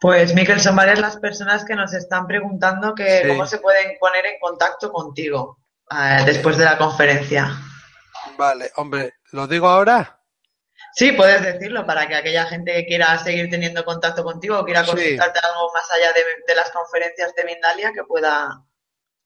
Pues 0.00 0.34
Miquel, 0.34 0.60
son 0.60 0.76
varias 0.76 0.98
las 0.98 1.18
personas 1.18 1.64
que 1.64 1.74
nos 1.74 1.92
están 1.92 2.26
preguntando 2.26 2.94
que 2.94 3.24
cómo 3.28 3.46
se 3.46 3.58
pueden 3.58 3.98
poner 4.00 4.24
en 4.26 4.40
contacto 4.40 4.90
contigo 4.90 5.58
eh, 5.90 6.22
después 6.24 6.56
de 6.56 6.64
la 6.64 6.78
conferencia. 6.78 7.50
Vale, 8.38 8.70
hombre, 8.76 9.14
¿lo 9.32 9.46
digo 9.46 9.68
ahora? 9.68 10.19
Sí, 10.94 11.12
puedes 11.12 11.42
decirlo 11.42 11.86
para 11.86 12.06
que 12.08 12.16
aquella 12.16 12.46
gente 12.46 12.72
que 12.72 12.86
quiera 12.86 13.16
seguir 13.18 13.48
teniendo 13.48 13.84
contacto 13.84 14.24
contigo 14.24 14.58
o 14.58 14.64
quiera 14.64 14.84
consultarte 14.84 15.40
algo 15.40 15.70
más 15.72 15.90
allá 15.90 16.12
de, 16.12 16.54
las 16.54 16.70
conferencias 16.70 17.34
de 17.34 17.44
Mindalia 17.44 17.92
que 17.92 18.04
pueda. 18.04 18.64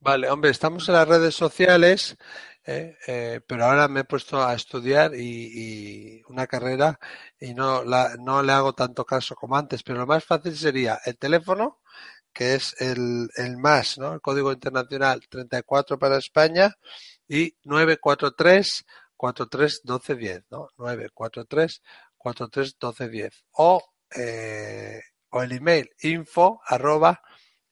Vale, 0.00 0.28
hombre, 0.28 0.50
estamos 0.50 0.88
en 0.88 0.94
las 0.94 1.08
redes 1.08 1.34
sociales, 1.34 2.16
eh, 2.64 2.96
eh, 3.06 3.40
pero 3.46 3.64
ahora 3.64 3.88
me 3.88 4.00
he 4.00 4.04
puesto 4.04 4.44
a 4.44 4.54
estudiar 4.54 5.14
y, 5.14 6.22
una 6.28 6.46
carrera 6.46 6.98
y 7.40 7.54
no, 7.54 7.82
la, 7.82 8.14
no 8.18 8.42
le 8.42 8.52
hago 8.52 8.74
tanto 8.74 9.04
caso 9.04 9.34
como 9.34 9.56
antes, 9.56 9.82
pero 9.82 9.98
lo 9.98 10.06
más 10.06 10.24
fácil 10.24 10.56
sería 10.56 11.00
el 11.06 11.16
teléfono, 11.16 11.80
que 12.32 12.54
es 12.54 12.74
el, 12.80 13.28
el 13.36 13.56
más, 13.56 13.96
¿no? 13.96 14.12
El 14.14 14.20
código 14.20 14.52
internacional 14.52 15.22
34 15.28 15.98
para 15.98 16.18
España 16.18 16.74
y 17.26 17.56
943 17.64 18.84
43 19.24 19.80
12 19.84 20.16
10, 20.16 20.44
¿no? 20.50 20.68
9 20.76 21.08
43 21.14 21.82
43 22.18 22.78
12 22.78 23.08
10 23.08 23.44
o, 23.52 23.82
eh, 24.16 25.00
o 25.30 25.42
el 25.42 25.52
email 25.52 25.90
info 26.02 26.60
arroba 26.66 27.22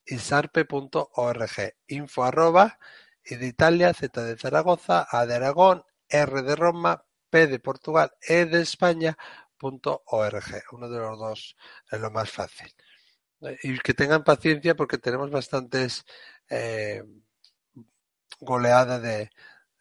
isarpe.org 0.06 1.74
info 1.88 2.24
arroba 2.24 2.78
y 3.22 3.36
de 3.36 3.46
Italia, 3.46 3.92
Z 3.92 4.24
de 4.24 4.38
Zaragoza, 4.38 5.06
A 5.10 5.26
de 5.26 5.34
Aragón, 5.34 5.84
R 6.08 6.42
de 6.42 6.56
Roma, 6.56 7.04
P 7.28 7.46
de 7.46 7.58
Portugal, 7.58 8.12
E 8.22 8.46
de 8.46 8.62
España, 8.62 9.18
punto 9.58 10.02
org. 10.06 10.64
Uno 10.72 10.88
de 10.88 10.98
los 11.00 11.18
dos 11.18 11.56
es 11.90 12.00
lo 12.00 12.10
más 12.10 12.30
fácil. 12.30 12.72
Y 13.62 13.78
que 13.78 13.92
tengan 13.92 14.24
paciencia 14.24 14.74
porque 14.74 14.96
tenemos 14.96 15.30
bastantes 15.30 16.04
eh, 16.48 17.04
goleadas 18.40 19.02
de, 19.02 19.30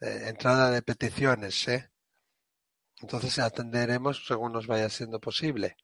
entrada 0.02 0.70
de 0.70 0.82
peticiones, 0.82 1.68
¿eh? 1.68 1.90
Entonces 3.00 3.38
atenderemos 3.38 4.26
según 4.26 4.52
nos 4.52 4.66
vaya 4.66 4.88
siendo 4.88 5.20
posible. 5.20 5.76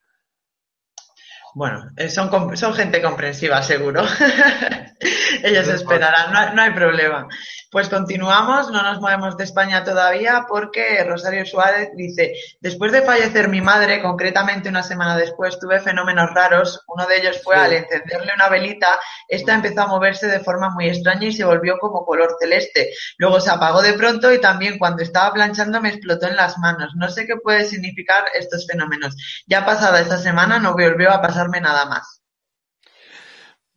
Bueno, 1.55 1.91
eh, 1.97 2.09
son, 2.09 2.57
son 2.57 2.75
gente 2.75 3.03
comprensiva, 3.03 3.63
seguro. 3.63 4.03
Ellos 5.45 5.69
esperarán, 5.69 6.55
no, 6.55 6.63
hay 6.63 6.73
problema. 6.73 7.29
Pues 7.71 7.89
continuamos, 7.89 8.71
no 8.71 8.83
nos 8.83 9.01
movemos 9.01 9.37
de 9.37 9.45
España 9.45 9.85
todavía 9.85 10.47
porque 10.49 11.05
Rosario 11.05 11.45
Suárez 11.47 11.91
dice, 11.95 12.33
después 12.61 12.91
de 12.93 13.03
fallecer 13.03 13.49
mi 13.49 13.61
madre, 13.61 14.03
concretamente 14.03 14.69
una 14.69 14.83
semana 14.83 15.17
después, 15.17 15.59
tuve 15.61 15.81
fenómenos 15.81 16.31
raros. 16.35 16.83
Uno 16.89 17.07
de 17.07 17.19
ellos 17.19 17.41
fue 17.45 17.57
al 17.57 17.75
encenderle 17.75 18.33
una 18.35 18.49
velita, 18.49 18.99
esta 19.29 19.55
empezó 19.55 19.83
a 19.83 19.87
moverse 19.87 20.27
de 20.27 20.41
forma 20.41 20.71
muy 20.71 20.89
extraña 20.89 21.27
y 21.27 21.33
se 21.33 21.45
volvió 21.45 21.79
como 21.79 22.05
color 22.05 22.37
celeste. 22.41 22.91
Luego 23.19 23.41
se 23.41 23.51
apagó 23.51 23.83
de 23.83 23.93
pronto 23.93 24.33
y 24.33 24.41
también 24.41 24.79
cuando 24.79 25.03
estaba 25.03 25.33
planchando 25.33 25.81
me 25.81 25.91
explotó 25.91 26.27
en 26.27 26.37
las 26.37 26.59
manos. 26.59 26.93
No 26.97 27.09
sé 27.09 27.27
qué 27.27 27.37
puede 27.37 27.67
significar 27.67 28.25
estos 28.35 28.67
fenómenos. 28.67 29.15
Ya 29.47 29.65
pasada 29.65 30.01
esta 30.01 30.19
semana 30.19 30.59
no 30.59 30.73
volvió 30.73 31.11
a 31.11 31.21
pasarme 31.21 31.61
nada 31.61 31.85
más. 31.87 32.23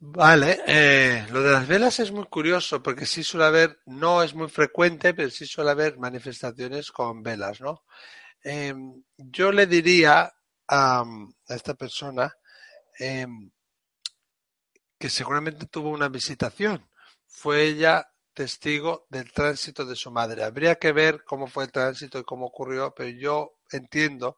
Vale, 0.04 0.60
eh, 0.66 1.26
lo 1.30 1.42
de 1.42 1.52
las 1.52 1.68
velas 1.68 2.00
es 2.00 2.10
muy 2.10 2.24
curioso 2.24 2.82
porque 2.82 3.06
sí 3.06 3.22
suele 3.22 3.46
haber, 3.46 3.78
no 3.86 4.24
es 4.24 4.34
muy 4.34 4.48
frecuente, 4.48 5.14
pero 5.14 5.30
sí 5.30 5.46
suele 5.46 5.70
haber 5.70 5.96
manifestaciones 5.96 6.90
con 6.90 7.22
velas, 7.22 7.60
¿no? 7.60 7.84
Em, 8.42 9.04
yo 9.16 9.52
le 9.52 9.66
diría 9.66 10.32
a, 10.66 11.04
esta 11.48 11.74
persona 11.74 12.34
em, 12.98 13.52
que 14.98 15.08
seguramente 15.08 15.66
tuvo 15.66 15.90
una 15.90 16.08
visitación. 16.08 16.90
Fue 17.28 17.62
ella 17.62 18.04
testigo 18.34 19.06
del 19.08 19.32
tránsito 19.32 19.84
de 19.86 19.94
su 19.94 20.10
madre. 20.10 20.42
Habría 20.42 20.76
que 20.76 20.92
ver 20.92 21.22
cómo 21.24 21.46
fue 21.46 21.64
el 21.64 21.72
tránsito 21.72 22.18
y 22.18 22.24
cómo 22.24 22.46
ocurrió, 22.46 22.92
pero 22.92 23.10
yo 23.10 23.54
entiendo 23.70 24.36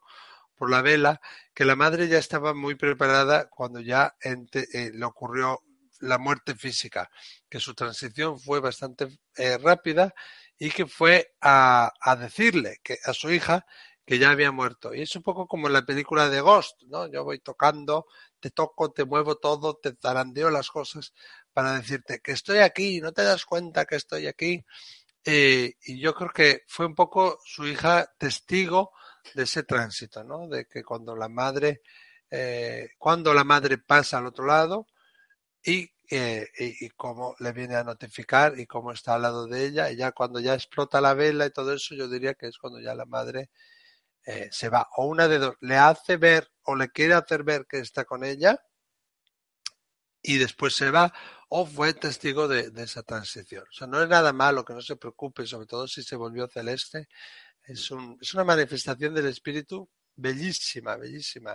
por 0.55 0.69
la 0.69 0.81
vela, 0.81 1.21
que 1.53 1.65
la 1.65 1.75
madre 1.75 2.07
ya 2.07 2.17
estaba 2.17 2.53
muy 2.53 2.75
preparada 2.75 3.49
cuando 3.49 3.79
ya 3.79 4.15
eh, 4.21 4.91
le 4.93 5.05
ocurrió 5.05 5.61
la 5.99 6.17
muerte 6.17 6.55
física, 6.55 7.09
que 7.49 7.59
su 7.59 7.73
transición 7.73 8.39
fue 8.39 8.59
bastante 8.59 9.19
eh, 9.37 9.57
rápida 9.57 10.13
y 10.57 10.69
que 10.69 10.85
fue 10.85 11.35
a, 11.41 11.91
decirle 12.19 12.79
que 12.83 12.97
a 13.03 13.13
su 13.13 13.31
hija 13.31 13.65
que 14.05 14.19
ya 14.19 14.29
había 14.29 14.51
muerto. 14.51 14.93
Y 14.93 15.01
es 15.01 15.15
un 15.15 15.23
poco 15.23 15.47
como 15.47 15.67
en 15.67 15.73
la 15.73 15.85
película 15.85 16.29
de 16.29 16.39
Ghost, 16.41 16.83
¿no? 16.83 17.07
Yo 17.11 17.23
voy 17.23 17.39
tocando, 17.39 18.05
te 18.39 18.51
toco, 18.51 18.91
te 18.91 19.03
muevo 19.03 19.37
todo, 19.37 19.77
te 19.77 19.95
zarandeo 19.99 20.51
las 20.51 20.69
cosas 20.69 21.13
para 21.51 21.73
decirte 21.73 22.19
que 22.19 22.33
estoy 22.33 22.59
aquí, 22.59 23.01
no 23.01 23.11
te 23.13 23.23
das 23.23 23.45
cuenta 23.45 23.85
que 23.85 23.95
estoy 23.95 24.27
aquí. 24.27 24.63
Eh, 25.23 25.73
y 25.85 25.99
yo 25.99 26.13
creo 26.13 26.29
que 26.29 26.63
fue 26.67 26.85
un 26.85 26.93
poco 26.93 27.39
su 27.43 27.65
hija 27.65 28.13
testigo 28.19 28.91
de 29.33 29.43
ese 29.43 29.63
tránsito, 29.63 30.23
¿no? 30.23 30.47
De 30.47 30.65
que 30.65 30.83
cuando 30.83 31.15
la 31.15 31.29
madre, 31.29 31.81
eh, 32.29 32.89
cuando 32.97 33.33
la 33.33 33.43
madre 33.43 33.77
pasa 33.77 34.17
al 34.17 34.27
otro 34.27 34.45
lado 34.45 34.87
y, 35.63 35.89
eh, 36.09 36.47
y, 36.57 36.89
cómo 36.91 37.35
le 37.39 37.51
viene 37.53 37.75
a 37.75 37.83
notificar 37.83 38.59
y 38.59 38.67
cómo 38.67 38.91
está 38.91 39.15
al 39.15 39.23
lado 39.23 39.47
de 39.47 39.65
ella, 39.65 39.91
y 39.91 39.97
ya 39.97 40.11
cuando 40.11 40.39
ya 40.39 40.53
explota 40.53 41.01
la 41.01 41.13
vela 41.13 41.45
y 41.45 41.51
todo 41.51 41.73
eso, 41.73 41.95
yo 41.95 42.07
diría 42.07 42.35
que 42.35 42.47
es 42.47 42.57
cuando 42.57 42.79
ya 42.79 42.95
la 42.95 43.05
madre 43.05 43.49
eh, 44.25 44.49
se 44.51 44.69
va. 44.69 44.87
O 44.97 45.05
una 45.07 45.27
de 45.27 45.39
dos, 45.39 45.55
le 45.61 45.77
hace 45.77 46.17
ver 46.17 46.51
o 46.63 46.75
le 46.75 46.89
quiere 46.89 47.13
hacer 47.15 47.43
ver 47.43 47.65
que 47.67 47.79
está 47.79 48.05
con 48.05 48.23
ella 48.23 48.59
y 50.21 50.37
después 50.37 50.75
se 50.75 50.91
va, 50.91 51.13
o 51.49 51.65
fue 51.67 51.93
testigo 51.93 52.47
de, 52.47 52.71
de, 52.71 52.83
esa 52.83 53.03
transición. 53.03 53.63
O 53.69 53.73
sea, 53.73 53.87
no 53.87 54.01
es 54.01 54.09
nada 54.09 54.33
malo, 54.33 54.65
que 54.65 54.73
no 54.73 54.81
se 54.81 54.95
preocupe, 54.95 55.45
sobre 55.45 55.67
todo 55.67 55.87
si 55.87 56.03
se 56.03 56.15
volvió 56.15 56.47
celeste, 56.47 57.07
es, 57.67 57.91
un, 57.91 58.17
es 58.21 58.33
una 58.33 58.43
manifestación 58.43 59.13
del 59.13 59.27
espíritu 59.27 59.89
bellísima, 60.15 60.95
bellísima. 60.97 61.53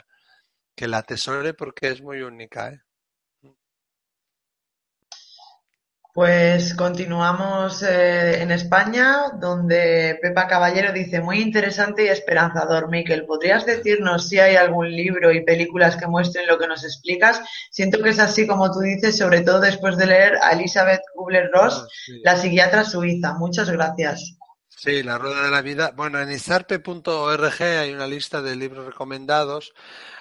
Que 0.74 0.88
la 0.88 0.98
atesore 0.98 1.54
porque 1.54 1.88
es 1.88 2.00
muy 2.00 2.22
única. 2.22 2.72
¿eh? 2.72 2.80
Pues 6.12 6.74
continuamos 6.74 7.84
eh, 7.84 8.42
en 8.42 8.50
España, 8.50 9.30
donde 9.40 10.18
Pepa 10.20 10.48
Caballero 10.48 10.92
dice, 10.92 11.20
muy 11.20 11.40
interesante 11.40 12.04
y 12.04 12.08
esperanzador, 12.08 12.88
Miquel. 12.88 13.26
¿Podrías 13.26 13.64
decirnos 13.64 14.28
si 14.28 14.40
hay 14.40 14.56
algún 14.56 14.90
libro 14.90 15.30
y 15.30 15.44
películas 15.44 15.96
que 15.96 16.08
muestren 16.08 16.48
lo 16.48 16.58
que 16.58 16.66
nos 16.66 16.82
explicas? 16.82 17.40
Siento 17.70 18.02
que 18.02 18.11
es 18.11 18.18
así 18.18 18.44
como 18.46 18.72
tú 18.72 18.80
dices, 18.80 19.18
sobre 19.18 19.42
todo 19.42 19.61
después 19.61 19.96
de 19.96 20.06
leer 20.06 20.38
a 20.42 20.52
Elizabeth 20.52 21.02
Kubler-Ross, 21.14 21.86
ah, 21.86 22.12
la 22.24 22.36
psiquiatra 22.36 22.84
suiza. 22.84 23.34
Muchas 23.34 23.70
gracias. 23.70 24.39
Sí, 24.83 25.03
la 25.03 25.18
rueda 25.18 25.43
de 25.43 25.51
la 25.51 25.61
vida. 25.61 25.93
Bueno, 25.95 26.18
en 26.20 26.33
isarpe.org 26.33 27.62
hay 27.62 27.93
una 27.93 28.07
lista 28.07 28.41
de 28.41 28.57
libros 28.57 28.87
recomendados. 28.87 29.74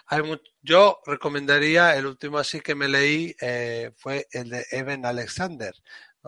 Hay 0.08 0.22
yo 0.62 1.00
recomendaría, 1.06 1.96
el 1.96 2.06
último 2.06 2.40
así 2.40 2.60
que 2.60 2.76
me 2.76 2.90
leí 2.90 3.34
eh, 3.40 3.94
fue 3.96 4.28
el 4.32 4.50
de 4.50 4.66
Evan 4.72 5.06
Alexander, 5.06 5.74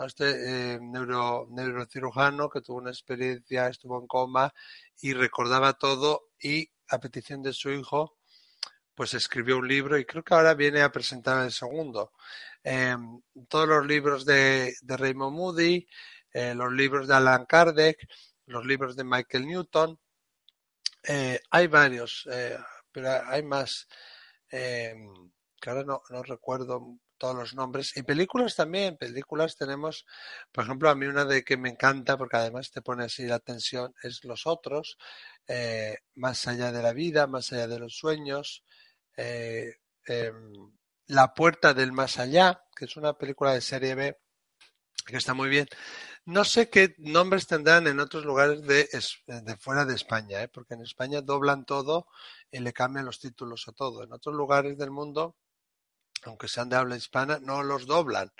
este 0.08 0.76
eh, 0.76 0.80
neuro, 0.82 1.46
neurocirujano 1.52 2.50
que 2.50 2.62
tuvo 2.62 2.78
una 2.78 2.92
experiencia, 2.92 3.68
estuvo 3.68 4.00
en 4.00 4.08
coma 4.08 4.54
y 5.02 5.12
recordaba 5.12 5.74
todo 5.74 6.30
y 6.42 6.70
a 6.88 7.00
petición 7.02 7.42
de 7.42 7.52
su 7.52 7.70
hijo, 7.70 8.18
pues 8.96 9.14
escribió 9.14 9.58
un 9.58 9.68
libro 9.68 9.98
y 9.98 10.06
creo 10.06 10.24
que 10.24 10.34
ahora 10.34 10.54
viene 10.54 10.82
a 10.84 10.92
presentar 10.94 11.44
el 11.44 11.52
segundo. 11.52 12.14
Em, 12.64 13.22
todos 13.50 13.68
los 13.68 13.86
libros 13.86 14.26
de, 14.26 14.74
de 14.82 14.98
Raymond 14.98 15.36
Moody, 15.36 15.86
eh, 16.34 16.56
los 16.56 16.72
libros 16.72 17.08
de 17.08 17.16
Alan 17.16 17.46
Kardec, 17.46 17.98
los 18.46 18.66
libros 18.66 18.96
de 18.96 19.04
Michael 19.04 19.48
Newton. 19.48 20.00
Eh, 21.04 21.40
hay 21.50 21.68
varios, 21.68 22.28
eh, 22.32 22.58
pero 22.92 23.10
hay 23.28 23.44
más 23.44 23.88
que 24.50 25.70
ahora 25.70 25.84
no, 25.86 26.02
no, 26.10 26.24
recuerdo 26.24 26.98
todos 27.18 27.36
los 27.36 27.54
nombres. 27.56 27.96
Y 27.96 28.04
películas 28.04 28.56
también, 28.56 28.98
películas 28.98 29.56
tenemos, 29.56 30.06
por 30.52 30.66
ejemplo, 30.66 30.90
a 30.90 30.96
mí 30.96 31.06
una 31.06 31.24
de 31.24 31.44
que 31.44 31.56
me 31.56 31.70
encanta, 31.70 32.18
porque 32.18 32.36
además 32.36 32.70
te 32.72 32.82
pone 32.82 33.06
así 33.06 33.26
la 33.26 33.36
atención, 33.36 33.94
es 34.04 34.26
Los 34.26 34.46
Otros, 34.48 34.98
Más 36.16 36.48
allá 36.48 36.72
de 36.74 36.84
la 36.84 36.92
vida, 36.92 37.28
Más 37.28 37.54
allá 37.54 37.68
de 37.68 37.80
los 37.80 37.96
sueños, 37.96 38.64
em, 39.16 40.54
La 41.08 41.34
puerta 41.34 41.74
del 41.74 41.94
más 41.94 42.20
allá, 42.20 42.64
que 42.76 42.86
es 42.86 42.98
una 42.98 43.14
película 43.14 43.54
de 43.54 43.62
serie 43.62 43.96
B 43.96 44.18
que 45.06 45.18
está 45.18 45.34
muy 45.34 45.50
bien. 45.50 45.68
No 46.26 46.46
sé 46.46 46.70
qué 46.70 46.96
nombres 47.00 47.48
tendrán 47.48 47.88
en 47.88 48.00
otros 48.00 48.26
lugares 48.26 48.62
de, 48.62 48.88
fuera 49.60 49.86
de 49.86 49.96
España, 49.96 50.44
¿eh? 50.44 50.48
porque 50.48 50.76
en 50.76 50.82
España 50.82 51.22
doblan 51.22 51.66
todo 51.66 52.08
y 52.52 52.60
le 52.60 52.74
cambian 52.74 53.06
los 53.06 53.20
títulos 53.20 53.68
a 53.68 53.72
todo. 53.72 54.04
En 54.04 54.14
otros 54.14 54.36
lugares 54.36 54.78
del 54.78 54.92
mundo, 54.92 55.36
aunque 56.24 56.48
sean 56.48 56.70
de 56.70 56.76
habla 56.76 56.96
hispana, 56.96 57.40
no 57.40 57.64
los 57.64 57.88
doblan, 57.88 58.32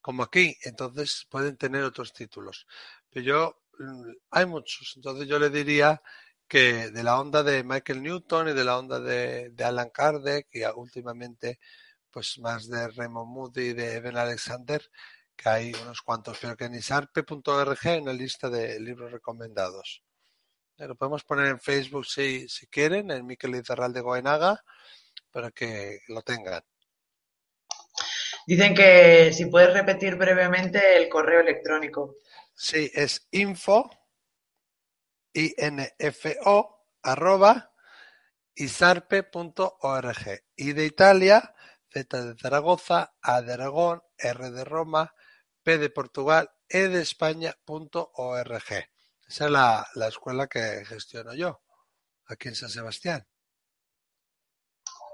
como 0.00 0.22
aquí. 0.22 0.56
Entonces 0.62 1.26
pueden 1.28 1.56
tener 1.56 1.82
otros 1.82 2.12
títulos. 2.12 2.66
Pero 3.10 3.26
yo, 3.26 3.62
mm, 3.78 4.10
hay 4.30 4.46
muchos. 4.46 4.92
Entonces 4.96 5.26
yo 5.28 5.38
le 5.40 5.50
diría 5.50 6.00
que 6.48 6.90
de 6.90 7.02
la 7.02 7.20
onda 7.20 7.42
de 7.42 7.62
Michael 7.64 8.02
Newton 8.02 8.48
y 8.48 8.52
de 8.54 8.64
la 8.64 8.78
onda 8.78 9.00
de, 9.00 9.52
Alan 9.64 9.90
Kardec 9.90 10.48
y 10.52 10.64
últimamente 10.64 11.60
pues 12.10 12.38
más 12.38 12.68
de 12.68 12.88
Raymond 12.88 13.28
Moody 13.28 13.60
y 13.70 13.72
de 13.74 13.96
Evan 13.96 14.16
Alexander, 14.16 14.82
que 15.38 15.48
hay 15.48 15.72
unos 15.82 16.02
cuantos, 16.02 16.36
pero 16.40 16.56
que 16.56 16.64
en 16.64 16.74
isarpe.org 16.74 17.78
hay 17.84 17.98
una 18.00 18.12
lista 18.12 18.50
de 18.50 18.80
libros 18.80 19.12
recomendados. 19.12 20.02
Lo 20.76 20.96
podemos 20.96 21.24
poner 21.24 21.46
en 21.46 21.60
Facebook 21.60 22.06
si, 22.06 22.48
si 22.48 22.66
quieren, 22.66 23.10
en 23.10 23.24
Miquel 23.24 23.54
Izarral 23.54 23.92
de 23.92 24.00
Goenaga, 24.00 24.62
para 25.30 25.50
que 25.50 26.00
lo 26.08 26.22
tengan. 26.22 26.62
Dicen 28.46 28.74
que 28.74 29.32
si 29.32 29.46
puedes 29.46 29.72
repetir 29.72 30.16
brevemente 30.16 30.96
el 30.96 31.08
correo 31.08 31.40
electrónico. 31.40 32.16
Sí, 32.54 32.90
es 32.94 33.28
info, 33.30 33.90
info, 35.32 36.86
arroba, 37.02 37.72
isarpe.org. 38.54 40.42
Y 40.56 40.72
de 40.72 40.84
Italia, 40.84 41.54
Z 41.92 42.24
de 42.24 42.38
Zaragoza, 42.38 43.14
A 43.22 43.42
de 43.42 43.52
Aragón, 43.52 44.02
R 44.16 44.50
de 44.50 44.64
Roma, 44.64 45.14
de 45.76 45.90
Portugal, 45.90 46.50
e 46.68 46.88
de 46.88 47.02
España.org. 47.02 48.54
Esa 49.28 49.44
es 49.44 49.50
la, 49.50 49.86
la 49.94 50.08
escuela 50.08 50.46
que 50.46 50.84
gestiono 50.86 51.34
yo, 51.34 51.60
aquí 52.26 52.48
en 52.48 52.54
San 52.54 52.70
Sebastián. 52.70 53.26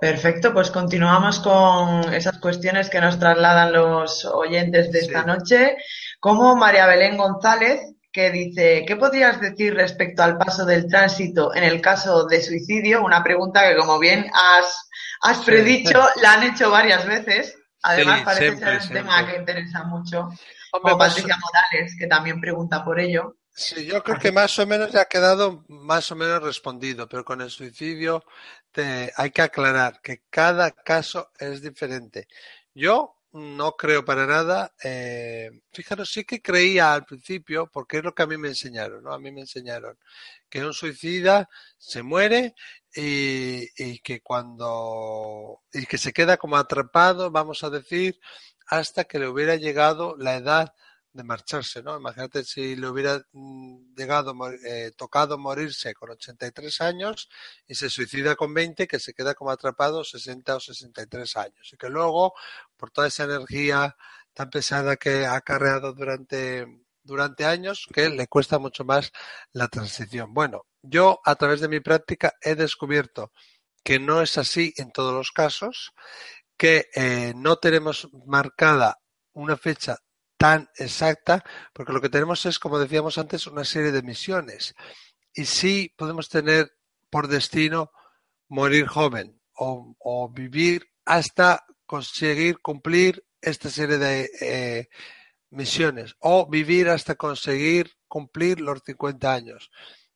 Perfecto, 0.00 0.52
pues 0.52 0.70
continuamos 0.70 1.40
con 1.40 2.12
esas 2.12 2.38
cuestiones 2.38 2.90
que 2.90 3.00
nos 3.00 3.18
trasladan 3.18 3.72
los 3.72 4.24
oyentes 4.24 4.92
de 4.92 4.98
esta 4.98 5.24
noche, 5.24 5.76
como 6.20 6.55
María 6.57 6.86
Belén 6.86 7.16
González, 7.16 7.80
que 8.12 8.30
dice, 8.30 8.84
¿qué 8.86 8.96
podrías 8.96 9.40
decir 9.40 9.74
respecto 9.74 10.22
al 10.22 10.38
paso 10.38 10.64
del 10.64 10.86
tránsito 10.86 11.55
en 11.55 11.64
el 11.64 11.80
caso 11.80 12.26
de 12.26 12.42
suicidio? 12.42 13.05
Una 13.05 13.24
pregunta 13.24 13.68
que, 13.68 13.76
como 13.76 13.98
bien 13.98 14.26
has, 14.32 14.88
has 15.22 15.38
predicho, 15.44 16.00
la 16.22 16.34
han 16.34 16.44
hecho 16.44 16.70
varias 16.70 17.07
veces. 17.07 17.57
Además, 17.85 18.22
parece 18.22 18.57
ser 18.57 18.80
un 18.80 18.89
tema 18.89 19.26
que 19.26 19.37
interesa 19.37 19.85
mucho. 19.85 20.30
Como 20.70 20.99
Patricia 20.99 21.37
Morales, 21.37 21.95
que 21.99 22.07
también 22.07 22.41
pregunta 22.41 22.85
por 22.85 22.99
ello. 22.99 23.37
Sí, 23.55 23.87
yo 23.87 24.03
creo 24.03 24.18
que 24.18 24.32
más 24.32 24.59
o 24.59 24.66
menos 24.66 24.91
ya 24.91 25.03
ha 25.03 25.05
quedado 25.05 25.64
más 25.68 26.11
o 26.11 26.16
menos 26.16 26.43
respondido, 26.43 27.09
pero 27.09 27.24
con 27.24 27.41
el 27.41 27.51
suicidio 27.51 28.24
te, 28.72 29.12
hay 29.16 29.30
que 29.30 29.43
aclarar 29.43 30.01
que 30.03 30.22
cada 30.30 30.72
caso 30.72 31.30
es 31.39 31.61
diferente. 31.61 32.26
Yo 32.74 33.18
no 33.32 33.72
creo 33.72 34.05
para 34.05 34.26
nada. 34.26 34.72
Eh, 34.82 35.51
fijaros, 35.72 36.11
sí 36.11 36.24
que 36.24 36.41
creía 36.41 36.95
al 36.95 37.05
principio, 37.05 37.68
porque 37.70 37.99
es 37.99 38.05
lo 38.05 38.14
que 38.14 38.22
a 38.22 38.26
mí 38.26 38.37
me 38.39 38.49
enseñaron, 38.49 39.05
¿no? 39.05 39.12
A 39.12 39.18
mí 39.18 39.30
me 39.30 39.43
enseñaron 39.43 39.99
que 40.49 40.64
un 40.64 40.72
suicida 40.72 41.49
se 41.76 42.03
muere 42.03 42.55
y, 42.95 43.99
que 44.01 44.20
cuando 44.22 45.62
y 45.72 45.86
que 45.86 45.99
se 45.99 46.12
queda 46.12 46.36
como 46.36 46.57
atrapado, 46.57 47.30
vamos 47.30 47.64
a 47.64 47.70
decir, 47.70 48.20
hasta 48.66 49.05
que 49.05 49.18
le 49.18 49.28
hubiera 49.28 49.57
llegado 49.57 50.16
la 50.18 50.36
edad 50.36 50.74
de 51.12 51.24
marcharse, 51.24 51.82
¿no? 51.82 51.97
Imagínate 51.97 52.45
si 52.45 52.76
le 52.76 52.88
hubiera 52.88 53.24
mm, 53.32 53.95
llegado, 53.97 54.34
eh, 54.66 54.92
tocado 54.97 55.38
morirse 55.38 55.95
con 55.95 56.11
83 56.11 56.80
años 56.80 57.28
y 57.66 57.74
se 57.76 57.88
suicida 57.88 58.34
con 58.36 58.53
20, 58.53 58.88
que 58.88 58.99
se 58.99 59.14
queda 59.14 59.34
como 59.34 59.51
atrapado 59.51 60.03
60 60.05 60.57
o 60.57 60.61
63 60.61 61.36
años. 61.36 61.72
Y 61.72 61.76
que 61.76 61.88
luego, 61.88 62.34
por 62.76 62.90
toda 62.90 63.07
esa 63.09 63.24
energía 63.24 63.97
tan 64.34 64.51
pesada 64.51 64.97
que 64.97 65.24
ha 65.26 65.36
acarreado 65.36 65.92
durante, 65.92 66.66
durante 67.03 67.45
años, 67.45 67.86
que 67.92 68.11
le 68.11 68.26
cuesta 68.26 68.59
mucho 68.59 68.84
más 68.84 69.12
la 69.53 69.68
transición. 69.68 70.34
Bueno, 70.34 70.66
yo 70.87 71.20
a 71.24 71.35
través 71.37 71.61
de 71.61 71.68
mi 71.68 71.80
práctica 71.80 72.35
he 72.43 72.55
descubierto 72.55 73.32
que 73.82 73.99
no 73.99 74.22
es 74.22 74.39
así 74.39 74.72
en 74.76 74.93
todos 74.93 75.14
los 75.14 75.30
casos, 75.30 75.93
que 76.57 76.87
eh, 76.95 77.32
no 77.37 77.57
tenemos 77.57 78.09
marcada 78.26 78.99
una 79.32 79.57
fecha 79.57 79.99
tan 80.37 80.68
exacta, 80.76 81.45
porque 81.72 81.93
lo 81.93 82.01
que 82.01 82.09
tenemos 82.09 82.45
es, 82.47 82.59
como 82.59 82.78
decíamos 82.78 83.18
antes, 83.18 83.47
una 83.47 83.64
serie 83.64 83.93
de 83.93 84.03
misiones. 84.03 84.74
Y 85.35 85.47
sí 85.47 85.93
podemos 85.97 86.28
tener 86.28 86.72
por 87.11 87.28
destino 87.28 87.91
morir 88.49 88.87
joven 88.87 89.41
o, 89.57 90.30
vivir 90.32 90.91
hasta 91.05 91.64
conseguir 91.87 92.61
cumplir 92.61 93.24
esta 93.41 93.70
serie 93.70 93.99
de 93.99 94.30
eh, 94.41 94.89
misiones 95.51 96.16
o 96.20 96.49
vivir 96.49 96.89
hasta 96.89 97.14
conseguir 97.14 97.93
cumplir 98.09 98.61
los 98.61 98.80
50 98.85 99.32
años 99.32 99.70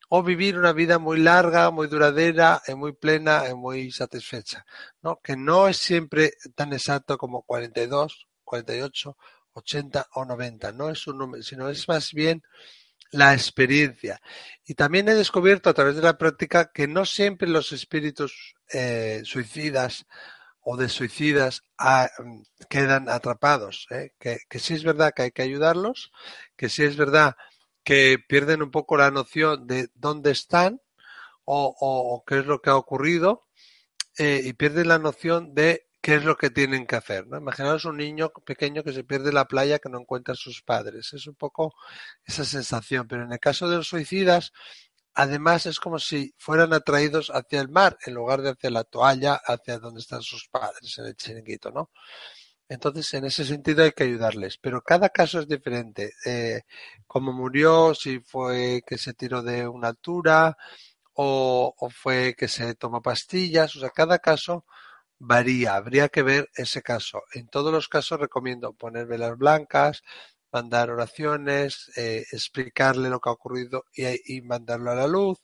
o 0.08 0.22
vivir 0.22 0.58
una 0.58 0.72
vida 0.72 0.98
muy 0.98 1.18
larga, 1.18 1.70
muy 1.70 1.86
duradera, 1.86 2.62
y 2.66 2.74
muy 2.74 2.92
plena 2.92 3.44
y 3.50 3.54
muy 3.54 3.90
satisfecha, 3.90 4.64
¿no? 5.02 5.20
Que 5.22 5.36
no 5.36 5.68
es 5.68 5.76
siempre 5.76 6.32
tan 6.54 6.72
exacto 6.72 7.18
como 7.18 7.42
42, 7.42 8.26
48 8.44 9.16
80 9.58 10.08
o 10.14 10.24
90. 10.24 10.72
No 10.72 10.90
es 10.90 11.06
un 11.06 11.18
número, 11.18 11.42
sino 11.42 11.68
es 11.68 11.86
más 11.88 12.12
bien 12.12 12.42
la 13.10 13.34
experiencia. 13.34 14.20
Y 14.64 14.74
también 14.74 15.08
he 15.08 15.14
descubierto 15.14 15.70
a 15.70 15.74
través 15.74 15.96
de 15.96 16.02
la 16.02 16.18
práctica 16.18 16.70
que 16.72 16.86
no 16.86 17.04
siempre 17.04 17.48
los 17.48 17.72
espíritus 17.72 18.54
eh, 18.72 19.22
suicidas 19.24 20.06
o 20.60 20.76
de 20.76 20.88
suicidas 20.88 21.62
ah, 21.78 22.08
quedan 22.68 23.08
atrapados. 23.08 23.86
¿eh? 23.90 24.12
Que, 24.18 24.38
que 24.48 24.58
sí 24.58 24.74
es 24.74 24.84
verdad 24.84 25.12
que 25.14 25.22
hay 25.22 25.30
que 25.30 25.42
ayudarlos, 25.42 26.12
que 26.56 26.68
sí 26.68 26.84
es 26.84 26.96
verdad 26.96 27.36
que 27.88 28.18
pierden 28.18 28.60
un 28.60 28.70
poco 28.70 28.98
la 28.98 29.10
noción 29.10 29.66
de 29.66 29.88
dónde 29.94 30.30
están 30.30 30.82
o, 31.46 32.22
qué 32.26 32.40
es 32.40 32.44
lo 32.44 32.60
que 32.60 32.68
ha 32.68 32.76
ocurrido 32.76 33.46
eh, 34.18 34.42
y 34.44 34.52
pierden 34.52 34.88
la 34.88 34.98
noción 34.98 35.54
de 35.54 35.88
qué 36.02 36.16
es 36.16 36.24
lo 36.26 36.36
que 36.36 36.50
tienen 36.50 36.86
que 36.86 36.96
hacer. 36.96 37.26
¿no? 37.26 37.38
Imaginaos 37.38 37.86
un 37.86 37.96
niño 37.96 38.30
pequeño 38.44 38.84
que 38.84 38.92
se 38.92 39.04
pierde 39.04 39.30
en 39.30 39.36
la 39.36 39.46
playa 39.46 39.78
que 39.78 39.88
no 39.88 40.00
encuentra 40.00 40.32
a 40.32 40.36
sus 40.36 40.60
padres. 40.60 41.14
Es 41.14 41.26
un 41.26 41.34
poco 41.34 41.72
esa 42.26 42.44
sensación. 42.44 43.08
Pero 43.08 43.22
en 43.22 43.32
el 43.32 43.40
caso 43.40 43.70
de 43.70 43.78
los 43.78 43.88
suicidas, 43.88 44.52
además 45.14 45.64
es 45.64 45.80
como 45.80 45.98
si 45.98 46.34
fueran 46.36 46.74
atraídos 46.74 47.30
hacia 47.30 47.62
el 47.62 47.70
mar 47.70 47.96
en 48.04 48.12
lugar 48.12 48.42
de 48.42 48.50
hacia 48.50 48.68
la 48.68 48.84
toalla, 48.84 49.40
hacia 49.46 49.78
donde 49.78 50.00
están 50.00 50.20
sus 50.20 50.46
padres, 50.48 50.98
en 50.98 51.06
el 51.06 51.16
chiringuito, 51.16 51.70
¿no? 51.70 51.90
Entonces, 52.68 53.14
en 53.14 53.24
ese 53.24 53.44
sentido 53.46 53.82
hay 53.84 53.92
que 53.92 54.04
ayudarles, 54.04 54.58
pero 54.58 54.82
cada 54.82 55.08
caso 55.08 55.40
es 55.40 55.48
diferente. 55.48 56.12
Eh, 56.26 56.62
cómo 57.06 57.32
murió, 57.32 57.94
si 57.94 58.20
fue 58.20 58.82
que 58.86 58.98
se 58.98 59.14
tiró 59.14 59.42
de 59.42 59.66
una 59.66 59.88
altura 59.88 60.56
o, 61.14 61.74
fue 61.90 62.34
que 62.36 62.48
se 62.48 62.74
tomó 62.74 63.02
pastillas, 63.02 63.74
o 63.76 63.80
sea, 63.80 63.90
cada 63.90 64.18
caso 64.20 64.66
varía, 65.18 65.76
habría 65.76 66.08
que 66.10 66.22
ver 66.22 66.50
ese 66.56 66.82
caso. 66.82 67.22
En 67.34 67.48
todos 67.48 67.72
los 67.72 67.88
casos 67.88 68.20
recomiendo 68.20 68.72
poner 68.74 69.06
velas 69.06 69.36
blancas, 69.38 70.02
mandar 70.52 70.90
oraciones, 70.90 71.90
eh, 71.96 72.24
explicarle 72.32 73.10
lo 73.10 73.20
que 73.20 73.30
ha 73.30 73.32
ocurrido 73.32 73.84
y, 73.94 74.42
mandarlo 74.42 74.92
a 74.92 74.94
la 74.96 75.06
luz. 75.08 75.38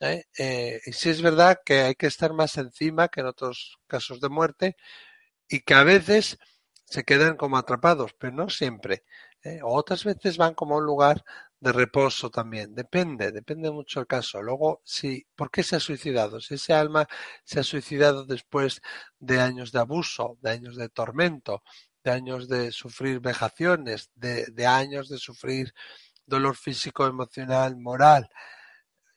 Eh, 0.00 0.80
y 0.86 0.92
sí 0.92 1.10
es 1.10 1.22
verdad 1.22 1.58
que 1.64 1.82
hay 1.82 1.94
que 1.94 2.06
estar 2.06 2.32
más 2.32 2.56
encima 2.58 3.08
que 3.08 3.20
en 3.20 3.26
otros 3.26 3.78
casos 3.86 4.20
de 4.20 4.28
muerte 4.30 4.76
y 5.48 5.60
que 5.60 5.74
a 5.74 5.84
veces 5.84 6.38
se 6.90 7.04
quedan 7.04 7.36
como 7.36 7.56
atrapados, 7.56 8.14
pero 8.18 8.34
no 8.34 8.50
siempre. 8.50 9.04
O 9.62 9.76
otras 9.76 10.04
veces 10.04 10.36
van 10.36 10.54
como 10.54 10.74
a 10.74 10.78
un 10.78 10.86
lugar 10.86 11.24
de 11.60 11.72
reposo 11.72 12.30
también. 12.30 12.74
Depende, 12.74 13.30
depende 13.30 13.70
mucho 13.70 14.00
el 14.00 14.08
caso. 14.08 14.42
Luego, 14.42 14.82
si, 14.84 15.24
¿por 15.36 15.50
qué 15.52 15.62
se 15.62 15.76
ha 15.76 15.80
suicidado? 15.80 16.40
Si 16.40 16.54
ese 16.54 16.74
alma 16.74 17.06
se 17.44 17.60
ha 17.60 17.62
suicidado 17.62 18.26
después 18.26 18.82
de 19.20 19.40
años 19.40 19.70
de 19.70 19.78
abuso, 19.78 20.36
de 20.42 20.50
años 20.50 20.76
de 20.76 20.88
tormento, 20.88 21.62
de 22.02 22.10
años 22.10 22.48
de 22.48 22.72
sufrir 22.72 23.20
vejaciones, 23.20 24.10
de, 24.16 24.66
años 24.66 25.08
de 25.08 25.18
sufrir 25.18 25.72
dolor 26.26 26.56
físico, 26.56 27.06
emocional, 27.06 27.76
moral, 27.76 28.28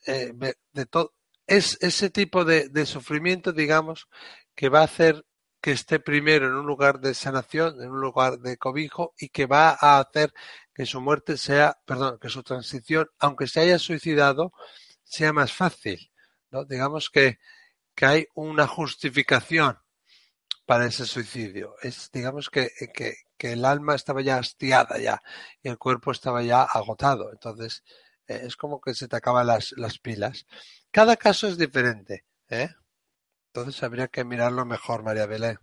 eh, 0.05 0.31
de 0.73 0.85
todo. 0.85 1.13
Es 1.47 1.77
ese 1.81 2.09
tipo 2.11 2.45
de 2.45 2.85
sufrimiento, 2.85 3.51
digamos, 3.51 4.07
que 4.55 4.69
va 4.69 4.81
a 4.81 4.85
hacer 4.85 5.25
que 5.63 5.71
esté 5.71 6.01
primero 6.01 6.47
en 6.47 6.55
un 6.55 6.65
lugar 6.65 6.99
de 6.99 7.13
sanación, 7.13 7.81
en 7.81 7.89
un 7.89 8.01
lugar 8.01 8.39
de 8.39 8.57
cobijo 8.57 9.13
y 9.17 9.29
que 9.29 9.45
va 9.45 9.69
a 9.79 9.99
hacer 9.99 10.33
que 10.73 10.85
su 10.85 10.99
muerte 10.99 11.37
sea, 11.37 11.79
perdón, 11.85 12.19
que 12.19 12.27
su 12.27 12.43
transición, 12.43 13.09
aunque 13.17 13.47
se 13.47 13.61
haya 13.61 13.79
suicidado, 13.79 14.51
sea 15.05 15.31
más 15.31 15.53
fácil. 15.53 16.11
¿no? 16.51 16.65
Digamos 16.65 17.09
que, 17.09 17.39
que 17.95 18.05
hay 18.05 18.27
una 18.35 18.67
justificación 18.67 19.79
para 20.65 20.85
ese 20.85 21.05
suicidio. 21.05 21.75
Es, 21.81 22.09
digamos 22.11 22.49
que, 22.49 22.69
que, 22.93 23.15
que, 23.37 23.53
el 23.53 23.63
alma 23.63 23.95
estaba 23.95 24.21
ya 24.21 24.39
hastiada 24.39 24.97
ya 24.99 25.21
y 25.61 25.69
el 25.69 25.77
cuerpo 25.77 26.11
estaba 26.11 26.43
ya 26.43 26.63
agotado. 26.63 27.31
Entonces, 27.31 27.85
eh, 28.27 28.41
es 28.43 28.57
como 28.57 28.81
que 28.81 28.93
se 28.93 29.07
te 29.07 29.15
acaban 29.15 29.47
las, 29.47 29.73
las 29.77 29.97
pilas. 29.97 30.45
Cada 30.91 31.15
caso 31.15 31.47
es 31.47 31.57
diferente. 31.57 32.25
¿eh? 32.49 32.69
Entonces 33.55 33.83
habría 33.83 34.07
que 34.07 34.23
mirarlo 34.23 34.65
mejor, 34.65 35.03
María 35.03 35.27
Belén. 35.27 35.59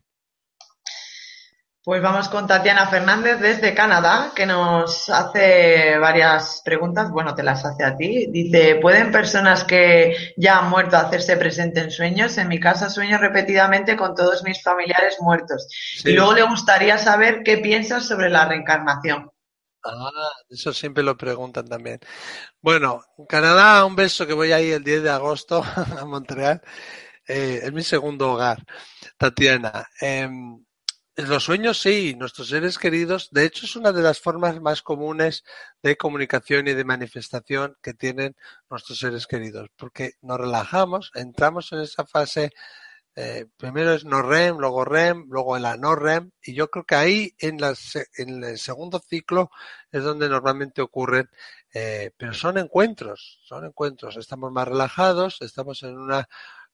Pues 1.82 2.01
vamos 2.01 2.28
con 2.28 2.47
Tatiana 2.47 2.86
Fernández 2.86 3.41
desde 3.41 3.74
Canadá, 3.74 4.30
que 4.36 4.47
nos 4.47 5.09
hace 5.09 5.99
varias 5.99 6.62
preguntas. 6.64 7.11
Bueno, 7.11 7.34
te 7.34 7.43
las 7.43 7.64
hace 7.64 7.82
a 7.82 7.97
ti. 7.97 8.26
Dice, 8.30 8.76
¿pueden 8.76 9.11
personas 9.11 9.64
que 9.64 10.34
ya 10.36 10.59
han 10.59 10.70
muerto 10.70 10.99
hacerse 10.99 11.36
presente 11.36 11.80
en 11.80 11.91
sueños? 11.91 12.38
En 12.38 12.47
mi 12.47 12.61
casa 12.61 12.91
sueño 12.91 13.18
repetidamente 13.18 13.97
con 13.97 14.14
todos 14.14 14.45
mis 14.45 14.62
familiares 14.62 15.16
muertos. 15.20 15.66
Y 16.05 16.12
luego 16.12 16.34
le 16.34 16.43
gustaría 16.43 16.97
saber 16.97 17.43
qué 17.43 17.59
piensas 17.59 18.07
sobre 18.07 18.30
la 18.30 18.45
reencarnación. 18.45 19.32
Ah, 19.82 20.11
eso 20.49 20.72
siempre 20.72 21.03
lo 21.03 21.16
preguntan 21.16 21.66
también. 21.66 21.99
Bueno, 22.61 23.03
Canadá, 23.28 23.84
un 23.84 23.97
beso 23.97 24.28
que 24.28 24.34
voy 24.34 24.53
ahí 24.53 24.70
el 24.70 24.84
10 24.84 25.03
de 25.03 25.11
agosto 25.11 25.64
a 25.99 26.05
Montreal. 26.05 26.62
Eh, 27.33 27.61
es 27.62 27.72
mi 27.72 27.85
segundo 27.85 28.33
hogar, 28.33 28.59
Tatiana. 29.16 29.89
Eh, 30.01 30.28
los 31.14 31.45
sueños 31.45 31.81
sí, 31.81 32.16
nuestros 32.18 32.49
seres 32.49 32.76
queridos, 32.76 33.28
de 33.31 33.45
hecho 33.45 33.66
es 33.66 33.76
una 33.76 33.93
de 33.93 34.03
las 34.03 34.18
formas 34.18 34.61
más 34.61 34.83
comunes 34.83 35.45
de 35.81 35.97
comunicación 35.97 36.66
y 36.66 36.74
de 36.74 36.83
manifestación 36.83 37.76
que 37.81 37.95
tienen 37.95 38.35
nuestros 38.68 38.99
seres 38.99 39.28
queridos, 39.28 39.68
porque 39.76 40.14
nos 40.22 40.39
relajamos, 40.39 41.12
entramos 41.14 41.70
en 41.70 41.83
esa 41.83 42.05
fase, 42.05 42.51
eh, 43.14 43.47
primero 43.57 43.95
es 43.95 44.05
no 44.05 44.22
REM, 44.22 44.59
luego 44.59 44.85
REM, 44.85 45.26
luego 45.28 45.57
en 45.57 45.62
la 45.62 45.76
no 45.76 45.95
REM, 45.95 46.33
y 46.43 46.55
yo 46.55 46.68
creo 46.68 46.85
que 46.85 46.97
ahí 46.97 47.35
en, 47.39 47.59
en 48.16 48.43
el 48.43 48.59
segundo 48.59 48.99
ciclo 48.99 49.53
es 49.93 50.03
donde 50.03 50.28
normalmente 50.28 50.83
ocurren, 50.83 51.31
eh, 51.72 52.11
pero 52.16 52.35
son 52.35 52.59
encuentros, 52.59 53.41
son 53.45 53.66
encuentros, 53.66 54.16
estamos 54.16 54.51
más 54.51 54.66
relajados, 54.66 55.37
estamos 55.43 55.85
en 55.85 55.97
una 55.97 56.28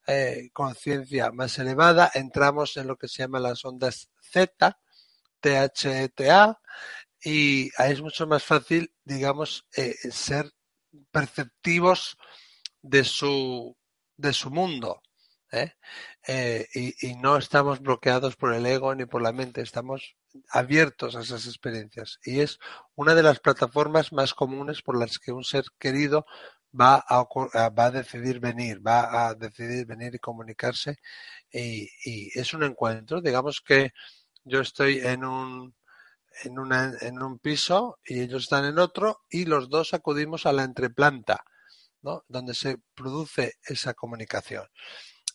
eh, 0.07 0.51
conciencia 0.53 1.33
más 1.33 1.59
elevada, 1.59 2.11
entramos 2.15 2.77
en 2.77 2.87
lo 2.87 2.97
que 2.97 3.09
se 3.09 3.23
llama 3.23 3.41
las 3.41 3.65
ondas 3.65 4.09
Z, 4.21 4.79
THETA, 5.41 6.61
y 7.23 7.71
es 7.79 8.01
mucho 8.01 8.27
más 8.27 8.45
fácil, 8.45 8.93
digamos, 9.05 9.67
eh, 9.77 9.95
ser 10.11 10.53
perceptivos 11.11 12.17
de 12.83 13.05
su, 13.05 13.77
de 14.17 14.33
su 14.33 14.51
mundo. 14.51 15.03
¿eh? 15.51 15.75
Y, 16.75 17.15
no 17.17 17.37
estamos 17.37 17.81
bloqueados 17.81 18.37
por 18.37 18.55
el 18.55 18.67
ego 18.67 18.95
ni 18.95 19.07
por 19.07 19.23
la 19.23 19.33
mente, 19.33 19.61
estamos 19.61 20.17
abiertos 20.51 21.17
a 21.17 21.23
esas 21.23 21.47
experiencias. 21.47 22.19
Y 22.25 22.41
es 22.41 22.59
una 22.95 23.15
de 23.15 23.23
las 23.23 23.41
plataformas 23.41 24.13
más 24.13 24.35
comunes 24.35 24.83
por 24.83 24.99
las 24.99 25.19
que 25.19 25.33
un 25.33 25.45
ser 25.45 25.65
querido 25.79 26.27
va 26.73 27.05
a, 27.09 27.91
decidir 27.91 28.41
venir, 28.41 28.81
va 28.87 29.29
a 29.29 29.35
decidir 29.35 29.87
venir 29.87 30.15
y 30.15 30.19
comunicarse. 30.19 30.97
Y, 31.51 31.89
y 32.05 32.39
es 32.39 32.55
un 32.55 32.65
encuentro, 32.65 33.21
digamos 33.21 33.61
que 33.61 33.93
yo 34.45 34.61
estoy 34.61 34.99
en 34.99 35.25
un, 35.25 35.75
en, 36.45 36.59
una, 36.59 36.93
en 37.01 37.23
un 37.23 37.39
piso 37.39 37.99
y 38.05 38.21
ellos 38.21 38.45
están 38.45 38.65
en 38.65 38.79
otro 38.79 39.23
y 39.31 39.45
los 39.45 39.69
dos 39.69 39.95
acudimos 39.95 40.47
a 40.47 40.53
la 40.53 40.65
entreplanta, 40.65 41.45
¿no? 42.03 42.25
donde 42.29 42.55
se 42.55 42.79
produce 42.95 43.55
esa 43.65 43.95
comunicación. 43.95 44.67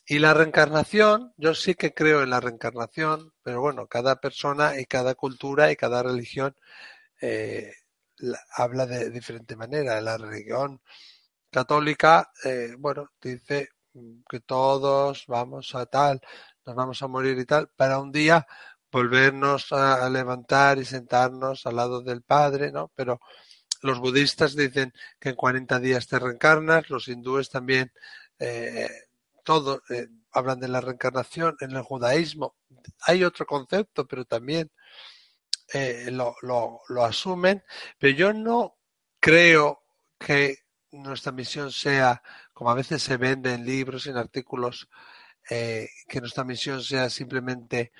Y 0.06 0.20
la 0.20 0.34
reencarnación, 0.34 1.34
yo 1.38 1.54
sí 1.54 1.76
que 1.76 1.94
creo 1.94 2.24
en 2.24 2.32
la 2.32 2.40
reencarnación, 2.40 3.34
pero 3.44 3.62
bueno, 3.62 3.88
cada 3.88 4.18
persona 4.18 4.80
y 4.80 4.86
cada 4.86 5.16
cultura 5.16 5.72
y 5.72 5.76
cada 5.76 6.04
religión 6.04 6.56
eh, 7.22 7.72
habla 8.56 8.86
de 8.86 9.10
diferente 9.10 9.56
manera. 9.56 10.02
La 10.02 10.18
religión 10.18 10.82
católica, 11.52 12.32
eh, 12.44 12.76
bueno, 12.78 13.12
dice 13.22 13.70
que 14.30 14.40
todos 14.40 15.26
vamos 15.28 15.76
a 15.76 15.86
tal, 15.86 16.22
nos 16.66 16.76
vamos 16.76 17.02
a 17.02 17.08
morir 17.08 17.38
y 17.40 17.46
tal, 17.46 17.70
para 17.76 18.00
un 18.00 18.12
día 18.12 18.48
volvernos 18.92 19.72
a, 19.72 20.10
levantar 20.10 20.78
y 20.80 20.86
sentarnos 20.86 21.66
al 21.66 21.76
lado 21.78 22.02
del 22.02 22.22
Padre, 22.24 22.72
¿no? 22.72 22.92
Pero 22.96 23.22
los 23.82 24.00
budistas 24.00 24.56
dicen 24.56 24.94
que 25.20 25.30
en 25.30 25.36
40 25.36 25.80
días 25.80 26.08
te 26.08 26.20
reencarnas, 26.20 26.90
los 26.90 27.08
hindúes 27.08 27.50
también 27.50 27.92
eh, 28.40 28.90
todo, 29.44 29.82
eh, 29.90 30.08
hablan 30.32 30.60
de 30.60 30.68
la 30.68 30.82
reencarnación 30.82 31.58
en 31.60 31.72
el 31.72 31.82
judaísmo. 31.82 32.56
Hay 33.02 33.24
otro 33.24 33.46
concepto, 33.46 34.08
pero 34.08 34.26
también 34.26 34.72
eh, 35.74 36.10
lo, 36.12 36.36
lo, 36.42 37.04
asumen. 37.04 37.64
Pero 37.98 38.16
yo 38.16 38.34
no 38.34 38.78
creo 39.20 39.84
que 40.20 40.60
nuestra 40.92 41.32
misión 41.32 41.72
sea, 41.72 42.22
como 42.54 42.70
a 42.70 42.76
veces 42.76 43.02
se 43.02 43.18
vende 43.18 43.54
en 43.54 43.66
libros, 43.66 44.08
en 44.08 44.18
artículos, 44.18 44.90
eh, 45.50 45.90
que 46.08 46.20
nuestra 46.20 46.44
misión 46.44 46.84
sea 46.84 47.10
simplemente 47.10 47.92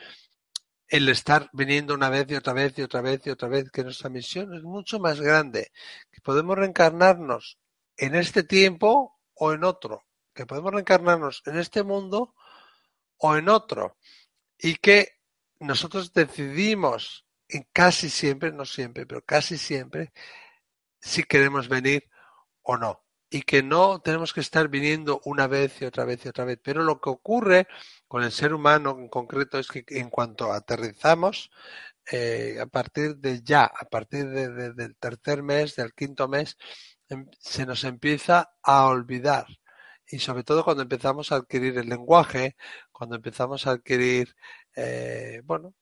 el 0.88 1.08
estar 1.10 1.50
viniendo 1.54 1.94
una 1.94 2.10
vez 2.10 2.30
y 2.30 2.36
otra 2.36 2.54
vez 2.54 2.78
y 2.78 2.82
otra 2.82 3.02
vez 3.02 3.26
y 3.26 3.30
otra 3.30 3.48
vez, 3.48 3.72
que 3.72 3.84
nuestra 3.84 4.10
misión 4.10 4.54
es 4.54 4.64
mucho 4.64 5.00
más 5.00 5.22
grande, 5.22 5.72
que 6.12 6.22
podemos 6.22 6.58
reencarnarnos 6.58 7.58
en 7.96 8.16
este 8.16 8.44
tiempo 8.44 9.18
o 9.34 9.54
en 9.54 9.64
otro, 9.64 10.04
que 10.34 10.46
podemos 10.46 10.74
reencarnarnos 10.74 11.44
en 11.46 11.58
este 11.58 11.84
mundo 11.84 12.36
o 13.18 13.38
en 13.38 13.48
otro 13.48 13.98
y 14.58 14.76
que 14.76 15.20
nosotros 15.60 16.12
decidimos 16.12 17.26
en 17.48 17.68
casi 17.72 18.10
siempre, 18.10 18.52
no 18.52 18.66
siempre, 18.66 19.06
pero 19.06 19.24
casi 19.24 19.58
siempre, 19.58 20.12
si 21.00 21.24
queremos 21.24 21.70
venir 21.70 22.11
o 22.64 22.78
no. 22.78 23.04
Y 23.30 23.44
que 23.44 23.64
no 23.64 24.02
tenemos 24.02 24.34
que 24.34 24.42
estar 24.42 24.68
viniendo 24.68 25.22
una 25.26 25.48
vez 25.48 25.82
y 25.82 25.86
otra 25.86 26.06
vez 26.06 26.26
y 26.26 26.30
otra 26.30 26.46
vez. 26.46 26.60
Pero 26.62 26.84
lo 26.84 27.00
que 27.00 27.10
ocurre 27.10 27.68
con 28.08 28.24
el 28.24 28.32
ser 28.32 28.54
humano 28.54 28.92
en 29.00 29.08
concreto 29.10 29.58
es 29.60 29.68
que 29.68 29.86
en 29.88 30.10
cuanto 30.10 30.52
aterrizamos, 30.52 31.50
eh, 32.12 32.58
a 32.62 32.66
partir 32.68 33.18
de 33.18 33.42
ya, 33.44 33.66
a 33.66 33.86
partir 33.86 34.28
del 34.30 34.98
tercer 34.98 35.44
mes, 35.44 35.76
del 35.76 35.94
quinto 35.94 36.28
mes, 36.28 36.58
em, 37.10 37.28
se 37.40 37.66
nos 37.66 37.84
empieza 37.84 38.52
a 38.64 38.88
olvidar 38.88 39.46
y 40.12 40.20
sobre 40.20 40.44
todo 40.44 40.64
cuando 40.64 40.84
empezamos 40.84 41.32
a 41.32 41.38
adquirir 41.38 41.78
el 41.78 41.90
lenguaje, 41.90 42.56
cuando 42.92 43.16
empezamos 43.16 43.66
a 43.68 43.72
adquirir, 43.72 44.36
eh, 44.76 45.42
bueno, 45.46 45.74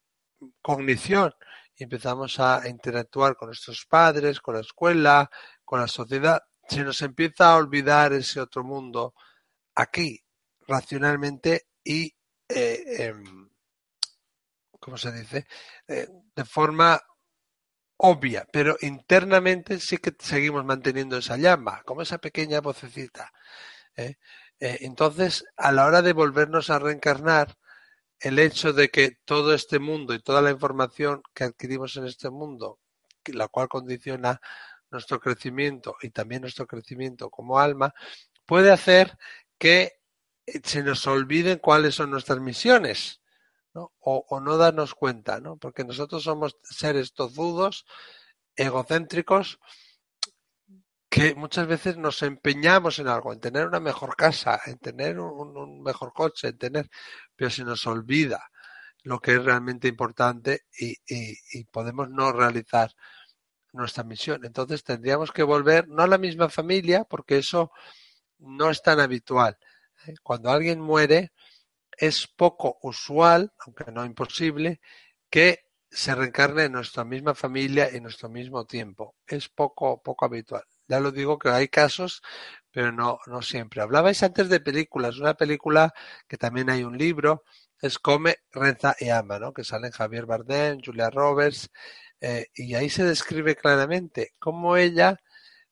cognición 0.61 1.33
y 1.75 1.83
empezamos 1.83 2.39
a 2.39 2.67
interactuar 2.69 3.35
con 3.35 3.47
nuestros 3.47 3.85
padres, 3.85 4.39
con 4.41 4.55
la 4.55 4.61
escuela, 4.61 5.29
con 5.65 5.79
la 5.81 5.87
sociedad, 5.87 6.41
se 6.69 6.83
nos 6.83 7.01
empieza 7.01 7.51
a 7.51 7.57
olvidar 7.57 8.13
ese 8.13 8.39
otro 8.39 8.63
mundo 8.63 9.13
aquí, 9.75 10.23
racionalmente 10.67 11.67
y, 11.83 12.13
eh, 12.47 12.83
em, 12.99 13.49
¿cómo 14.79 14.97
se 14.97 15.11
dice? 15.11 15.47
Eh, 15.87 16.07
de 16.35 16.45
forma 16.45 17.01
obvia, 17.97 18.47
pero 18.51 18.77
internamente 18.81 19.79
sí 19.79 19.97
que 19.97 20.15
seguimos 20.19 20.63
manteniendo 20.65 21.17
esa 21.17 21.37
llama, 21.37 21.83
como 21.83 22.01
esa 22.01 22.17
pequeña 22.19 22.61
vocecita. 22.61 23.31
¿eh? 23.95 24.15
Eh, 24.59 24.77
entonces, 24.81 25.45
a 25.57 25.71
la 25.71 25.85
hora 25.85 26.01
de 26.01 26.13
volvernos 26.13 26.69
a 26.69 26.79
reencarnar, 26.79 27.55
el 28.19 28.39
hecho 28.39 28.73
de 28.73 28.89
que 28.89 29.17
todo 29.25 29.53
este 29.53 29.79
mundo 29.79 30.13
y 30.13 30.21
toda 30.21 30.41
la 30.41 30.51
información 30.51 31.21
que 31.33 31.45
adquirimos 31.45 31.95
en 31.97 32.05
este 32.05 32.29
mundo, 32.29 32.79
la 33.25 33.47
cual 33.47 33.69
condiciona 33.69 34.41
nuestro 34.91 35.19
crecimiento 35.19 35.95
y 36.01 36.09
también 36.09 36.41
nuestro 36.41 36.65
crecimiento 36.67 37.29
como 37.29 37.59
alma, 37.59 37.93
puede 38.45 38.71
hacer 38.71 39.17
que 39.57 39.99
eh, 40.45 40.61
se 40.63 40.83
nos 40.83 41.05
olviden 41.07 41.59
cuáles 41.59 41.95
son 41.95 42.11
nuestras 42.11 42.39
misiones, 42.39 43.21
O, 43.73 44.39
no 44.41 44.57
darnos 44.57 44.95
cuenta, 44.95 45.39
¿no? 45.39 45.57
Porque 45.57 45.83
nosotros 45.83 46.23
somos 46.23 46.57
seres 46.63 47.13
tozudos, 47.13 47.85
egocéntricos, 48.55 49.59
que 51.09 51.33
muchas 51.35 51.67
veces 51.67 51.97
nos 51.97 52.21
empeñamos 52.23 52.99
en 52.99 53.07
algo, 53.07 53.33
en 53.33 53.39
tener 53.39 53.67
una 53.67 53.79
mejor 53.79 54.15
casa, 54.15 54.59
en 54.65 54.77
tener 54.77 55.19
un, 55.19 55.81
mejor 55.81 56.13
coche, 56.13 56.49
en 56.49 56.57
tener, 56.57 56.89
pero 57.35 57.49
se 57.49 57.63
nos 57.63 57.85
olvida 57.87 58.49
lo 59.03 59.19
que 59.19 59.33
es 59.35 59.43
realmente 59.43 59.87
importante 59.87 60.65
y, 60.77 60.95
y, 61.07 61.63
podemos 61.65 62.09
no 62.09 62.31
realizar 62.31 62.91
nuestra 63.73 64.03
misión. 64.03 64.45
Entonces 64.45 64.83
tendríamos 64.83 65.31
que 65.31 65.43
volver 65.43 65.87
no 65.87 66.03
a 66.03 66.07
la 66.07 66.17
misma 66.17 66.49
familia, 66.49 67.03
porque 67.03 67.37
eso 67.37 67.71
no 68.39 68.69
es 68.69 68.81
tan 68.81 68.99
habitual. 68.99 69.57
¿eh? 70.07 70.15
Cuando 70.23 70.49
alguien 70.49 70.79
muere, 70.79 71.31
es 71.97 72.27
poco 72.27 72.79
usual, 72.83 73.53
aunque 73.59 73.91
no 73.91 74.05
imposible, 74.05 74.79
que 75.29 75.65
se 75.91 76.13
reencarne 76.13 76.65
en 76.65 76.71
nuestra 76.73 77.03
misma 77.03 77.33
familia 77.33 77.87
en 77.89 78.03
nuestro 78.03 78.29
mismo 78.29 78.65
tiempo. 78.65 79.15
Es 79.27 79.49
poco, 79.49 80.01
poco 80.01 80.25
habitual. 80.25 80.63
Ya 80.87 80.99
lo 80.99 81.11
digo 81.11 81.37
que 81.39 81.49
hay 81.49 81.67
casos, 81.67 82.21
pero 82.71 82.91
no, 82.91 83.19
no 83.27 83.41
siempre. 83.41 83.81
Hablabais 83.81 84.21
antes 84.23 84.49
de 84.49 84.59
películas, 84.59 85.17
una 85.17 85.33
película 85.33 85.93
que 86.27 86.37
también 86.37 86.69
hay 86.69 86.83
un 86.83 86.97
libro, 86.97 87.43
es 87.81 87.97
Come, 87.99 88.37
Reza 88.51 88.95
y 88.99 89.09
Ama, 89.09 89.39
¿no? 89.39 89.53
Que 89.53 89.63
salen 89.63 89.91
Javier 89.91 90.25
Bardem, 90.25 90.79
Julia 90.83 91.09
Roberts, 91.09 91.69
eh, 92.21 92.47
y 92.55 92.75
ahí 92.75 92.89
se 92.89 93.03
describe 93.05 93.55
claramente 93.55 94.33
cómo 94.39 94.77
ella 94.77 95.19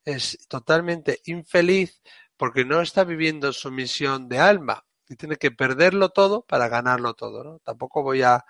es 0.06 0.38
totalmente 0.48 1.22
infeliz 1.26 2.02
porque 2.38 2.66
no 2.66 2.82
está 2.82 3.04
viviendo 3.04 3.54
su 3.54 3.72
misión 3.72 4.30
de 4.30 4.40
alma 4.40 4.86
y 5.10 5.16
tiene 5.16 5.38
que 5.38 5.52
perderlo 5.52 6.10
todo 6.10 6.44
para 6.46 6.70
ganarlo 6.70 7.14
todo, 7.14 7.44
¿no? 7.44 7.60
Tampoco 7.60 8.04
voy 8.04 8.24
a 8.24 8.46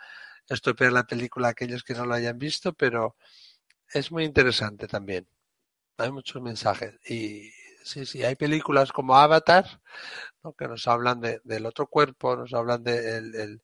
estropear 0.49 0.91
la 0.93 1.05
película 1.05 1.49
a 1.49 1.51
aquellos 1.51 1.83
que 1.83 1.93
no 1.93 2.05
lo 2.05 2.13
hayan 2.15 2.37
visto, 2.39 2.73
pero 2.73 3.17
es 3.93 4.11
muy 4.11 4.25
interesante 4.25 4.87
también 4.87 5.27
hay 5.97 6.11
muchos 6.11 6.41
mensajes. 6.41 6.95
Y 7.05 7.51
sí, 7.83 8.05
sí, 8.05 8.23
hay 8.23 8.35
películas 8.35 8.91
como 8.91 9.15
Avatar, 9.15 9.81
¿no? 10.43 10.53
que 10.53 10.67
nos 10.67 10.87
hablan 10.87 11.21
de, 11.21 11.41
del 11.43 11.65
otro 11.65 11.87
cuerpo, 11.87 12.35
nos 12.35 12.53
hablan 12.53 12.83
del 12.83 13.31
de 13.31 13.43
el, 13.43 13.61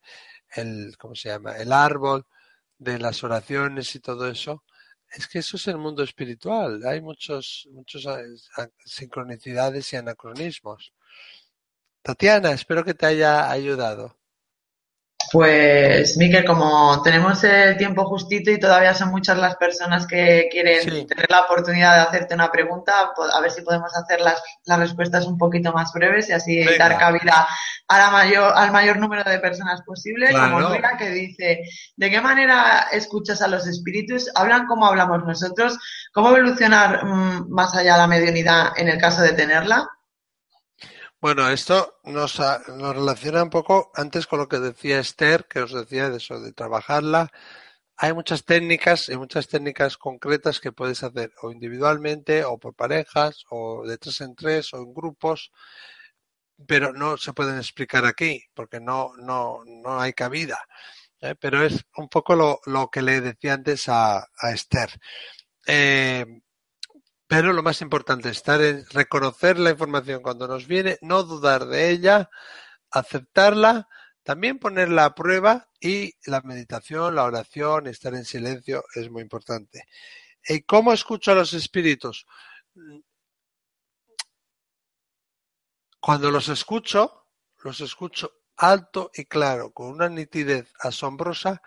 el, 0.55 0.97
¿cómo 0.97 1.15
se 1.15 1.29
llama? 1.29 1.57
El 1.57 1.71
árbol, 1.71 2.25
de 2.83 2.99
las 2.99 3.23
oraciones 3.23 3.95
y 3.95 3.99
todo 3.99 4.27
eso. 4.29 4.63
Es 5.11 5.27
que 5.27 5.39
eso 5.39 5.57
es 5.57 5.67
el 5.67 5.77
mundo 5.77 6.03
espiritual. 6.03 6.81
Hay 6.85 7.01
muchos, 7.01 7.67
muchos 7.71 8.05
eh, 8.05 8.23
sincronicidades 8.85 9.93
y 9.93 9.97
anacronismos. 9.97 10.93
Tatiana, 12.01 12.51
espero 12.51 12.83
que 12.83 12.93
te 12.93 13.05
haya 13.05 13.49
ayudado. 13.49 14.17
Pues, 15.33 16.15
Miquel, 16.15 16.45
como 16.45 17.01
tenemos 17.01 17.43
el 17.43 17.75
tiempo 17.75 18.05
justito 18.05 18.51
y 18.51 18.59
todavía 18.59 18.93
son 18.93 19.09
muchas 19.09 19.35
las 19.39 19.55
personas 19.55 20.05
que 20.05 20.47
quieren 20.51 21.07
tener 21.07 21.25
la 21.27 21.41
oportunidad 21.41 21.95
de 21.95 22.01
hacerte 22.01 22.35
una 22.35 22.51
pregunta, 22.51 22.93
a 23.33 23.41
ver 23.41 23.49
si 23.49 23.63
podemos 23.63 23.91
hacer 23.97 24.21
las, 24.21 24.43
las 24.65 24.77
respuestas 24.77 25.25
un 25.25 25.39
poquito 25.39 25.73
más 25.73 25.91
breves 25.91 26.29
y 26.29 26.33
así 26.33 26.63
dar 26.77 26.99
cabida 26.99 27.47
a 27.87 27.97
la 27.97 28.11
mayor, 28.11 28.53
al 28.55 28.71
mayor 28.71 28.99
número 28.99 29.27
de 29.27 29.39
personas 29.39 29.81
posible. 29.81 30.31
Como 30.31 30.61
Luisa 30.61 30.97
que 30.99 31.09
dice, 31.09 31.63
¿de 31.95 32.11
qué 32.11 32.21
manera 32.21 32.89
escuchas 32.91 33.41
a 33.41 33.47
los 33.47 33.65
espíritus? 33.65 34.29
¿Hablan 34.35 34.67
como 34.67 34.85
hablamos 34.85 35.25
nosotros? 35.25 35.79
¿Cómo 36.13 36.29
evolucionar 36.29 37.05
mm, 37.05 37.49
más 37.49 37.73
allá 37.73 37.93
de 37.93 37.99
la 38.01 38.07
mediunidad 38.07 38.67
en 38.77 38.87
el 38.87 38.99
caso 38.99 39.23
de 39.23 39.33
tenerla? 39.33 39.89
Bueno, 41.23 41.49
esto 41.49 42.01
nos, 42.03 42.37
nos 42.37 42.95
relaciona 42.97 43.43
un 43.43 43.49
poco 43.49 43.91
antes 43.95 44.27
con 44.27 44.39
lo 44.39 44.49
que 44.49 44.59
decía 44.59 44.99
Esther, 44.99 45.45
que 45.45 45.61
os 45.61 45.71
decía 45.71 46.09
de 46.09 46.17
eso, 46.17 46.41
de 46.41 46.51
trabajarla. 46.51 47.31
Hay 47.95 48.11
muchas 48.11 48.43
técnicas 48.43 49.07
y 49.07 49.15
muchas 49.15 49.47
técnicas 49.47 49.95
concretas 49.97 50.59
que 50.59 50.73
puedes 50.73 51.01
hacer 51.01 51.31
o 51.41 51.49
individualmente 51.49 52.43
o 52.43 52.57
por 52.57 52.75
parejas 52.75 53.45
o 53.49 53.87
de 53.87 53.97
tres 53.97 54.19
en 54.19 54.35
tres 54.35 54.73
o 54.73 54.79
en 54.79 54.93
grupos, 54.93 55.53
pero 56.67 56.91
no 56.91 57.15
se 57.15 57.31
pueden 57.31 57.55
explicar 57.55 58.05
aquí 58.05 58.43
porque 58.53 58.81
no, 58.81 59.13
no, 59.15 59.63
no 59.65 60.01
hay 60.01 60.11
cabida. 60.11 60.59
¿eh? 61.21 61.35
Pero 61.39 61.63
es 61.63 61.85
un 61.95 62.09
poco 62.09 62.35
lo, 62.35 62.59
lo, 62.65 62.89
que 62.89 63.01
le 63.01 63.21
decía 63.21 63.53
antes 63.53 63.87
a, 63.87 64.17
a 64.17 64.51
Esther. 64.51 64.89
Eh, 65.65 66.25
pero 67.27 67.53
lo 67.53 67.63
más 67.63 67.81
importante 67.81 68.29
es 68.29 68.37
estar 68.37 68.61
en 68.61 68.85
reconocer 68.89 69.57
la 69.57 69.71
información 69.71 70.21
cuando 70.21 70.47
nos 70.47 70.67
viene, 70.67 70.97
no 71.01 71.23
dudar 71.23 71.65
de 71.65 71.89
ella, 71.89 72.29
aceptarla, 72.91 73.87
también 74.23 74.59
ponerla 74.59 75.05
a 75.05 75.15
prueba 75.15 75.69
y 75.79 76.13
la 76.25 76.41
meditación, 76.41 77.15
la 77.15 77.23
oración, 77.23 77.87
estar 77.87 78.13
en 78.15 78.25
silencio 78.25 78.83
es 78.95 79.09
muy 79.09 79.21
importante. 79.21 79.85
¿Y 80.47 80.61
cómo 80.63 80.93
escucho 80.93 81.31
a 81.31 81.35
los 81.35 81.53
espíritus? 81.53 82.25
Cuando 85.99 86.31
los 86.31 86.49
escucho, 86.49 87.27
los 87.63 87.81
escucho 87.81 88.31
alto 88.57 89.11
y 89.13 89.25
claro, 89.25 89.71
con 89.71 89.87
una 89.87 90.09
nitidez 90.09 90.71
asombrosa, 90.79 91.61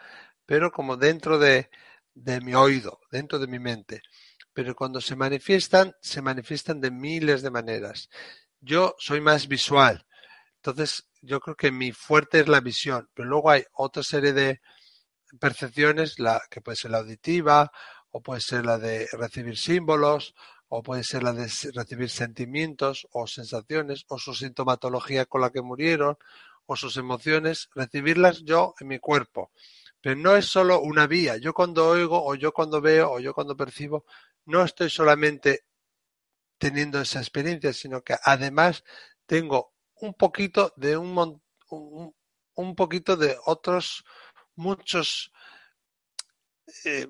pero 0.45 0.71
como 0.71 0.97
dentro 0.97 1.39
de, 1.39 1.71
de 2.15 2.41
mi 2.41 2.55
oído, 2.55 3.01
dentro 3.11 3.39
de 3.39 3.47
mi 3.47 3.59
mente. 3.59 4.03
Pero 4.57 4.75
cuando 4.75 5.03
se 5.03 5.17
manifiestan, 5.17 5.95
se 6.01 6.23
manifiestan 6.23 6.81
de 6.81 6.91
miles 6.91 7.43
de 7.43 7.51
maneras. 7.51 8.09
Yo 8.59 8.95
soy 8.99 9.21
más 9.21 9.49
visual, 9.49 10.07
entonces 10.57 11.11
yo 11.21 11.41
creo 11.41 11.57
que 11.57 11.71
mi 11.71 11.93
fuerte 11.93 12.41
es 12.41 12.49
la 12.49 12.61
visión, 12.61 13.07
pero 13.13 13.29
luego 13.29 13.51
hay 13.51 13.65
otra 13.75 14.03
serie 14.03 14.33
de 14.33 14.63
percepciones, 15.39 16.19
la 16.19 16.41
que 16.51 16.63
puede 16.63 16.77
ser 16.77 16.93
la 16.93 16.99
auditiva, 16.99 17.71
o 18.11 18.23
puede 18.23 18.41
ser 18.41 18.65
la 18.65 18.79
de 18.79 19.07
recibir 19.13 19.59
símbolos, 19.59 20.35
o 20.69 20.83
puede 20.83 21.05
ser 21.05 21.23
la 21.23 21.35
de 21.35 21.51
recibir 21.75 22.09
sentimientos 22.09 23.07
o 23.13 23.27
sensaciones, 23.27 24.07
o 24.09 24.19
su 24.19 24.33
sintomatología 24.33 25.27
con 25.27 25.43
la 25.43 25.51
que 25.51 25.61
murieron, 25.61 26.17
o 26.65 26.77
sus 26.77 26.97
emociones, 26.97 27.69
recibirlas 27.75 28.43
yo 28.43 28.75
en 28.81 28.89
mi 28.89 29.01
cuerpo. 29.01 29.51
Pero 30.01 30.17
no 30.17 30.35
es 30.35 30.47
solo 30.47 30.81
una 30.81 31.07
vía. 31.07 31.37
Yo 31.37 31.53
cuando 31.53 31.89
oigo, 31.89 32.25
o 32.25 32.35
yo 32.35 32.53
cuando 32.53 32.81
veo, 32.81 33.13
o 33.13 33.21
yo 33.21 33.35
cuando 33.35 33.55
percibo, 33.55 34.07
no 34.47 34.65
estoy 34.65 34.91
solamente 34.91 35.65
teniendo 36.59 37.01
esa 37.01 37.21
experiencia, 37.21 37.73
sino 37.73 38.03
que 38.03 38.17
además 38.23 38.85
tengo 39.27 39.75
un 40.01 40.15
poquito 40.15 40.73
de 40.77 40.97
un, 40.97 41.43
un, 42.55 42.75
poquito 42.75 43.17
de 43.17 43.37
otros 43.45 44.05
muchos 44.55 45.33
eh, 46.85 47.07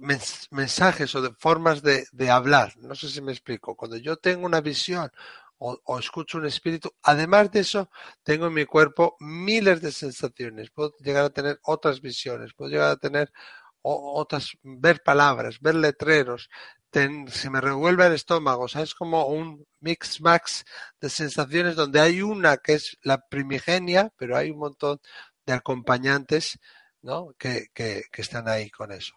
mensajes 0.51 1.15
o 1.15 1.23
de 1.23 1.33
formas 1.35 1.83
de, 1.83 2.07
de, 2.13 2.31
hablar. 2.31 2.77
No 2.79 2.95
sé 2.95 3.09
si 3.09 3.21
me 3.21 3.33
explico. 3.33 3.77
Cuando 3.77 3.97
yo 3.97 4.17
tengo 4.17 4.47
una 4.47 4.61
visión 4.61 5.11
o, 5.59 5.99
escucho 5.99 6.39
un 6.39 6.47
espíritu. 6.47 6.93
Además 7.03 7.51
de 7.51 7.61
eso, 7.61 7.91
tengo 8.23 8.47
en 8.47 8.55
mi 8.55 8.67
cuerpo 8.67 9.17
miles 9.21 9.81
de 9.81 9.93
sensaciones. 9.93 10.71
Puedo 10.71 10.95
llegar 10.99 11.25
a 11.25 11.31
tener 11.31 11.59
otras 11.65 12.01
visiones, 12.01 12.53
puedo 12.55 12.71
llegar 12.71 12.91
a 12.91 12.97
tener 12.97 13.33
otras, 13.83 14.51
ver 14.63 15.03
palabras, 15.03 15.61
ver 15.61 15.77
letreros. 15.77 16.51
Se 17.29 17.51
me 17.51 17.61
revuelve 17.61 18.07
el 18.07 18.15
estómago, 18.15 18.65
o 18.65 18.69
sea, 18.69 18.83
es 18.83 18.95
como 18.95 19.27
un 19.27 19.67
mix 19.81 20.21
max 20.21 20.65
de 21.01 21.11
sensaciones 21.11 21.77
donde 21.77 22.01
hay 22.01 22.23
una 22.23 22.57
que 22.57 22.75
es 22.75 22.97
la 23.03 23.19
primigenia, 23.29 24.13
pero 24.17 24.37
hay 24.37 24.51
un 24.51 24.59
montón 24.59 24.99
de 25.45 25.53
acompañantes 25.53 26.59
¿no? 27.03 27.35
que, 27.39 27.67
que, 27.75 28.03
están 28.17 28.49
ahí 28.49 28.71
con 28.71 28.93
eso. 28.93 29.15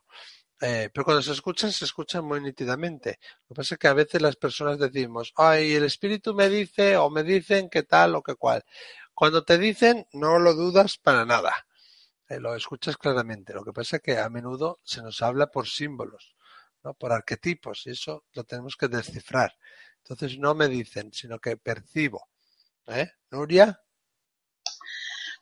Eh, 0.61 0.89
pero 0.93 1.05
cuando 1.05 1.21
se 1.21 1.31
escuchan, 1.31 1.71
se 1.71 1.85
escuchan 1.85 2.25
muy 2.25 2.41
nítidamente. 2.41 3.19
Lo 3.47 3.55
que 3.55 3.59
pasa 3.59 3.75
es 3.75 3.79
que 3.79 3.87
a 3.87 3.93
veces 3.93 4.21
las 4.21 4.35
personas 4.35 4.77
decimos, 4.77 5.33
ay, 5.37 5.73
el 5.73 5.85
espíritu 5.85 6.33
me 6.33 6.49
dice 6.49 6.97
o 6.97 7.09
me 7.09 7.23
dicen 7.23 7.69
que 7.69 7.83
tal 7.83 8.15
o 8.15 8.21
que 8.23 8.35
cual. 8.35 8.63
Cuando 9.13 9.43
te 9.43 9.57
dicen, 9.57 10.05
no 10.13 10.39
lo 10.39 10.53
dudas 10.53 10.97
para 10.97 11.25
nada. 11.25 11.53
Eh, 12.29 12.39
lo 12.39 12.55
escuchas 12.55 12.97
claramente. 12.97 13.53
Lo 13.53 13.63
que 13.63 13.73
pasa 13.73 13.97
es 13.97 14.01
que 14.03 14.17
a 14.17 14.29
menudo 14.29 14.79
se 14.83 15.01
nos 15.01 15.21
habla 15.21 15.47
por 15.47 15.67
símbolos, 15.67 16.35
¿no? 16.83 16.93
por 16.93 17.11
arquetipos, 17.11 17.85
y 17.85 17.91
eso 17.91 18.25
lo 18.33 18.43
tenemos 18.43 18.75
que 18.75 18.87
descifrar. 18.87 19.55
Entonces 20.03 20.39
no 20.39 20.55
me 20.55 20.67
dicen, 20.67 21.11
sino 21.13 21.39
que 21.39 21.57
percibo. 21.57 22.27
¿Eh? 22.87 23.11
Nuria. 23.31 23.79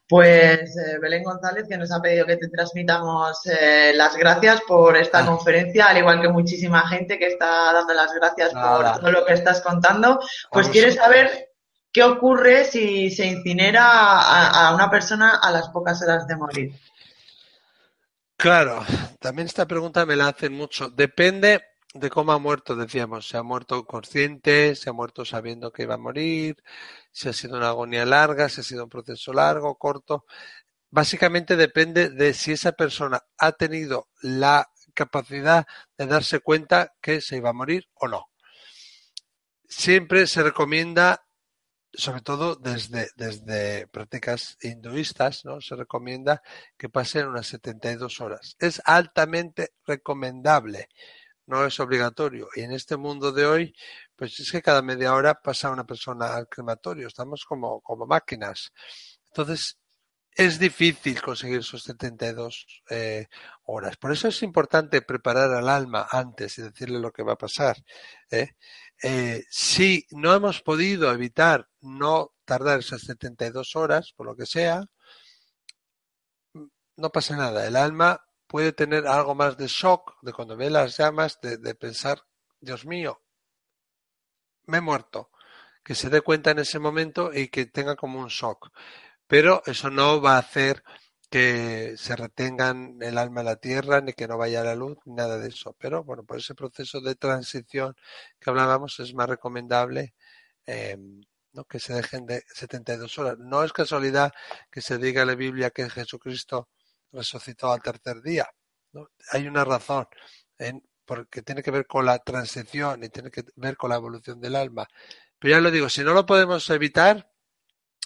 Pues 0.09 0.77
eh, 0.77 0.99
Belén 1.01 1.23
González, 1.23 1.65
que 1.67 1.77
nos 1.77 1.91
ha 1.91 2.01
pedido 2.01 2.25
que 2.25 2.37
te 2.37 2.47
transmitamos 2.47 3.45
eh, 3.45 3.91
las 3.93 4.15
gracias 4.15 4.61
por 4.61 4.95
esta 4.95 5.19
ah. 5.19 5.25
conferencia, 5.25 5.87
al 5.87 5.97
igual 5.97 6.21
que 6.21 6.29
muchísima 6.29 6.87
gente 6.87 7.19
que 7.19 7.27
está 7.27 7.73
dando 7.73 7.93
las 7.93 8.13
gracias 8.13 8.53
por 8.53 8.99
todo 8.99 9.11
lo 9.11 9.25
que 9.25 9.33
estás 9.33 9.61
contando. 9.61 10.19
Pues 10.49 10.69
quiere 10.69 10.93
saber 10.93 11.49
qué 11.91 12.03
ocurre 12.03 12.63
si 12.63 13.09
se 13.11 13.25
incinera 13.25 13.83
a, 13.85 14.69
a, 14.69 14.75
una 14.75 14.89
persona 14.89 15.39
a 15.41 15.51
las 15.51 15.69
pocas 15.69 16.01
horas 16.01 16.25
de 16.25 16.35
morir. 16.37 16.73
Claro, 18.37 18.85
también 19.19 19.47
esta 19.47 19.65
pregunta 19.67 20.05
me 20.05 20.15
la 20.15 20.27
hacen 20.27 20.53
mucho. 20.53 20.89
Depende 20.89 21.63
de 21.93 22.09
cómo 22.11 22.31
ha 22.33 22.37
muerto, 22.39 22.75
decíamos, 22.75 23.27
se 23.27 23.35
ha 23.37 23.41
muerto 23.43 23.83
consciente, 23.85 24.75
se 24.75 24.89
ha 24.91 24.93
muerto 24.93 25.25
sabiendo 25.25 25.71
que 25.71 25.83
iba 25.83 25.95
a 25.95 25.97
morir, 25.97 26.55
si 27.11 27.29
ha 27.29 27.33
sido 27.33 27.57
una 27.57 27.69
agonía 27.69 28.05
larga, 28.05 28.47
si 28.47 28.61
ha 28.61 28.63
sido 28.63 28.83
un 28.83 28.89
proceso 28.89 29.33
largo, 29.33 29.75
corto. 29.75 30.25
Básicamente 30.91 31.55
depende 31.55 32.09
de 32.09 32.33
si 32.35 32.51
esa 32.51 32.73
persona 32.73 33.23
ha 33.39 33.53
tenido 33.53 34.09
la 34.21 34.69
capacidad 34.93 35.65
de 35.97 36.05
darse 36.05 36.39
cuenta 36.39 36.93
que 37.01 37.21
se 37.21 37.37
iba 37.37 37.49
a 37.49 37.53
morir 37.53 37.87
o 37.95 38.07
no. 38.07 38.27
Siempre 39.67 40.27
se 40.27 40.43
recomienda, 40.43 41.26
sobre 41.93 42.21
todo 42.21 42.55
desde, 42.55 43.09
desde 43.15 43.87
prácticas 43.87 44.57
hinduistas, 44.61 45.45
¿no? 45.45 45.61
se 45.61 45.75
recomienda 45.75 46.41
que 46.77 46.89
pasen 46.89 47.27
unas 47.27 47.47
72 47.47 48.21
horas. 48.21 48.55
Es 48.59 48.81
altamente 48.85 49.73
recomendable 49.85 50.89
no 51.47 51.65
es 51.65 51.79
obligatorio. 51.79 52.49
Y 52.55 52.61
en 52.61 52.73
este 52.73 52.97
mundo 52.97 53.31
de 53.31 53.45
hoy, 53.45 53.75
pues 54.15 54.39
es 54.39 54.51
que 54.51 54.61
cada 54.61 54.81
media 54.81 55.13
hora 55.13 55.41
pasa 55.41 55.71
una 55.71 55.85
persona 55.85 56.35
al 56.35 56.47
crematorio, 56.47 57.07
estamos 57.07 57.45
como, 57.45 57.81
como 57.81 58.05
máquinas. 58.05 58.71
Entonces, 59.29 59.77
es 60.35 60.59
difícil 60.59 61.19
conseguir 61.21 61.63
sus 61.63 61.83
72 61.83 62.83
eh, 62.91 63.27
horas. 63.63 63.97
Por 63.97 64.11
eso 64.11 64.27
es 64.27 64.43
importante 64.43 65.01
preparar 65.01 65.51
al 65.51 65.67
alma 65.67 66.07
antes 66.11 66.59
y 66.59 66.61
decirle 66.61 66.99
lo 66.99 67.11
que 67.11 67.23
va 67.23 67.33
a 67.33 67.37
pasar. 67.37 67.77
¿eh? 68.29 68.51
Eh, 69.03 69.43
si 69.49 70.05
no 70.11 70.33
hemos 70.33 70.61
podido 70.61 71.11
evitar 71.11 71.69
no 71.81 72.33
tardar 72.45 72.79
esas 72.79 73.01
72 73.01 73.75
horas, 73.75 74.13
por 74.15 74.25
lo 74.25 74.35
que 74.35 74.45
sea, 74.45 74.85
no 76.95 77.09
pasa 77.11 77.35
nada. 77.37 77.67
El 77.67 77.75
alma 77.75 78.25
puede 78.47 78.71
tener 78.73 79.07
algo 79.07 79.35
más 79.35 79.57
de 79.57 79.67
shock 79.67 80.15
de 80.21 80.33
cuando 80.33 80.57
ve 80.57 80.69
las 80.69 80.97
llamas, 80.97 81.39
de, 81.41 81.57
de 81.57 81.75
pensar, 81.75 82.21
Dios 82.59 82.85
mío, 82.85 83.21
me 84.65 84.77
he 84.77 84.81
muerto, 84.81 85.31
que 85.83 85.95
se 85.95 86.09
dé 86.09 86.21
cuenta 86.21 86.51
en 86.51 86.59
ese 86.59 86.79
momento 86.79 87.31
y 87.33 87.49
que 87.49 87.65
tenga 87.67 87.95
como 87.95 88.19
un 88.19 88.27
shock. 88.27 88.69
Pero 89.27 89.61
eso 89.65 89.89
no 89.89 90.21
va 90.21 90.35
a 90.35 90.39
hacer 90.39 90.83
que 91.29 91.95
se 91.97 92.15
retengan 92.15 92.97
el 93.01 93.17
alma 93.17 93.41
a 93.41 93.43
la 93.43 93.55
tierra, 93.57 94.01
ni 94.01 94.13
que 94.13 94.27
no 94.27 94.37
vaya 94.37 94.63
la 94.63 94.75
luz, 94.75 94.97
ni 95.05 95.13
nada 95.15 95.37
de 95.37 95.49
eso. 95.49 95.75
Pero 95.79 96.03
bueno, 96.03 96.23
por 96.23 96.37
ese 96.37 96.55
proceso 96.55 97.01
de 97.01 97.15
transición 97.15 97.95
que 98.39 98.49
hablábamos 98.49 98.99
es 98.99 99.13
más 99.13 99.27
recomendable 99.29 100.13
eh, 100.65 100.97
¿no? 101.53 101.65
que 101.65 101.79
se 101.79 101.93
dejen 101.93 102.25
de 102.25 102.43
72 102.53 103.17
horas. 103.19 103.37
No 103.39 103.63
es 103.63 103.73
casualidad 103.73 104.31
que 104.71 104.81
se 104.81 104.97
diga 104.97 105.23
en 105.23 105.27
la 105.29 105.35
Biblia 105.35 105.71
que 105.71 105.89
Jesucristo 105.89 106.69
resucitó 107.11 107.71
al 107.71 107.81
tercer 107.81 108.21
día. 108.21 108.47
¿no? 108.93 109.09
Hay 109.31 109.47
una 109.47 109.65
razón, 109.65 110.07
porque 111.05 111.41
tiene 111.41 111.63
que 111.63 111.71
ver 111.71 111.87
con 111.87 112.05
la 112.05 112.19
transición 112.19 113.03
y 113.03 113.09
tiene 113.09 113.31
que 113.31 113.43
ver 113.55 113.77
con 113.77 113.89
la 113.89 113.97
evolución 113.97 114.39
del 114.39 114.55
alma. 114.55 114.87
Pero 115.39 115.55
ya 115.55 115.61
lo 115.61 115.71
digo, 115.71 115.89
si 115.89 116.03
no 116.03 116.13
lo 116.13 116.25
podemos 116.25 116.69
evitar, 116.69 117.31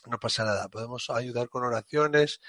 no 0.07 0.19
pasa 0.19 0.43
nada. 0.43 0.67
Podemos 0.69 1.09
ayudar 1.09 1.49
con 1.49 1.63
oraciones, 1.63 2.41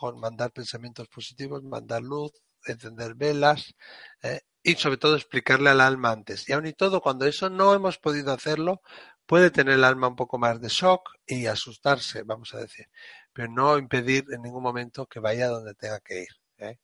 con 0.00 0.18
mandar 0.18 0.50
pensamientos 0.52 1.08
positivos, 1.08 1.62
mandar 1.62 2.02
luz, 2.02 2.32
encender 2.64 3.14
velas 3.14 3.74
eh, 4.22 4.40
y 4.62 4.74
sobre 4.76 4.96
todo 4.96 5.16
explicarle 5.16 5.70
al 5.70 5.80
alma 5.80 6.10
antes. 6.12 6.48
Y 6.48 6.52
aun 6.54 6.66
y 6.66 6.72
todo, 6.72 7.00
cuando 7.02 7.26
eso 7.26 7.50
no 7.50 7.74
hemos 7.74 7.98
podido 7.98 8.32
hacerlo, 8.32 8.80
puede 9.26 9.50
tener 9.50 9.74
el 9.74 9.84
alma 9.84 10.08
un 10.08 10.16
poco 10.16 10.38
más 10.38 10.60
de 10.60 10.68
shock 10.68 11.02
y 11.26 11.46
asustarse, 11.46 12.22
vamos 12.22 12.54
a 12.54 12.58
decir 12.60 12.86
pero 13.32 13.48
no 13.48 13.78
impedir 13.78 14.24
en 14.32 14.42
ningún 14.42 14.62
momento 14.62 15.06
que 15.06 15.20
vaya 15.20 15.48
donde 15.48 15.74
tenga 15.74 16.00
que 16.00 16.22
ir. 16.22 16.28
¿eh? 16.58 16.78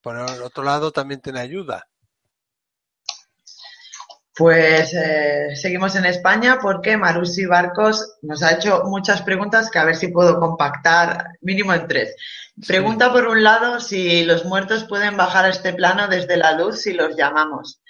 Por 0.00 0.16
el 0.16 0.42
otro 0.42 0.64
lado, 0.64 0.92
también 0.92 1.20
tiene 1.20 1.40
ayuda. 1.40 1.88
Pues 4.36 4.92
eh, 4.92 5.56
seguimos 5.56 5.96
en 5.96 6.04
España 6.04 6.58
porque 6.60 6.98
Marusi 6.98 7.46
Barcos 7.46 8.18
nos 8.20 8.42
ha 8.42 8.52
hecho 8.52 8.82
muchas 8.84 9.22
preguntas 9.22 9.70
que 9.70 9.78
a 9.78 9.84
ver 9.84 9.96
si 9.96 10.08
puedo 10.08 10.38
compactar 10.38 11.38
mínimo 11.40 11.72
en 11.72 11.88
tres. 11.88 12.14
Pregunta 12.66 13.10
por 13.10 13.28
un 13.28 13.42
lado 13.42 13.80
si 13.80 14.24
los 14.24 14.44
muertos 14.44 14.84
pueden 14.84 15.16
bajar 15.16 15.46
a 15.46 15.48
este 15.48 15.72
plano 15.72 16.06
desde 16.08 16.36
la 16.36 16.52
luz 16.52 16.82
si 16.82 16.92
los 16.92 17.16
llamamos. 17.16 17.80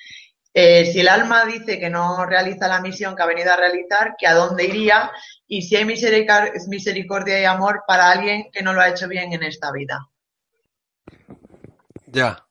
Eh, 0.55 0.87
si 0.93 1.01
el 1.01 1.09
alma 1.09 1.45
dice 1.47 1.81
que 1.81 1.91
no 1.91 2.25
realiza 2.27 2.69
la 2.69 2.81
misión 2.81 3.17
que 3.17 3.25
ha 3.25 3.27
venido 3.27 3.53
a 3.53 3.57
realizar, 3.57 4.15
que 4.17 4.29
a 4.29 4.35
dónde 4.35 4.67
iría 4.67 5.11
y 5.49 5.63
si 5.63 5.75
hay 5.75 5.85
misericordia 5.85 7.41
y 7.41 7.45
amor 7.45 7.83
para 7.89 8.09
alguien 8.09 8.53
que 8.53 8.63
no 8.63 8.73
lo 8.73 8.81
ha 8.81 8.89
hecho 8.89 9.09
bien 9.09 9.33
en 9.33 9.43
esta 9.43 9.73
vida. 9.73 10.09
Ya. 12.07 12.47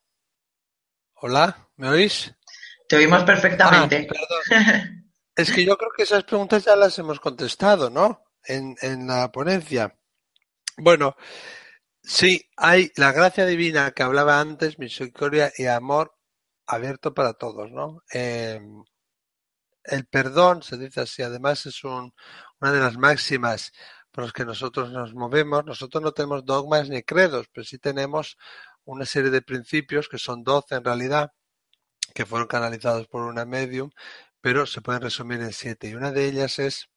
Hola, 1.14 1.70
¿me 1.78 1.88
oís? 1.88 2.36
Te 2.88 2.98
oímos 2.98 3.24
perfectamente. 3.24 4.08
Ah, 4.52 4.84
es 5.36 5.52
que 5.52 5.66
yo 5.66 5.78
creo 5.78 5.92
que 5.96 6.04
esas 6.04 6.24
preguntas 6.24 6.66
ya 6.66 6.76
las 6.76 6.98
hemos 7.00 7.20
contestado, 7.20 7.90
¿no? 7.90 8.24
En, 8.44 8.76
en 8.82 9.08
la 9.08 9.32
ponencia. 9.32 9.96
Bueno, 10.78 11.16
Sí, 12.08 12.50
hay 12.56 12.92
la 12.98 13.12
gracia 13.12 13.46
divina 13.48 13.92
que 13.92 14.04
hablaba 14.04 14.40
antes, 14.40 14.78
misericordia 14.78 15.52
y 15.58 15.66
amor 15.66 16.14
abierto 16.68 17.14
para 17.16 17.34
todos, 17.34 17.72
¿no? 17.72 18.04
Eh, 18.14 18.62
el 19.84 20.06
perdón, 20.08 20.64
se 20.64 20.78
dice 20.78 21.02
así, 21.02 21.22
además 21.24 21.66
es 21.66 21.84
un, 21.84 22.14
una 22.60 22.72
de 22.72 22.80
las 22.80 22.98
máximas 22.98 23.72
por 24.12 24.24
las 24.24 24.34
que 24.34 24.46
nosotros 24.46 24.92
nos 24.92 25.14
movemos. 25.14 25.66
Nosotros 25.66 26.04
no 26.04 26.12
tenemos 26.12 26.46
dogmas 26.46 26.90
ni 26.90 27.04
credos, 27.04 27.48
pero 27.54 27.66
sí 27.66 27.78
tenemos 27.80 28.38
una 28.86 29.06
serie 29.06 29.32
de 29.32 29.42
principios, 29.42 30.08
que 30.08 30.18
son 30.18 30.44
doce 30.44 30.76
en 30.76 30.84
realidad, 30.86 31.32
que 32.14 32.26
fueron 32.26 32.48
canalizados 32.48 33.08
por 33.08 33.24
una 33.24 33.46
medium, 33.46 33.92
pero 34.42 34.66
se 34.66 34.82
pueden 34.82 35.02
resumir 35.02 35.42
en 35.42 35.54
siete. 35.54 35.90
Y 35.90 35.96
una 35.96 36.12
de 36.12 36.26
ellas 36.26 36.60
es 36.60 36.90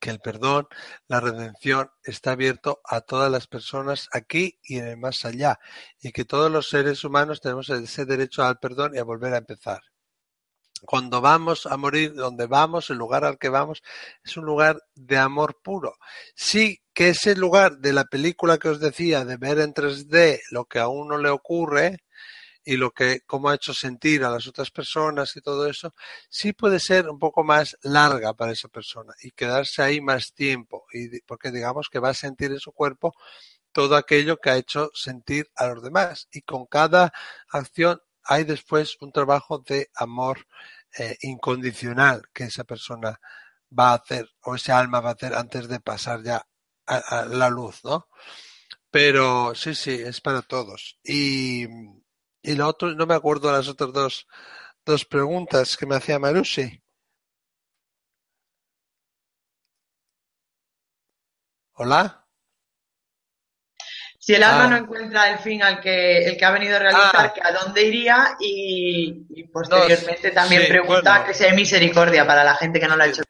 que 0.00 0.10
el 0.10 0.20
perdón, 0.20 0.68
la 1.08 1.20
redención 1.20 1.90
está 2.04 2.32
abierto 2.32 2.80
a 2.84 3.00
todas 3.00 3.30
las 3.30 3.46
personas 3.46 4.08
aquí 4.12 4.58
y 4.62 4.78
en 4.78 4.86
el 4.86 4.96
más 4.96 5.24
allá, 5.24 5.58
y 6.00 6.12
que 6.12 6.24
todos 6.24 6.50
los 6.50 6.68
seres 6.68 7.04
humanos 7.04 7.40
tenemos 7.40 7.68
ese 7.70 8.04
derecho 8.04 8.44
al 8.44 8.58
perdón 8.58 8.94
y 8.94 8.98
a 8.98 9.04
volver 9.04 9.34
a 9.34 9.38
empezar. 9.38 9.82
Cuando 10.82 11.20
vamos 11.20 11.66
a 11.66 11.76
morir, 11.76 12.14
donde 12.14 12.46
vamos, 12.46 12.90
el 12.90 12.98
lugar 12.98 13.24
al 13.24 13.38
que 13.38 13.48
vamos, 13.48 13.82
es 14.22 14.36
un 14.36 14.44
lugar 14.44 14.80
de 14.94 15.18
amor 15.18 15.60
puro. 15.62 15.94
Sí 16.36 16.80
que 16.94 17.10
ese 17.10 17.34
lugar 17.34 17.78
de 17.78 17.92
la 17.92 18.04
película 18.04 18.58
que 18.58 18.68
os 18.68 18.78
decía, 18.78 19.24
de 19.24 19.36
ver 19.36 19.58
en 19.58 19.74
3D 19.74 20.40
lo 20.50 20.66
que 20.66 20.78
a 20.78 20.88
uno 20.88 21.18
le 21.18 21.30
ocurre, 21.30 21.98
y 22.68 22.76
lo 22.76 22.90
que 22.90 23.22
cómo 23.22 23.48
ha 23.48 23.54
hecho 23.54 23.72
sentir 23.72 24.22
a 24.24 24.30
las 24.30 24.46
otras 24.46 24.70
personas 24.70 25.34
y 25.34 25.40
todo 25.40 25.66
eso, 25.66 25.94
sí 26.28 26.52
puede 26.52 26.80
ser 26.80 27.08
un 27.08 27.18
poco 27.18 27.42
más 27.42 27.78
larga 27.80 28.34
para 28.34 28.52
esa 28.52 28.68
persona 28.68 29.14
y 29.22 29.30
quedarse 29.30 29.80
ahí 29.80 30.02
más 30.02 30.34
tiempo, 30.34 30.84
y 30.92 31.22
porque 31.22 31.50
digamos 31.50 31.88
que 31.88 31.98
va 31.98 32.10
a 32.10 32.14
sentir 32.14 32.50
en 32.50 32.60
su 32.60 32.72
cuerpo 32.72 33.14
todo 33.72 33.96
aquello 33.96 34.36
que 34.36 34.50
ha 34.50 34.56
hecho 34.58 34.90
sentir 34.92 35.50
a 35.56 35.68
los 35.68 35.82
demás. 35.82 36.28
Y 36.30 36.42
con 36.42 36.66
cada 36.66 37.10
acción 37.48 38.02
hay 38.22 38.44
después 38.44 38.98
un 39.00 39.12
trabajo 39.12 39.60
de 39.66 39.88
amor 39.94 40.46
eh, 40.98 41.16
incondicional 41.22 42.24
que 42.34 42.44
esa 42.44 42.64
persona 42.64 43.18
va 43.78 43.92
a 43.92 43.94
hacer 43.94 44.28
o 44.42 44.56
ese 44.56 44.72
alma 44.72 45.00
va 45.00 45.10
a 45.10 45.14
hacer 45.14 45.34
antes 45.34 45.68
de 45.68 45.80
pasar 45.80 46.22
ya 46.22 46.46
a, 46.84 46.96
a 46.96 47.24
la 47.24 47.48
luz, 47.48 47.82
¿no? 47.82 48.08
Pero 48.90 49.54
sí, 49.54 49.74
sí, 49.74 49.92
es 49.92 50.20
para 50.20 50.42
todos. 50.42 50.98
Y 51.02 51.66
y 52.48 52.54
lo 52.54 52.66
otro, 52.66 52.94
no 52.94 53.06
me 53.06 53.14
acuerdo 53.14 53.52
las 53.52 53.68
otras 53.68 53.92
dos, 53.92 54.26
dos 54.84 55.04
preguntas 55.04 55.76
que 55.76 55.84
me 55.84 55.96
hacía 55.96 56.18
Marusi. 56.18 56.82
¿Hola? 61.74 62.26
Si 64.18 64.34
el 64.34 64.42
alma 64.42 64.64
ah. 64.64 64.68
no 64.68 64.76
encuentra 64.78 65.30
el 65.30 65.38
fin 65.40 65.62
al 65.62 65.80
que 65.80 66.24
el 66.26 66.38
que 66.38 66.44
ha 66.44 66.50
venido 66.50 66.76
a 66.76 66.78
realizar, 66.78 67.10
ah. 67.14 67.32
que 67.34 67.40
a 67.42 67.52
dónde 67.52 67.82
iría 67.82 68.36
y, 68.40 69.44
posteriormente 69.52 70.30
también 70.30 70.66
pregunta 70.68 71.24
que 71.26 71.34
sea 71.34 71.52
misericordia 71.52 72.26
para 72.26 72.44
la 72.44 72.56
gente 72.56 72.80
que 72.80 72.88
no 72.88 72.96
lo 72.96 73.02
ha 73.02 73.08
hecho. 73.08 73.22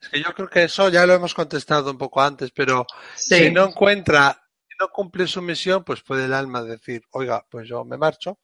Es 0.00 0.08
que 0.08 0.20
yo 0.20 0.34
creo 0.34 0.50
que 0.50 0.64
eso 0.64 0.88
ya 0.88 1.06
lo 1.06 1.14
hemos 1.14 1.32
contestado 1.32 1.92
un 1.92 1.98
poco 1.98 2.20
antes, 2.20 2.50
pero 2.50 2.86
si 3.14 3.52
no 3.52 3.68
encuentra 3.68 4.43
no 4.80 4.88
cumple 4.88 5.26
su 5.26 5.42
misión, 5.42 5.84
pues 5.84 6.02
puede 6.02 6.26
el 6.26 6.34
alma 6.34 6.62
decir, 6.62 7.02
oiga, 7.10 7.46
pues 7.50 7.68
yo 7.68 7.84
me 7.84 7.96
marcho, 7.96 8.38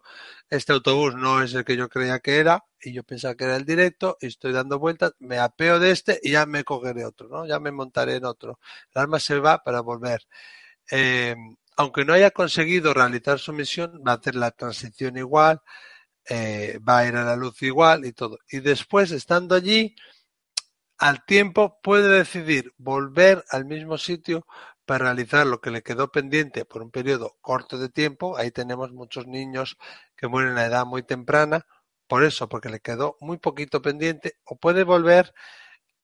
este 0.48 0.72
autobús 0.72 1.14
no 1.14 1.42
es 1.42 1.54
el 1.54 1.64
que 1.64 1.76
yo 1.76 1.88
creía 1.88 2.20
que 2.20 2.38
era, 2.38 2.64
y 2.82 2.92
yo 2.92 3.02
pensaba 3.04 3.34
que 3.34 3.44
era 3.44 3.56
el 3.56 3.64
directo, 3.64 4.16
y 4.20 4.26
estoy 4.28 4.52
dando 4.52 4.78
vueltas, 4.78 5.12
me 5.18 5.38
apeo 5.38 5.78
de 5.78 5.90
este 5.90 6.20
y 6.22 6.32
ya 6.32 6.46
me 6.46 6.64
cogeré 6.64 7.04
otro, 7.04 7.28
¿no? 7.28 7.46
Ya 7.46 7.60
me 7.60 7.72
montaré 7.72 8.16
en 8.16 8.24
otro. 8.24 8.58
El 8.94 9.02
alma 9.02 9.20
se 9.20 9.38
va 9.38 9.62
para 9.62 9.80
volver. 9.80 10.26
Eh, 10.90 11.36
aunque 11.76 12.04
no 12.04 12.12
haya 12.14 12.30
conseguido 12.30 12.94
realizar 12.94 13.38
su 13.38 13.52
misión, 13.52 14.02
va 14.06 14.12
a 14.12 14.16
hacer 14.16 14.34
la 14.34 14.50
transición 14.50 15.16
igual, 15.16 15.62
eh, 16.28 16.78
va 16.86 16.98
a 16.98 17.06
ir 17.08 17.16
a 17.16 17.24
la 17.24 17.36
luz 17.36 17.62
igual 17.62 18.04
y 18.06 18.12
todo. 18.12 18.38
Y 18.50 18.60
después, 18.60 19.10
estando 19.12 19.54
allí, 19.54 19.94
al 20.98 21.24
tiempo 21.24 21.80
puede 21.82 22.08
decidir 22.18 22.74
volver 22.76 23.44
al 23.50 23.64
mismo 23.64 23.96
sitio 23.98 24.46
para 24.90 25.04
realizar 25.04 25.46
lo 25.46 25.60
que 25.60 25.70
le 25.70 25.84
quedó 25.84 26.10
pendiente 26.10 26.64
por 26.64 26.82
un 26.82 26.90
periodo 26.90 27.36
corto 27.40 27.78
de 27.78 27.90
tiempo. 27.90 28.36
Ahí 28.36 28.50
tenemos 28.50 28.90
muchos 28.90 29.28
niños 29.28 29.76
que 30.16 30.26
mueren 30.26 30.58
a 30.58 30.66
edad 30.66 30.84
muy 30.84 31.04
temprana, 31.04 31.64
por 32.08 32.24
eso, 32.24 32.48
porque 32.48 32.70
le 32.70 32.80
quedó 32.80 33.16
muy 33.20 33.38
poquito 33.38 33.80
pendiente, 33.80 34.38
o 34.42 34.56
puede 34.56 34.82
volver 34.82 35.32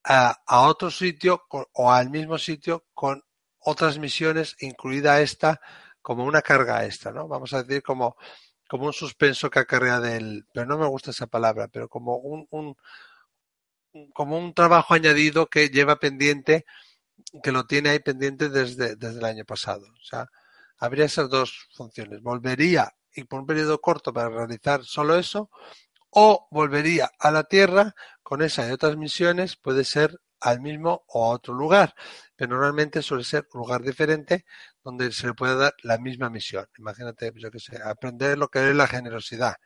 a, 0.05 0.39
otro 0.69 0.93
sitio 0.93 1.43
o 1.73 1.91
al 1.91 2.11
mismo 2.11 2.39
sitio 2.39 2.85
con 2.95 3.25
otras 3.59 3.99
misiones, 3.99 4.55
incluida 4.61 5.21
esta, 5.21 5.61
como 6.01 6.25
una 6.25 6.41
carga 6.41 6.85
extra, 6.85 7.11
¿no? 7.11 7.27
Vamos 7.27 7.55
a 7.55 7.65
decir 7.65 7.83
como, 7.83 8.17
como 8.69 8.87
un 8.87 8.93
suspenso 8.93 9.51
que 9.51 9.59
acarrea 9.59 9.99
del, 9.99 10.47
pero 10.55 10.65
no 10.65 10.79
me 10.79 10.87
gusta 10.87 11.11
esa 11.11 11.27
palabra, 11.27 11.67
pero 11.67 11.89
como 11.89 12.19
un, 12.19 12.47
un 12.51 12.77
como 14.15 14.39
un 14.39 14.55
trabajo 14.55 14.95
añadido 14.95 15.49
que 15.49 15.71
lleva 15.71 15.97
pendiente 15.97 16.67
que 17.43 17.53
lo 17.53 17.67
tiene 17.67 17.91
ahí 17.91 17.99
pendiente 18.01 18.49
desde, 18.49 18.97
desde 18.97 19.19
el 19.19 19.25
año 19.25 19.45
pasado. 19.45 19.87
O 19.87 20.05
sea, 20.05 20.27
habría 20.79 21.07
esas 21.07 21.29
dos 21.31 21.69
funciones. 21.75 22.23
Volvería 22.23 22.93
y 23.15 23.25
por 23.25 23.41
un 23.41 23.47
periodo 23.47 23.81
corto 23.81 24.13
para 24.13 24.29
realizar 24.29 24.85
solo 24.85 25.17
eso, 25.17 25.51
o 26.11 26.49
volvería 26.51 27.11
a 27.19 27.31
la 27.31 27.45
Tierra 27.45 27.95
con 28.23 28.43
esa 28.43 28.69
y 28.69 28.73
otras 28.73 28.97
misiones, 28.97 29.57
puede 29.57 29.85
ser 29.85 30.21
al 30.41 30.61
mismo 30.61 31.05
o 31.09 31.25
a 31.25 31.35
otro 31.35 31.55
lugar, 31.55 31.95
pero 32.37 32.51
normalmente 32.51 33.03
suele 33.03 33.25
ser 33.25 33.47
un 33.53 33.61
lugar 33.61 33.83
diferente 33.83 34.45
donde 34.85 35.11
se 35.13 35.29
le 35.29 35.35
puede 35.35 35.57
dar 35.57 35.75
la 35.83 35.99
misma 35.99 36.29
misión. 36.31 36.67
Imagínate, 36.79 37.33
yo 37.37 37.51
que 37.51 37.59
sé, 37.59 37.81
aprender 37.83 38.37
lo 38.37 38.49
que 38.49 38.69
es 38.69 38.77
la 38.77 38.87
generosidad, 38.87 39.57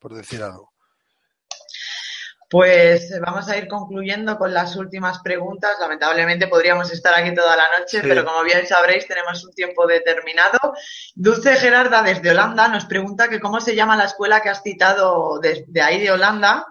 por 0.00 0.14
decir 0.14 0.42
algo. 0.42 0.73
Pues 2.50 3.12
vamos 3.20 3.48
a 3.48 3.56
ir 3.56 3.68
concluyendo 3.68 4.36
con 4.36 4.52
las 4.52 4.76
últimas 4.76 5.18
preguntas. 5.20 5.72
Lamentablemente 5.80 6.46
podríamos 6.46 6.92
estar 6.92 7.14
aquí 7.14 7.34
toda 7.34 7.56
la 7.56 7.64
noche, 7.78 8.00
pero 8.02 8.24
como 8.24 8.42
bien 8.42 8.66
sabréis, 8.66 9.06
tenemos 9.06 9.44
un 9.44 9.52
tiempo 9.52 9.86
determinado. 9.86 10.58
Dulce 11.14 11.56
Gerarda, 11.56 12.02
desde 12.02 12.30
Holanda, 12.30 12.68
nos 12.68 12.84
pregunta 12.84 13.28
que 13.28 13.40
cómo 13.40 13.60
se 13.60 13.74
llama 13.74 13.96
la 13.96 14.04
escuela 14.04 14.40
que 14.40 14.50
has 14.50 14.62
citado 14.62 15.40
de, 15.40 15.64
ahí 15.82 16.00
de 16.00 16.12
Holanda. 16.12 16.66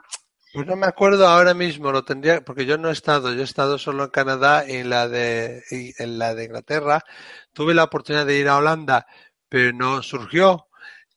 Pues 0.53 0.67
no 0.67 0.75
me 0.75 0.85
acuerdo 0.85 1.27
ahora 1.27 1.55
mismo, 1.55 1.91
lo 1.91 2.05
tendría, 2.05 2.41
porque 2.41 2.65
yo 2.65 2.77
no 2.77 2.89
he 2.89 2.93
estado, 2.93 3.33
yo 3.33 3.41
he 3.41 3.45
estado 3.45 3.79
solo 3.79 4.03
en 4.03 4.09
Canadá 4.11 4.65
y 4.67 4.77
en 4.77 4.89
la 4.89 5.07
de, 5.07 5.63
en 5.97 6.19
la 6.19 6.35
de 6.35 6.45
Inglaterra. 6.45 7.03
Tuve 7.53 7.73
la 7.73 7.85
oportunidad 7.85 8.27
de 8.27 8.37
ir 8.37 8.47
a 8.47 8.57
Holanda, 8.57 9.07
pero 9.49 9.73
no 9.73 10.03
surgió 10.03 10.67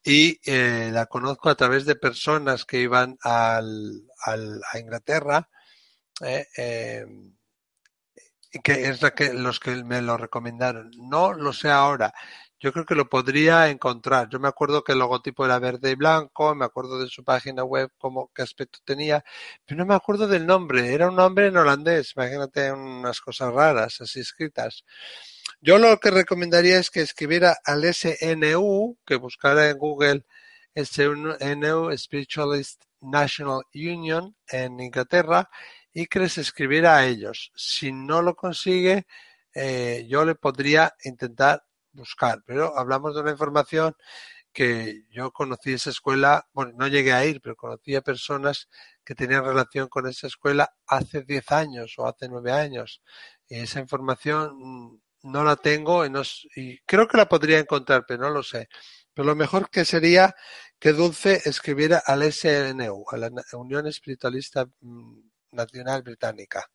y 0.06 0.40
eh, 0.44 0.90
la 0.92 1.06
conozco 1.06 1.50
a 1.50 1.56
través 1.56 1.84
de 1.84 1.96
personas 1.96 2.64
que 2.64 2.80
iban 2.80 3.18
al, 3.22 4.05
a 4.24 4.78
Inglaterra, 4.78 5.48
eh, 6.24 6.46
em, 6.56 7.36
que 8.62 8.88
es 8.88 9.02
la 9.02 9.14
que, 9.14 9.32
los 9.34 9.60
que 9.60 9.84
me 9.84 10.00
lo 10.02 10.16
recomendaron. 10.16 10.90
No 10.98 11.32
lo 11.32 11.52
sé 11.52 11.70
ahora. 11.70 12.12
Yo 12.58 12.72
creo 12.72 12.86
que 12.86 12.94
lo 12.94 13.08
podría 13.08 13.68
encontrar. 13.68 14.28
Yo 14.30 14.40
me 14.40 14.48
acuerdo 14.48 14.82
que 14.82 14.92
el 14.92 14.98
logotipo 14.98 15.44
era 15.44 15.58
verde 15.58 15.90
y 15.90 15.94
blanco, 15.94 16.54
me 16.54 16.64
acuerdo 16.64 16.98
de 16.98 17.08
su 17.08 17.22
página 17.22 17.64
web, 17.64 17.90
como 17.98 18.30
qué 18.34 18.42
aspecto 18.42 18.78
tenía, 18.84 19.22
pero 19.66 19.78
no 19.78 19.86
me 19.86 19.94
acuerdo 19.94 20.26
del 20.26 20.46
nombre. 20.46 20.94
Era 20.94 21.08
un 21.10 21.16
nombre 21.16 21.48
en 21.48 21.56
holandés. 21.58 22.14
Imagínate 22.16 22.72
unas 22.72 23.20
cosas 23.20 23.52
raras 23.52 24.00
así 24.00 24.20
escritas. 24.20 24.84
Yo 25.60 25.78
lo 25.78 25.98
que 26.00 26.10
recomendaría 26.10 26.78
es 26.78 26.90
que 26.90 27.02
escribiera 27.02 27.58
al 27.64 27.84
SNU, 27.84 28.96
que 29.06 29.16
buscara 29.16 29.68
en 29.68 29.78
Google 29.78 30.24
SNU 30.76 31.96
Spiritualist 31.96 32.84
National 33.00 33.62
Union 33.74 34.36
en 34.48 34.78
Inglaterra 34.80 35.48
y 35.92 36.06
que 36.06 36.20
les 36.20 36.38
escribiera 36.38 36.96
a 36.96 37.06
ellos. 37.06 37.50
Si 37.56 37.92
no 37.92 38.22
lo 38.22 38.34
consigue, 38.36 39.06
eh, 39.54 40.06
yo 40.08 40.24
le 40.24 40.34
podría 40.34 40.94
intentar 41.04 41.64
buscar, 41.92 42.42
pero 42.46 42.76
hablamos 42.78 43.14
de 43.14 43.22
una 43.22 43.30
información 43.30 43.96
que 44.52 45.04
yo 45.10 45.32
conocí 45.32 45.74
esa 45.74 45.90
escuela, 45.90 46.48
bueno, 46.52 46.72
no 46.76 46.88
llegué 46.88 47.12
a 47.12 47.24
ir, 47.26 47.40
pero 47.42 47.56
conocí 47.56 47.94
a 47.94 48.00
personas 48.00 48.68
que 49.04 49.14
tenían 49.14 49.44
relación 49.44 49.88
con 49.88 50.06
esa 50.08 50.26
escuela 50.28 50.70
hace 50.86 51.22
10 51.22 51.52
años 51.52 51.94
o 51.98 52.06
hace 52.06 52.28
9 52.28 52.52
años. 52.52 53.02
Y 53.48 53.56
esa 53.60 53.80
información 53.80 55.00
no 55.22 55.44
la 55.44 55.56
tengo 55.56 56.06
y, 56.06 56.10
y 56.56 56.78
creo 56.86 57.06
que 57.06 57.18
la 57.18 57.28
podría 57.28 57.58
encontrar, 57.58 58.04
pero 58.08 58.22
no 58.22 58.30
lo 58.30 58.42
sé. 58.42 58.68
Pero 59.12 59.28
lo 59.28 59.36
mejor 59.36 59.70
que 59.70 59.84
sería 59.84 60.34
que 60.78 60.92
Dulce 60.92 61.42
escribiera 61.44 62.02
al 62.04 62.22
SNU, 62.32 63.04
a 63.10 63.16
la 63.16 63.30
Unión 63.52 63.86
Espiritualista 63.86 64.66
mm, 64.80 65.20
Nacional 65.52 66.02
Británica. 66.02 66.66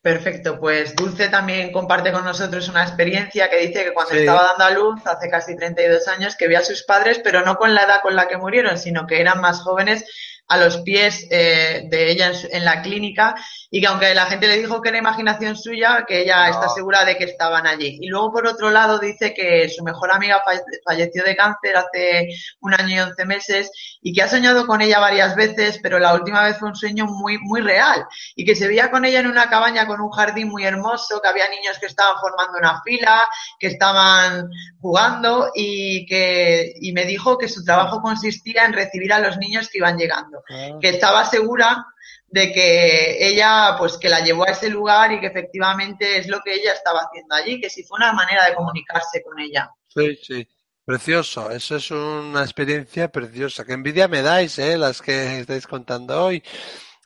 Perfecto, 0.00 0.60
pues 0.60 0.94
Dulce 0.94 1.28
también 1.28 1.72
comparte 1.72 2.12
con 2.12 2.24
nosotros 2.24 2.68
una 2.68 2.84
experiencia 2.84 3.50
que 3.50 3.66
dice 3.66 3.84
que 3.84 3.92
cuando 3.92 4.14
estaba 4.14 4.44
dando 4.44 4.64
a 4.64 4.70
luz 4.70 5.00
hace 5.04 5.28
casi 5.28 5.56
32 5.56 6.06
años 6.06 6.36
que 6.36 6.46
vio 6.46 6.58
a 6.58 6.62
sus 6.62 6.84
padres, 6.84 7.20
pero 7.22 7.44
no 7.44 7.56
con 7.56 7.74
la 7.74 7.82
edad 7.82 8.00
con 8.00 8.14
la 8.14 8.28
que 8.28 8.36
murieron, 8.36 8.78
sino 8.78 9.08
que 9.08 9.20
eran 9.20 9.40
más 9.40 9.60
jóvenes 9.60 10.04
a 10.48 10.56
los 10.56 10.78
pies 10.78 11.26
eh, 11.30 11.84
de 11.88 12.10
ella 12.10 12.32
en, 12.50 12.64
la 12.64 12.80
clínica 12.80 13.34
y 13.70 13.80
que 13.80 13.86
aunque 13.86 14.14
la 14.14 14.26
gente 14.26 14.46
le 14.46 14.58
dijo 14.58 14.80
que 14.80 14.88
era 14.88 14.98
imaginación 14.98 15.56
suya, 15.56 16.04
que 16.08 16.22
ella 16.22 16.48
está 16.48 16.68
segura 16.70 17.04
de 17.04 17.16
que 17.18 17.24
estaban 17.24 17.66
allí. 17.66 17.98
Y 18.00 18.08
luego, 18.08 18.32
por 18.32 18.46
otro 18.46 18.70
lado, 18.70 18.98
dice 18.98 19.34
que 19.34 19.68
su 19.68 19.84
mejor 19.84 20.10
amiga 20.10 20.42
falleció 20.84 21.22
de 21.22 21.36
cáncer 21.36 21.76
hace 21.76 22.28
un 22.60 22.72
año 22.74 22.96
y 22.96 23.00
once 23.00 23.24
meses 23.26 23.70
y 24.00 24.14
que 24.14 24.22
ha 24.22 24.28
soñado 24.28 24.66
con 24.66 24.80
ella 24.80 24.98
varias 24.98 25.36
veces, 25.36 25.78
pero 25.82 25.98
la 25.98 26.14
última 26.14 26.42
vez 26.44 26.58
fue 26.58 26.68
un 26.68 26.76
sueño 26.76 27.06
muy, 27.06 27.38
muy 27.38 27.60
real 27.60 28.06
y 28.34 28.44
que 28.44 28.54
se 28.54 28.68
veía 28.68 28.90
con 28.90 29.04
ella 29.04 29.20
en 29.20 29.26
una 29.26 29.50
cabaña 29.50 29.86
con 29.86 30.00
un 30.00 30.10
jardín 30.10 30.48
muy 30.48 30.64
hermoso, 30.64 31.20
que 31.20 31.28
había 31.28 31.48
niños 31.48 31.78
que 31.78 31.86
estaban 31.86 32.18
formando 32.20 32.58
una 32.58 32.80
fila, 32.82 33.26
que 33.58 33.66
estaban 33.66 34.48
jugando 34.80 35.50
y 35.54 36.06
que 36.06 36.72
y 36.80 36.92
me 36.92 37.04
dijo 37.04 37.36
que 37.36 37.48
su 37.48 37.64
trabajo 37.64 38.00
consistía 38.00 38.64
en 38.64 38.72
recibir 38.72 39.12
a 39.12 39.18
los 39.18 39.36
niños 39.38 39.68
que 39.68 39.78
iban 39.78 39.98
llegando, 39.98 40.37
que 40.80 40.88
estaba 40.88 41.24
segura 41.24 41.84
de 42.26 42.52
que 42.52 43.28
ella, 43.28 43.74
pues 43.78 43.96
que 43.96 44.08
la 44.08 44.20
llevó 44.20 44.44
a 44.44 44.52
ese 44.52 44.68
lugar 44.68 45.12
y 45.12 45.20
que 45.20 45.28
efectivamente 45.28 46.18
es 46.18 46.28
lo 46.28 46.40
que 46.40 46.54
ella 46.54 46.72
estaba 46.72 47.00
haciendo 47.00 47.34
allí, 47.34 47.60
que 47.60 47.70
si 47.70 47.84
fue 47.84 47.96
una 47.96 48.12
manera 48.12 48.46
de 48.46 48.54
comunicarse 48.54 49.22
con 49.22 49.38
ella. 49.38 49.70
Sí, 49.88 50.18
sí. 50.22 50.48
Precioso, 50.84 51.50
eso 51.50 51.76
es 51.76 51.90
una 51.90 52.40
experiencia 52.40 53.08
preciosa. 53.12 53.66
Qué 53.66 53.74
envidia 53.74 54.08
me 54.08 54.22
dais, 54.22 54.58
¿eh? 54.58 54.78
las 54.78 55.02
que 55.02 55.40
estáis 55.40 55.66
contando 55.66 56.24
hoy. 56.24 56.42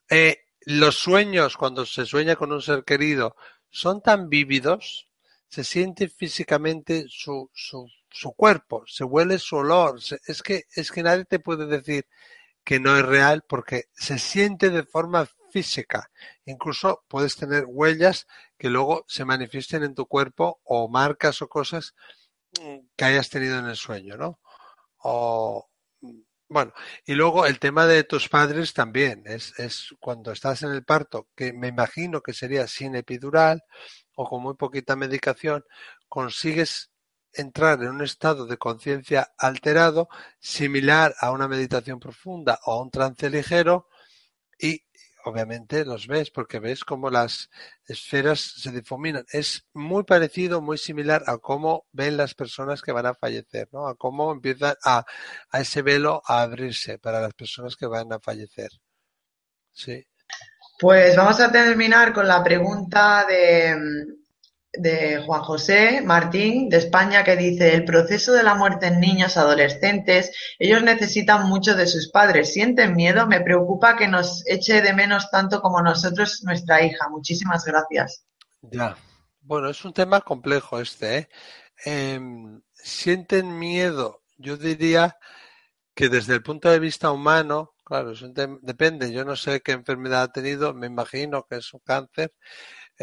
Eh, 0.08 0.36
los 0.66 0.98
sueños, 0.98 1.56
cuando 1.56 1.84
se 1.84 2.06
sueña 2.06 2.36
con 2.36 2.52
un 2.52 2.62
ser 2.62 2.84
querido, 2.84 3.34
son 3.70 4.00
tan 4.00 4.28
vívidos, 4.28 5.08
se 5.48 5.64
siente 5.64 6.08
físicamente 6.08 7.06
su, 7.08 7.50
su, 7.52 7.88
su 8.08 8.32
cuerpo, 8.34 8.84
se 8.86 9.02
huele 9.02 9.40
su 9.40 9.56
olor. 9.56 9.98
es, 10.28 10.42
que, 10.44 10.62
es 10.76 10.92
que 10.92 11.02
nadie 11.02 11.24
te 11.24 11.40
puede 11.40 11.66
decir 11.66 12.06
que 12.64 12.80
no 12.80 12.96
es 12.96 13.04
real 13.04 13.44
porque 13.48 13.84
se 13.94 14.18
siente 14.18 14.70
de 14.70 14.84
forma 14.84 15.28
física. 15.50 16.10
Incluso 16.44 17.04
puedes 17.08 17.36
tener 17.36 17.64
huellas 17.66 18.26
que 18.58 18.70
luego 18.70 19.04
se 19.08 19.24
manifiesten 19.24 19.82
en 19.82 19.94
tu 19.94 20.06
cuerpo 20.06 20.60
o 20.64 20.88
marcas 20.88 21.42
o 21.42 21.48
cosas 21.48 21.94
mm, 22.60 22.78
que 22.96 23.04
hayas 23.04 23.28
tenido 23.30 23.58
en 23.58 23.66
el 23.66 23.76
sueño, 23.76 24.16
¿no? 24.16 24.40
O, 24.98 25.68
bueno, 26.48 26.72
y 27.06 27.14
luego 27.14 27.46
el 27.46 27.58
tema 27.58 27.86
de 27.86 28.04
tus 28.04 28.28
padres 28.28 28.74
también, 28.74 29.22
es, 29.26 29.58
es 29.58 29.88
cuando 30.00 30.32
estás 30.32 30.62
en 30.62 30.70
el 30.72 30.84
parto, 30.84 31.28
que 31.34 31.52
me 31.52 31.68
imagino 31.68 32.20
que 32.20 32.34
sería 32.34 32.66
sin 32.68 32.94
epidural 32.94 33.64
o 34.14 34.28
con 34.28 34.42
muy 34.42 34.54
poquita 34.54 34.94
medicación, 34.94 35.64
consigues 36.08 36.91
entrar 37.34 37.82
en 37.82 37.88
un 37.88 38.02
estado 38.02 38.46
de 38.46 38.58
conciencia 38.58 39.32
alterado, 39.38 40.08
similar 40.38 41.14
a 41.20 41.30
una 41.30 41.48
meditación 41.48 41.98
profunda 41.98 42.58
o 42.64 42.72
a 42.72 42.82
un 42.82 42.90
trance 42.90 43.28
ligero, 43.30 43.88
y 44.58 44.84
obviamente 45.24 45.84
los 45.84 46.06
ves 46.06 46.30
porque 46.30 46.58
ves 46.58 46.84
cómo 46.84 47.10
las 47.10 47.50
esferas 47.86 48.40
se 48.40 48.70
difuminan. 48.70 49.24
Es 49.32 49.66
muy 49.72 50.04
parecido, 50.04 50.60
muy 50.60 50.78
similar 50.78 51.22
a 51.26 51.38
cómo 51.38 51.86
ven 51.92 52.16
las 52.16 52.34
personas 52.34 52.82
que 52.82 52.92
van 52.92 53.06
a 53.06 53.14
fallecer, 53.14 53.68
¿no? 53.72 53.86
A 53.86 53.96
cómo 53.96 54.32
empieza 54.32 54.76
a, 54.84 55.04
a 55.50 55.60
ese 55.60 55.82
velo 55.82 56.22
a 56.26 56.42
abrirse 56.42 56.98
para 56.98 57.20
las 57.20 57.34
personas 57.34 57.76
que 57.76 57.86
van 57.86 58.12
a 58.12 58.20
fallecer. 58.20 58.70
Sí. 59.72 60.06
Pues 60.78 61.16
vamos 61.16 61.38
a 61.40 61.50
terminar 61.50 62.12
con 62.12 62.26
la 62.26 62.42
pregunta 62.42 63.24
de, 63.28 63.76
de 64.72 65.22
Juan 65.26 65.42
José 65.42 66.00
Martín 66.02 66.68
de 66.68 66.78
España 66.78 67.24
que 67.24 67.36
dice 67.36 67.74
el 67.74 67.84
proceso 67.84 68.32
de 68.32 68.42
la 68.42 68.54
muerte 68.54 68.86
en 68.86 69.00
niños 69.00 69.36
adolescentes 69.36 70.32
ellos 70.58 70.82
necesitan 70.82 71.48
mucho 71.48 71.74
de 71.74 71.86
sus 71.86 72.10
padres. 72.10 72.52
Sienten 72.52 72.94
miedo. 72.94 73.26
Me 73.26 73.40
preocupa 73.40 73.96
que 73.96 74.08
nos 74.08 74.42
eche 74.46 74.80
de 74.80 74.94
menos 74.94 75.30
tanto 75.30 75.60
como 75.60 75.82
nosotros 75.82 76.42
nuestra 76.44 76.82
hija 76.82 77.08
muchísimas 77.10 77.64
gracias. 77.64 78.24
Ya. 78.62 78.96
Bueno 79.40 79.68
es 79.68 79.84
un 79.84 79.92
tema 79.92 80.20
complejo 80.20 80.80
este 80.80 81.18
¿eh? 81.18 81.28
Em, 81.84 82.62
sienten 82.72 83.58
miedo. 83.58 84.22
Yo 84.38 84.56
diría 84.56 85.16
que 85.94 86.08
desde 86.08 86.34
el 86.34 86.42
punto 86.42 86.70
de 86.70 86.78
vista 86.78 87.10
humano 87.10 87.74
claro 87.84 88.12
depende. 88.62 89.12
Yo 89.12 89.24
no 89.24 89.36
sé 89.36 89.60
qué 89.60 89.72
enfermedad 89.72 90.22
ha 90.22 90.32
tenido 90.32 90.72
me 90.72 90.86
imagino 90.86 91.44
que 91.44 91.56
es 91.56 91.74
un 91.74 91.80
cáncer 91.80 92.32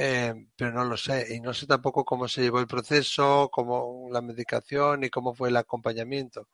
eh, 0.01 0.33
pero 0.55 0.71
no 0.71 0.85
lo 0.85 0.95
sé. 0.97 1.35
Y 1.35 1.41
no 1.41 1.53
sé 1.53 1.67
tampoco 1.67 2.05
cómo 2.05 2.27
se 2.29 2.41
llevó 2.41 2.59
el 2.61 2.67
proceso, 2.67 3.49
cómo 3.51 4.07
la 4.11 4.21
medicación 4.21 5.03
y 5.03 5.09
cómo 5.09 5.35
fue 5.35 5.49
el 5.49 5.57
acompañamiento. 5.57 6.47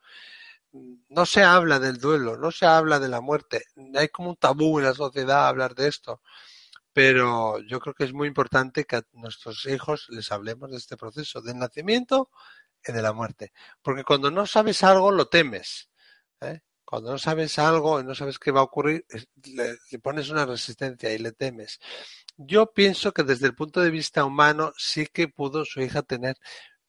No 1.09 1.26
se 1.26 1.43
habla 1.43 1.80
del 1.80 1.97
duelo, 1.99 2.38
no 2.38 2.51
se 2.51 2.65
habla 2.65 2.99
de 2.99 3.07
la 3.07 3.22
muerte. 3.22 3.65
Hay 3.95 4.09
como 4.09 4.30
un 4.31 4.35
tabú 4.38 4.80
en 4.80 4.85
la 4.85 4.93
sociedad 4.95 5.47
hablar 5.47 5.76
de 5.76 5.88
esto. 5.88 6.22
Pero 6.93 7.59
yo 7.61 7.80
creo 7.80 7.93
que 7.93 8.05
es 8.05 8.13
muy 8.13 8.27
importante 8.27 8.85
que 8.85 8.97
a 8.97 9.03
nuestros 9.13 9.65
hijos 9.67 10.07
les 10.09 10.31
hablemos 10.31 10.72
de 10.72 10.77
este 10.77 10.97
proceso, 10.97 11.41
del 11.41 11.59
nacimiento 11.59 12.31
y 12.88 12.93
de 12.93 13.01
la 13.01 13.13
muerte. 13.13 13.53
Porque 13.84 14.03
cuando 14.03 14.31
no 14.31 14.47
sabes 14.47 14.84
algo, 14.84 15.11
lo 15.11 15.27
temes. 15.27 15.89
¿eh? 16.41 16.61
Cuando 16.95 17.11
no 17.11 17.17
sabes 17.17 17.59
algo 17.59 17.99
y 17.99 18.05
no 18.05 18.15
sabes 18.15 18.39
qué 18.39 18.51
va 18.51 18.61
a 18.61 18.63
ocurrir, 18.63 19.05
le 19.91 19.99
pones 19.99 20.30
una 20.30 20.45
resistencia 20.45 21.11
y 21.13 21.17
le 21.17 21.34
temes. 21.34 21.81
Yo 22.38 22.72
pienso 22.72 23.11
que 23.11 23.23
desde 23.23 23.47
el 23.47 23.53
punto 23.53 23.81
de 23.81 23.89
vista 23.89 24.23
humano 24.23 24.72
sí 24.77 25.05
que 25.07 25.27
pudo 25.27 25.65
su 25.65 25.81
hija 25.81 26.03
tener 26.03 26.38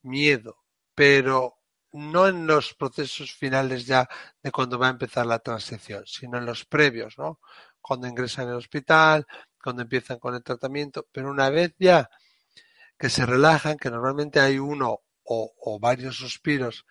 miedo, 0.02 0.58
pero 0.94 1.56
no 1.90 2.28
en 2.28 2.46
los 2.46 2.72
procesos 2.74 3.32
finales 3.32 3.84
ya 3.84 4.08
de 4.44 4.52
cuando 4.52 4.78
va 4.78 4.86
a 4.86 4.90
empezar 4.90 5.26
la 5.26 5.40
transición, 5.40 6.04
sino 6.06 6.38
en 6.38 6.46
los 6.46 6.64
previos, 6.64 7.18
¿no? 7.18 7.40
Cuando 7.80 8.06
ingresan 8.06 8.48
el 8.48 8.54
hospital, 8.54 9.26
cuando 9.60 9.82
empiezan 9.82 10.20
con 10.20 10.36
el 10.36 10.44
tratamiento, 10.44 11.08
pero 11.10 11.28
una 11.28 11.50
vez 11.50 11.74
ya 11.80 12.08
que 12.96 13.10
se 13.10 13.26
relajan, 13.26 13.76
que 13.76 13.90
normalmente 13.90 14.38
hay 14.38 14.60
uno 14.60 15.00
o 15.24 15.78
varios 15.80 16.16
suspiros 16.16 16.86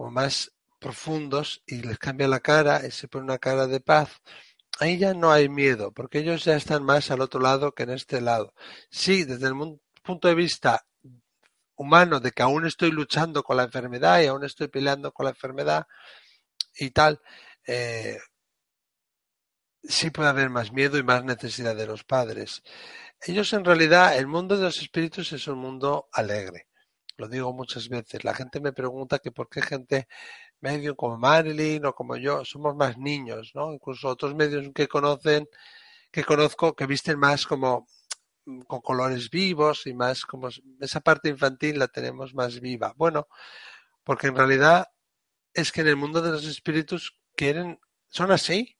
como 0.00 0.12
más 0.12 0.50
profundos 0.78 1.62
y 1.66 1.82
les 1.82 1.98
cambia 1.98 2.26
la 2.26 2.40
cara 2.40 2.86
y 2.86 2.90
se 2.90 3.06
pone 3.06 3.24
una 3.24 3.36
cara 3.36 3.66
de 3.66 3.80
paz, 3.80 4.08
ahí 4.78 4.96
ya 4.96 5.12
no 5.12 5.30
hay 5.30 5.50
miedo, 5.50 5.92
porque 5.92 6.20
ellos 6.20 6.42
ya 6.42 6.56
están 6.56 6.82
más 6.84 7.10
al 7.10 7.20
otro 7.20 7.38
lado 7.38 7.72
que 7.72 7.82
en 7.82 7.90
este 7.90 8.22
lado. 8.22 8.54
Sí, 8.90 9.24
desde 9.24 9.48
el 9.48 9.78
punto 10.02 10.28
de 10.28 10.34
vista 10.34 10.86
humano, 11.74 12.18
de 12.18 12.30
que 12.30 12.42
aún 12.42 12.64
estoy 12.64 12.92
luchando 12.92 13.42
con 13.42 13.58
la 13.58 13.64
enfermedad 13.64 14.22
y 14.22 14.28
aún 14.28 14.42
estoy 14.42 14.68
peleando 14.68 15.12
con 15.12 15.24
la 15.24 15.32
enfermedad 15.32 15.86
y 16.78 16.92
tal, 16.92 17.20
eh, 17.66 18.16
sí 19.82 20.08
puede 20.08 20.30
haber 20.30 20.48
más 20.48 20.72
miedo 20.72 20.96
y 20.96 21.02
más 21.02 21.24
necesidad 21.24 21.76
de 21.76 21.86
los 21.86 22.04
padres. 22.04 22.62
Ellos 23.20 23.52
en 23.52 23.66
realidad, 23.66 24.16
el 24.16 24.28
mundo 24.28 24.56
de 24.56 24.62
los 24.62 24.80
espíritus 24.80 25.30
es 25.34 25.46
un 25.46 25.58
mundo 25.58 26.08
alegre. 26.10 26.69
Lo 27.20 27.28
digo 27.28 27.52
muchas 27.52 27.88
veces. 27.90 28.24
La 28.24 28.34
gente 28.34 28.60
me 28.60 28.72
pregunta 28.72 29.18
que 29.18 29.30
por 29.30 29.50
qué 29.50 29.60
gente 29.60 30.08
medio 30.60 30.96
como 30.96 31.18
Marilyn 31.18 31.84
o 31.84 31.94
como 31.94 32.16
yo 32.16 32.44
somos 32.46 32.74
más 32.76 32.96
niños, 32.96 33.52
¿no? 33.54 33.74
Incluso 33.74 34.08
otros 34.08 34.34
medios 34.34 34.66
que 34.74 34.88
conocen, 34.88 35.46
que 36.10 36.24
conozco, 36.24 36.74
que 36.74 36.86
visten 36.86 37.18
más 37.18 37.46
como 37.46 37.86
mm, 38.46 38.62
con 38.62 38.80
colores 38.80 39.30
vivos 39.30 39.86
y 39.86 39.94
más 39.94 40.24
como 40.24 40.48
esa 40.80 41.00
parte 41.00 41.28
infantil 41.28 41.78
la 41.78 41.88
tenemos 41.88 42.34
más 42.34 42.60
viva. 42.60 42.94
Bueno, 42.96 43.28
porque 44.04 44.28
en 44.28 44.36
realidad 44.36 44.88
es 45.54 45.72
que 45.72 45.82
en 45.82 45.88
el 45.88 45.96
mundo 45.96 46.22
de 46.22 46.32
los 46.32 46.46
espíritus 46.46 47.16
quieren, 47.36 47.80
son 48.08 48.32
así, 48.32 48.78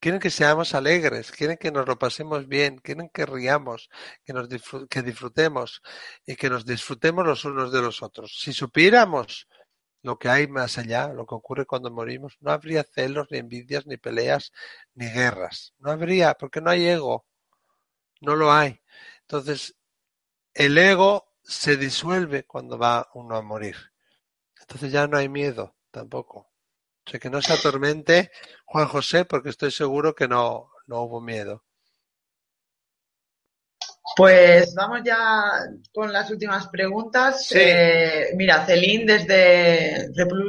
quieren 0.00 0.20
que 0.20 0.30
seamos 0.30 0.74
alegres, 0.74 1.30
quieren 1.30 1.56
que 1.58 1.70
nos 1.70 1.86
lo 1.86 1.98
pasemos 1.98 2.48
bien, 2.48 2.78
quieren 2.78 3.10
que 3.10 3.26
riamos, 3.26 3.90
que 4.24 4.32
nos 4.32 4.48
que 4.88 5.02
disfrutemos 5.02 5.82
y 6.26 6.36
que 6.36 6.50
nos 6.50 6.64
disfrutemos 6.64 7.26
los 7.26 7.44
unos 7.44 7.72
de 7.72 7.82
los 7.82 8.02
otros. 8.02 8.38
Si 8.40 8.52
supiéramos 8.52 9.46
lo 10.02 10.18
que 10.18 10.28
hay 10.30 10.48
más 10.48 10.78
allá, 10.78 11.08
lo 11.08 11.26
que 11.26 11.34
ocurre 11.34 11.66
cuando 11.66 11.90
morimos, 11.90 12.36
no 12.40 12.50
habría 12.52 12.84
celos, 12.84 13.28
ni 13.30 13.38
envidias, 13.38 13.86
ni 13.86 13.96
peleas, 13.98 14.52
ni 14.94 15.06
guerras. 15.10 15.74
No 15.78 15.90
habría, 15.90 16.34
porque 16.34 16.60
no 16.60 16.70
hay 16.70 16.86
ego. 16.88 17.26
No 18.20 18.36
lo 18.36 18.52
hay. 18.52 18.80
Entonces, 19.22 19.76
el 20.54 20.78
ego 20.78 21.34
se 21.42 21.76
disuelve 21.76 22.44
cuando 22.44 22.78
va 22.78 23.08
uno 23.14 23.36
a 23.36 23.42
morir. 23.42 23.76
Entonces 24.60 24.92
ya 24.92 25.06
no 25.06 25.16
hay 25.18 25.28
miedo 25.28 25.76
tampoco. 25.90 26.49
O 27.10 27.12
sea, 27.12 27.18
que 27.18 27.28
no 27.28 27.42
se 27.42 27.52
atormente 27.52 28.30
Juan 28.66 28.86
José, 28.86 29.24
porque 29.24 29.48
estoy 29.48 29.72
seguro 29.72 30.14
que 30.14 30.28
no, 30.28 30.70
no 30.86 31.00
hubo 31.00 31.20
miedo. 31.20 31.64
Pues 34.16 34.74
vamos 34.74 35.00
ya 35.04 35.42
con 35.92 36.12
las 36.12 36.30
últimas 36.30 36.68
preguntas. 36.68 37.50
Eh, 37.52 38.30
mira, 38.36 38.64
Celín 38.66 39.06
desde 39.06 40.08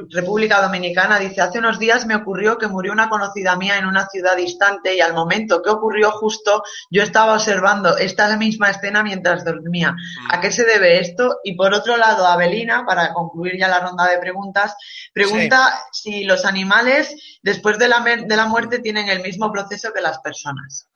República 0.09 0.61
Dominicana 0.61 1.19
dice, 1.19 1.41
hace 1.41 1.59
unos 1.59 1.79
días 1.79 2.05
me 2.05 2.15
ocurrió 2.15 2.57
que 2.57 2.67
murió 2.67 2.91
una 2.91 3.09
conocida 3.09 3.55
mía 3.55 3.77
en 3.77 3.85
una 3.85 4.07
ciudad 4.07 4.35
distante 4.35 4.95
y 4.95 5.01
al 5.01 5.13
momento 5.13 5.61
que 5.61 5.69
ocurrió 5.69 6.11
justo 6.11 6.63
yo 6.89 7.03
estaba 7.03 7.33
observando 7.33 7.97
esta 7.97 8.35
misma 8.37 8.71
escena 8.71 9.03
mientras 9.03 9.45
dormía. 9.45 9.95
¿A 10.29 10.41
qué 10.41 10.51
se 10.51 10.65
debe 10.65 10.99
esto? 10.99 11.37
Y 11.43 11.55
por 11.55 11.73
otro 11.73 11.97
lado, 11.97 12.25
Abelina, 12.25 12.83
para 12.85 13.13
concluir 13.13 13.57
ya 13.57 13.67
la 13.67 13.79
ronda 13.79 14.07
de 14.07 14.17
preguntas, 14.17 14.75
pregunta 15.13 15.79
si 15.91 16.23
los 16.23 16.45
animales 16.45 17.39
después 17.41 17.77
de 17.77 17.87
la, 17.87 18.01
de 18.03 18.35
la 18.35 18.45
muerte 18.47 18.79
tienen 18.79 19.07
el 19.09 19.21
mismo 19.21 19.51
proceso 19.51 19.91
que 19.93 20.01
las 20.01 20.19
personas. 20.19 20.87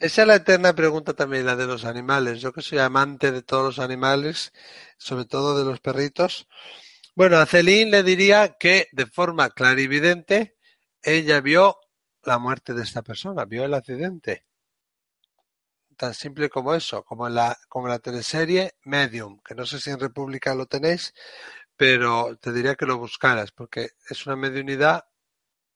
Esa 0.00 0.22
es 0.22 0.28
la 0.28 0.36
eterna 0.36 0.74
pregunta 0.74 1.12
también, 1.14 1.44
la 1.44 1.56
de 1.56 1.66
los 1.66 1.84
animales. 1.84 2.40
Yo 2.40 2.52
que 2.52 2.62
soy 2.62 2.78
amante 2.78 3.32
de 3.32 3.42
todos 3.42 3.64
los 3.64 3.78
animales, 3.80 4.52
sobre 4.96 5.24
todo 5.24 5.58
de 5.58 5.64
los 5.64 5.80
perritos. 5.80 6.46
Bueno, 7.16 7.38
a 7.38 7.46
Celine 7.46 7.90
le 7.90 8.02
diría 8.04 8.56
que 8.60 8.88
de 8.92 9.06
forma 9.06 9.50
clarividente 9.50 10.56
ella 11.02 11.40
vio 11.40 11.78
la 12.22 12.38
muerte 12.38 12.74
de 12.74 12.84
esta 12.84 13.02
persona, 13.02 13.44
vio 13.44 13.64
el 13.64 13.74
accidente. 13.74 14.46
Tan 15.96 16.14
simple 16.14 16.48
como 16.48 16.74
eso, 16.74 17.02
como 17.02 17.28
la, 17.28 17.58
como 17.68 17.88
la 17.88 17.98
teleserie 17.98 18.74
Medium, 18.84 19.40
que 19.42 19.56
no 19.56 19.66
sé 19.66 19.80
si 19.80 19.90
en 19.90 19.98
República 19.98 20.54
lo 20.54 20.66
tenéis, 20.66 21.12
pero 21.76 22.36
te 22.40 22.52
diría 22.52 22.76
que 22.76 22.86
lo 22.86 22.98
buscaras, 22.98 23.50
porque 23.50 23.90
es 24.08 24.26
una 24.26 24.36
mediunidad 24.36 25.06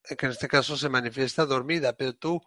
que 0.04 0.26
en 0.26 0.32
este 0.32 0.46
caso 0.46 0.76
se 0.76 0.88
manifiesta 0.88 1.44
dormida, 1.44 1.94
pero 1.94 2.14
tú, 2.14 2.40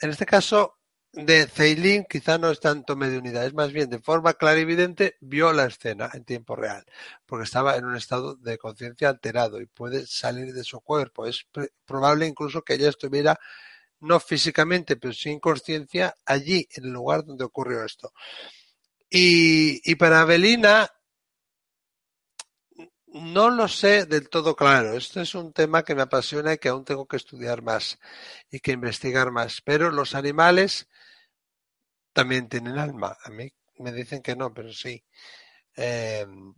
en 0.00 0.10
este 0.10 0.24
caso, 0.24 0.78
de 1.16 1.46
Ceilin 1.46 2.04
quizá 2.08 2.38
no 2.38 2.50
es 2.50 2.60
tanto 2.60 2.96
mediunidad, 2.96 3.46
es 3.46 3.54
más 3.54 3.72
bien 3.72 3.88
de 3.88 4.00
forma 4.00 4.34
clarividente 4.34 5.16
vio 5.20 5.52
la 5.52 5.66
escena 5.66 6.10
en 6.12 6.24
tiempo 6.24 6.56
real, 6.56 6.84
porque 7.26 7.44
estaba 7.44 7.76
en 7.76 7.84
un 7.84 7.96
estado 7.96 8.34
de 8.36 8.58
conciencia 8.58 9.08
alterado 9.08 9.60
y 9.60 9.66
puede 9.66 10.06
salir 10.06 10.52
de 10.52 10.64
su 10.64 10.80
cuerpo. 10.80 11.26
Es 11.26 11.46
probable 11.84 12.26
incluso 12.26 12.62
que 12.62 12.74
ella 12.74 12.88
estuviera 12.88 13.38
no 14.00 14.20
físicamente, 14.20 14.96
pero 14.96 15.14
sin 15.14 15.40
conciencia 15.40 16.14
allí, 16.26 16.68
en 16.74 16.84
el 16.84 16.90
lugar 16.90 17.24
donde 17.24 17.44
ocurrió 17.44 17.84
esto. 17.84 18.12
Y, 19.08 19.80
y 19.90 19.94
para 19.94 20.22
Avelina 20.22 20.90
no 23.14 23.48
lo 23.50 23.68
sé 23.68 24.06
del 24.06 24.28
todo 24.28 24.56
claro. 24.56 24.94
Esto 24.96 25.20
es 25.20 25.34
un 25.34 25.52
tema 25.52 25.84
que 25.84 25.94
me 25.94 26.02
apasiona 26.02 26.54
y 26.54 26.58
que 26.58 26.68
aún 26.68 26.84
tengo 26.84 27.06
que 27.06 27.16
estudiar 27.16 27.62
más 27.62 27.98
y 28.50 28.60
que 28.60 28.72
investigar 28.72 29.30
más. 29.30 29.60
Pero 29.62 29.90
los 29.90 30.14
animales 30.14 30.88
también 32.12 32.48
tienen 32.48 32.78
alma. 32.78 33.16
A 33.24 33.30
mí 33.30 33.52
me 33.78 33.92
dicen 33.92 34.22
que 34.22 34.34
no, 34.36 34.52
pero 34.52 34.72
sí. 34.72 35.04
Em, 35.76 36.54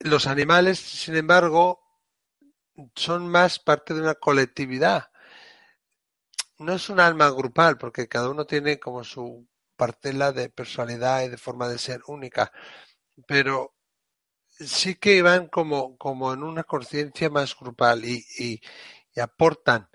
los 0.00 0.26
animales, 0.26 0.78
sin 0.78 1.16
embargo, 1.16 1.80
son 2.94 3.28
más 3.28 3.58
parte 3.58 3.94
de 3.94 4.02
una 4.02 4.14
colectividad. 4.14 5.10
No 6.58 6.74
es 6.74 6.88
un 6.88 7.00
alma 7.00 7.28
grupal, 7.30 7.76
porque 7.76 8.08
cada 8.08 8.30
uno 8.30 8.46
tiene 8.46 8.78
como 8.78 9.02
su 9.04 9.48
parcela 9.76 10.32
de 10.32 10.48
personalidad 10.48 11.22
y 11.22 11.28
de 11.28 11.36
forma 11.38 11.68
de 11.68 11.78
ser 11.78 12.02
única 12.06 12.52
pero 13.26 13.74
sí 14.48 14.96
que 14.96 15.22
van 15.22 15.48
como, 15.48 15.96
como 15.96 16.32
en 16.32 16.42
una 16.42 16.64
conciencia 16.64 17.30
más 17.30 17.56
grupal 17.58 18.04
y, 18.04 18.24
y, 18.38 18.60
aportan, 19.20 19.88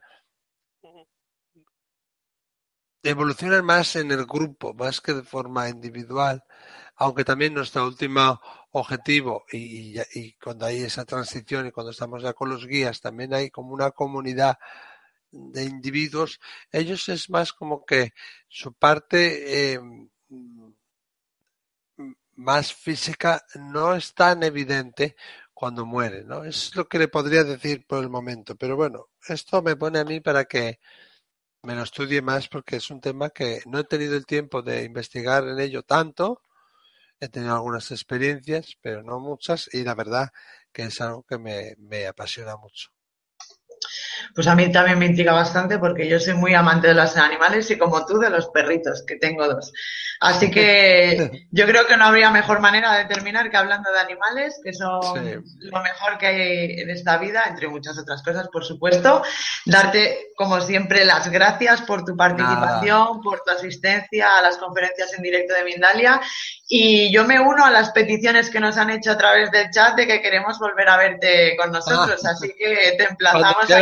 evolucionan 3.04 3.66
más 3.66 3.96
en 3.96 4.12
el 4.12 4.26
grupo, 4.26 4.74
más 4.74 5.02
que 5.02 5.14
de 5.14 5.24
forma 5.24 5.70
individual, 5.70 6.44
aunque 6.96 7.24
también 7.24 7.54
nuestro 7.54 7.86
último 7.86 8.40
objetivo 8.72 9.46
y, 9.52 10.00
y, 10.14 10.34
cuando 10.34 10.66
hay 10.66 10.82
esa 10.82 11.06
transición 11.06 11.68
y 11.68 11.72
cuando 11.72 11.92
estamos 11.92 12.22
ya 12.24 12.34
con 12.34 12.50
los 12.50 12.68
guías, 12.68 13.02
también 13.02 13.34
hay 13.34 13.50
como 13.50 13.74
una 13.74 13.92
comunidad 13.92 14.58
de 15.32 15.64
individuos, 15.64 16.40
ellos 16.72 17.10
es 17.10 17.30
más 17.30 17.54
como 17.54 17.86
que 17.86 18.14
su 18.48 18.74
parte 18.74 19.74
eh, 19.74 19.80
más 22.38 22.74
física 22.74 23.44
no 23.56 23.96
es 23.96 24.14
tan 24.14 24.44
evidente 24.44 25.16
cuando 25.54 25.86
muere, 25.86 26.24
¿no? 26.24 26.44
Es 26.44 26.76
lo 26.76 26.88
que 26.88 27.00
le 27.00 27.08
podría 27.08 27.44
decir 27.44 27.86
por 27.88 28.04
el 28.04 28.10
momento. 28.10 28.56
Pero 28.56 28.76
bueno, 28.76 29.10
esto 29.28 29.62
me 29.62 29.76
pone 29.76 30.00
a 30.00 30.06
mí 30.06 30.20
para 30.22 30.46
que 30.46 30.80
me 31.64 31.76
lo 31.76 31.84
estudie 31.84 32.22
más 32.22 32.48
porque 32.50 32.78
es 32.78 32.90
un 32.92 33.02
tema 33.02 33.30
que 33.32 33.62
no 33.66 33.80
he 33.80 33.84
tenido 33.86 34.16
el 34.16 34.26
tiempo 34.26 34.62
de 34.62 34.84
investigar 34.84 35.48
en 35.48 35.60
ello 35.60 35.84
tanto. 35.84 36.42
He 37.20 37.30
tenido 37.30 37.56
algunas 37.56 37.92
experiencias, 37.92 38.78
pero 38.82 39.04
no 39.04 39.20
muchas, 39.20 39.70
y 39.74 39.84
la 39.84 39.96
verdad 39.96 40.30
que 40.74 40.84
es 40.84 41.02
algo 41.02 41.24
que 41.24 41.38
me, 41.40 41.76
me 41.80 42.08
apasiona 42.08 42.58
mucho. 42.58 42.90
Pues 44.36 44.48
a 44.48 44.56
mí 44.56 44.72
también 44.72 45.00
me 45.00 45.06
intriga 45.06 45.34
bastante 45.34 45.80
porque 45.80 46.08
yo 46.08 46.20
soy 46.20 46.34
muy 46.34 46.54
amante 46.54 46.88
de 46.88 46.94
los 46.94 47.18
animales 47.18 47.70
y 47.72 47.78
como 47.78 48.06
tú 48.06 48.18
de 48.20 48.30
los 48.30 48.48
perritos, 48.48 49.04
que 49.06 49.16
tengo 49.16 49.48
dos. 49.48 49.74
Así 50.20 50.50
que 50.50 51.48
yo 51.52 51.66
creo 51.66 51.86
que 51.86 51.98
no 51.98 52.06
habría 52.06 52.32
mejor 52.32 52.60
manera 52.60 52.94
de 52.98 53.06
terminar 53.06 53.50
que 53.50 53.58
hablando 53.58 53.92
de 53.92 54.00
animales, 54.00 54.60
que 54.64 54.74
son 54.74 55.02
lo 55.60 55.82
mejor 55.82 56.18
que 56.18 56.28
hay 56.28 56.80
en 56.80 56.90
esta 56.90 57.18
vida, 57.18 57.44
entre 57.48 57.68
muchas 57.68 57.98
otras 57.98 58.24
cosas, 58.24 58.48
por 58.50 58.66
supuesto. 58.66 59.22
Darte, 59.66 60.32
como 60.36 60.60
siempre, 60.62 61.06
las 61.06 61.30
gracias 61.30 61.82
por 61.82 62.04
tu 62.04 62.16
participación, 62.16 63.22
por 63.22 63.44
tu 63.44 63.52
asistencia 63.52 64.38
a 64.38 64.42
las 64.42 64.58
conferencias 64.58 65.14
en 65.14 65.24
directo 65.24 65.54
de 65.54 65.64
Mindalia. 65.64 66.22
Y 66.68 67.12
yo 67.14 67.24
me 67.26 67.40
uno 67.40 67.66
a 67.66 67.72
las 67.72 67.92
peticiones 67.92 68.50
que 68.50 68.60
nos 68.60 68.78
han 68.78 68.90
hecho 68.90 69.12
a 69.12 69.18
través 69.18 69.52
del 69.52 69.70
chat 69.72 69.96
de 69.96 70.06
que 70.06 70.22
queremos 70.22 70.60
volver 70.60 70.90
a 70.90 70.98
verte 70.98 71.56
con 71.58 71.72
nosotros. 71.72 72.26
Ah. 72.26 72.32
Así 72.32 72.54
que 72.58 72.96
te 72.98 73.06
emplazamos 73.06 73.64
a 73.64 73.68
que 73.68 73.74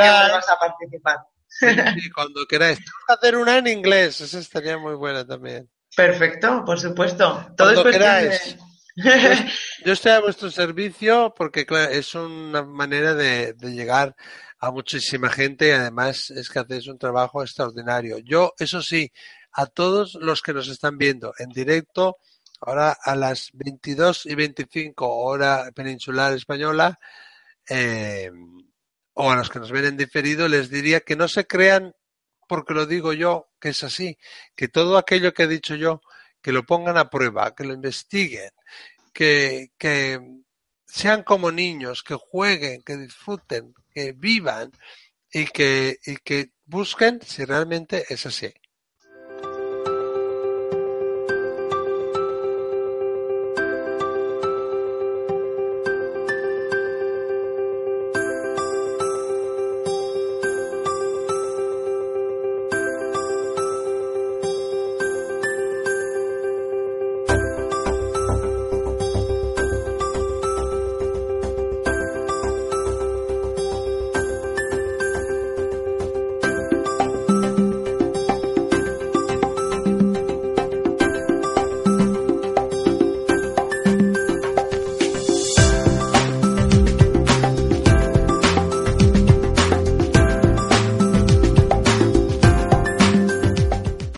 a 0.50 0.58
participar. 0.58 1.18
Sí, 1.48 2.10
cuando 2.14 2.46
queráis. 2.48 2.78
Tenemos 2.78 3.04
que 3.08 3.14
hacer 3.14 3.38
una 3.38 3.58
en 3.58 3.68
inglés, 3.68 4.20
esa 4.22 4.40
estaría 4.40 4.78
muy 4.78 4.96
buena 4.96 5.26
también. 5.26 5.70
Perfecto, 5.96 6.64
por 6.66 6.80
supuesto. 6.80 7.54
Todo 7.56 7.72
es 7.72 7.94
queráis. 7.94 8.58
Yo 9.86 9.94
estoy 9.94 10.12
a 10.12 10.22
vuestro 10.22 10.50
servicio 10.50 11.34
porque 11.36 11.66
claro, 11.66 11.92
es 11.92 12.16
una 12.16 12.64
manera 12.64 13.14
de, 13.14 13.54
llegar 13.62 14.16
a 14.60 14.72
muchísima 14.72 15.30
gente 15.30 15.68
y 15.68 15.72
además 15.72 16.32
es 16.32 16.50
que 16.50 16.60
hacéis 16.60 16.88
un 16.88 16.98
trabajo 16.98 17.42
extraordinario. 17.42 18.20
Yo, 18.20 18.54
eso 18.58 18.82
sí, 18.82 19.12
a 19.52 19.66
todos 19.66 20.16
los 20.16 20.42
que 20.42 20.54
nos 20.54 20.70
están 20.70 20.98
viendo 20.98 21.34
en 21.40 21.50
directo, 21.50 22.18
ahora 22.62 22.98
a 23.02 23.16
las 23.16 23.50
22 23.54 24.26
y 24.28 24.36
25 24.36 25.08
hora 25.08 25.72
peninsular 25.74 26.34
española, 26.34 26.98
eh, 27.70 28.32
o 29.16 29.32
a 29.32 29.36
los 29.36 29.50
que 29.50 29.60
nos 29.60 29.72
ven 29.72 29.86
en 29.86 29.98
diferido, 29.98 30.48
les 30.48 30.70
diría 30.70 31.00
que 31.02 31.16
no 31.16 31.28
se 31.28 31.48
crean 31.48 31.94
porque 32.48 32.74
lo 32.74 32.86
digo 32.86 33.14
yo, 33.14 33.50
que 33.60 33.70
es 33.70 33.84
así, 33.84 34.18
que 34.56 34.68
todo 34.68 34.98
aquello 34.98 35.34
que 35.34 35.44
he 35.44 35.48
dicho 35.48 35.76
yo, 35.76 36.02
que 36.42 36.52
lo 36.52 36.64
pongan 36.64 36.98
a 36.98 37.10
prueba, 37.10 37.56
que 37.56 37.64
lo 37.64 37.74
investiguen, 37.74 38.52
que, 39.12 39.72
que 39.78 40.20
sean 40.86 41.24
como 41.24 41.52
niños, 41.52 42.04
que 42.04 42.16
jueguen, 42.16 42.84
que 42.84 42.98
disfruten, 42.98 43.74
que 43.92 44.12
vivan 44.12 44.72
y 45.32 45.46
que, 45.46 45.98
y 46.06 46.18
que 46.18 46.52
busquen 46.66 47.20
si 47.22 47.46
realmente 47.46 48.06
es 48.10 48.26
así. 48.26 48.54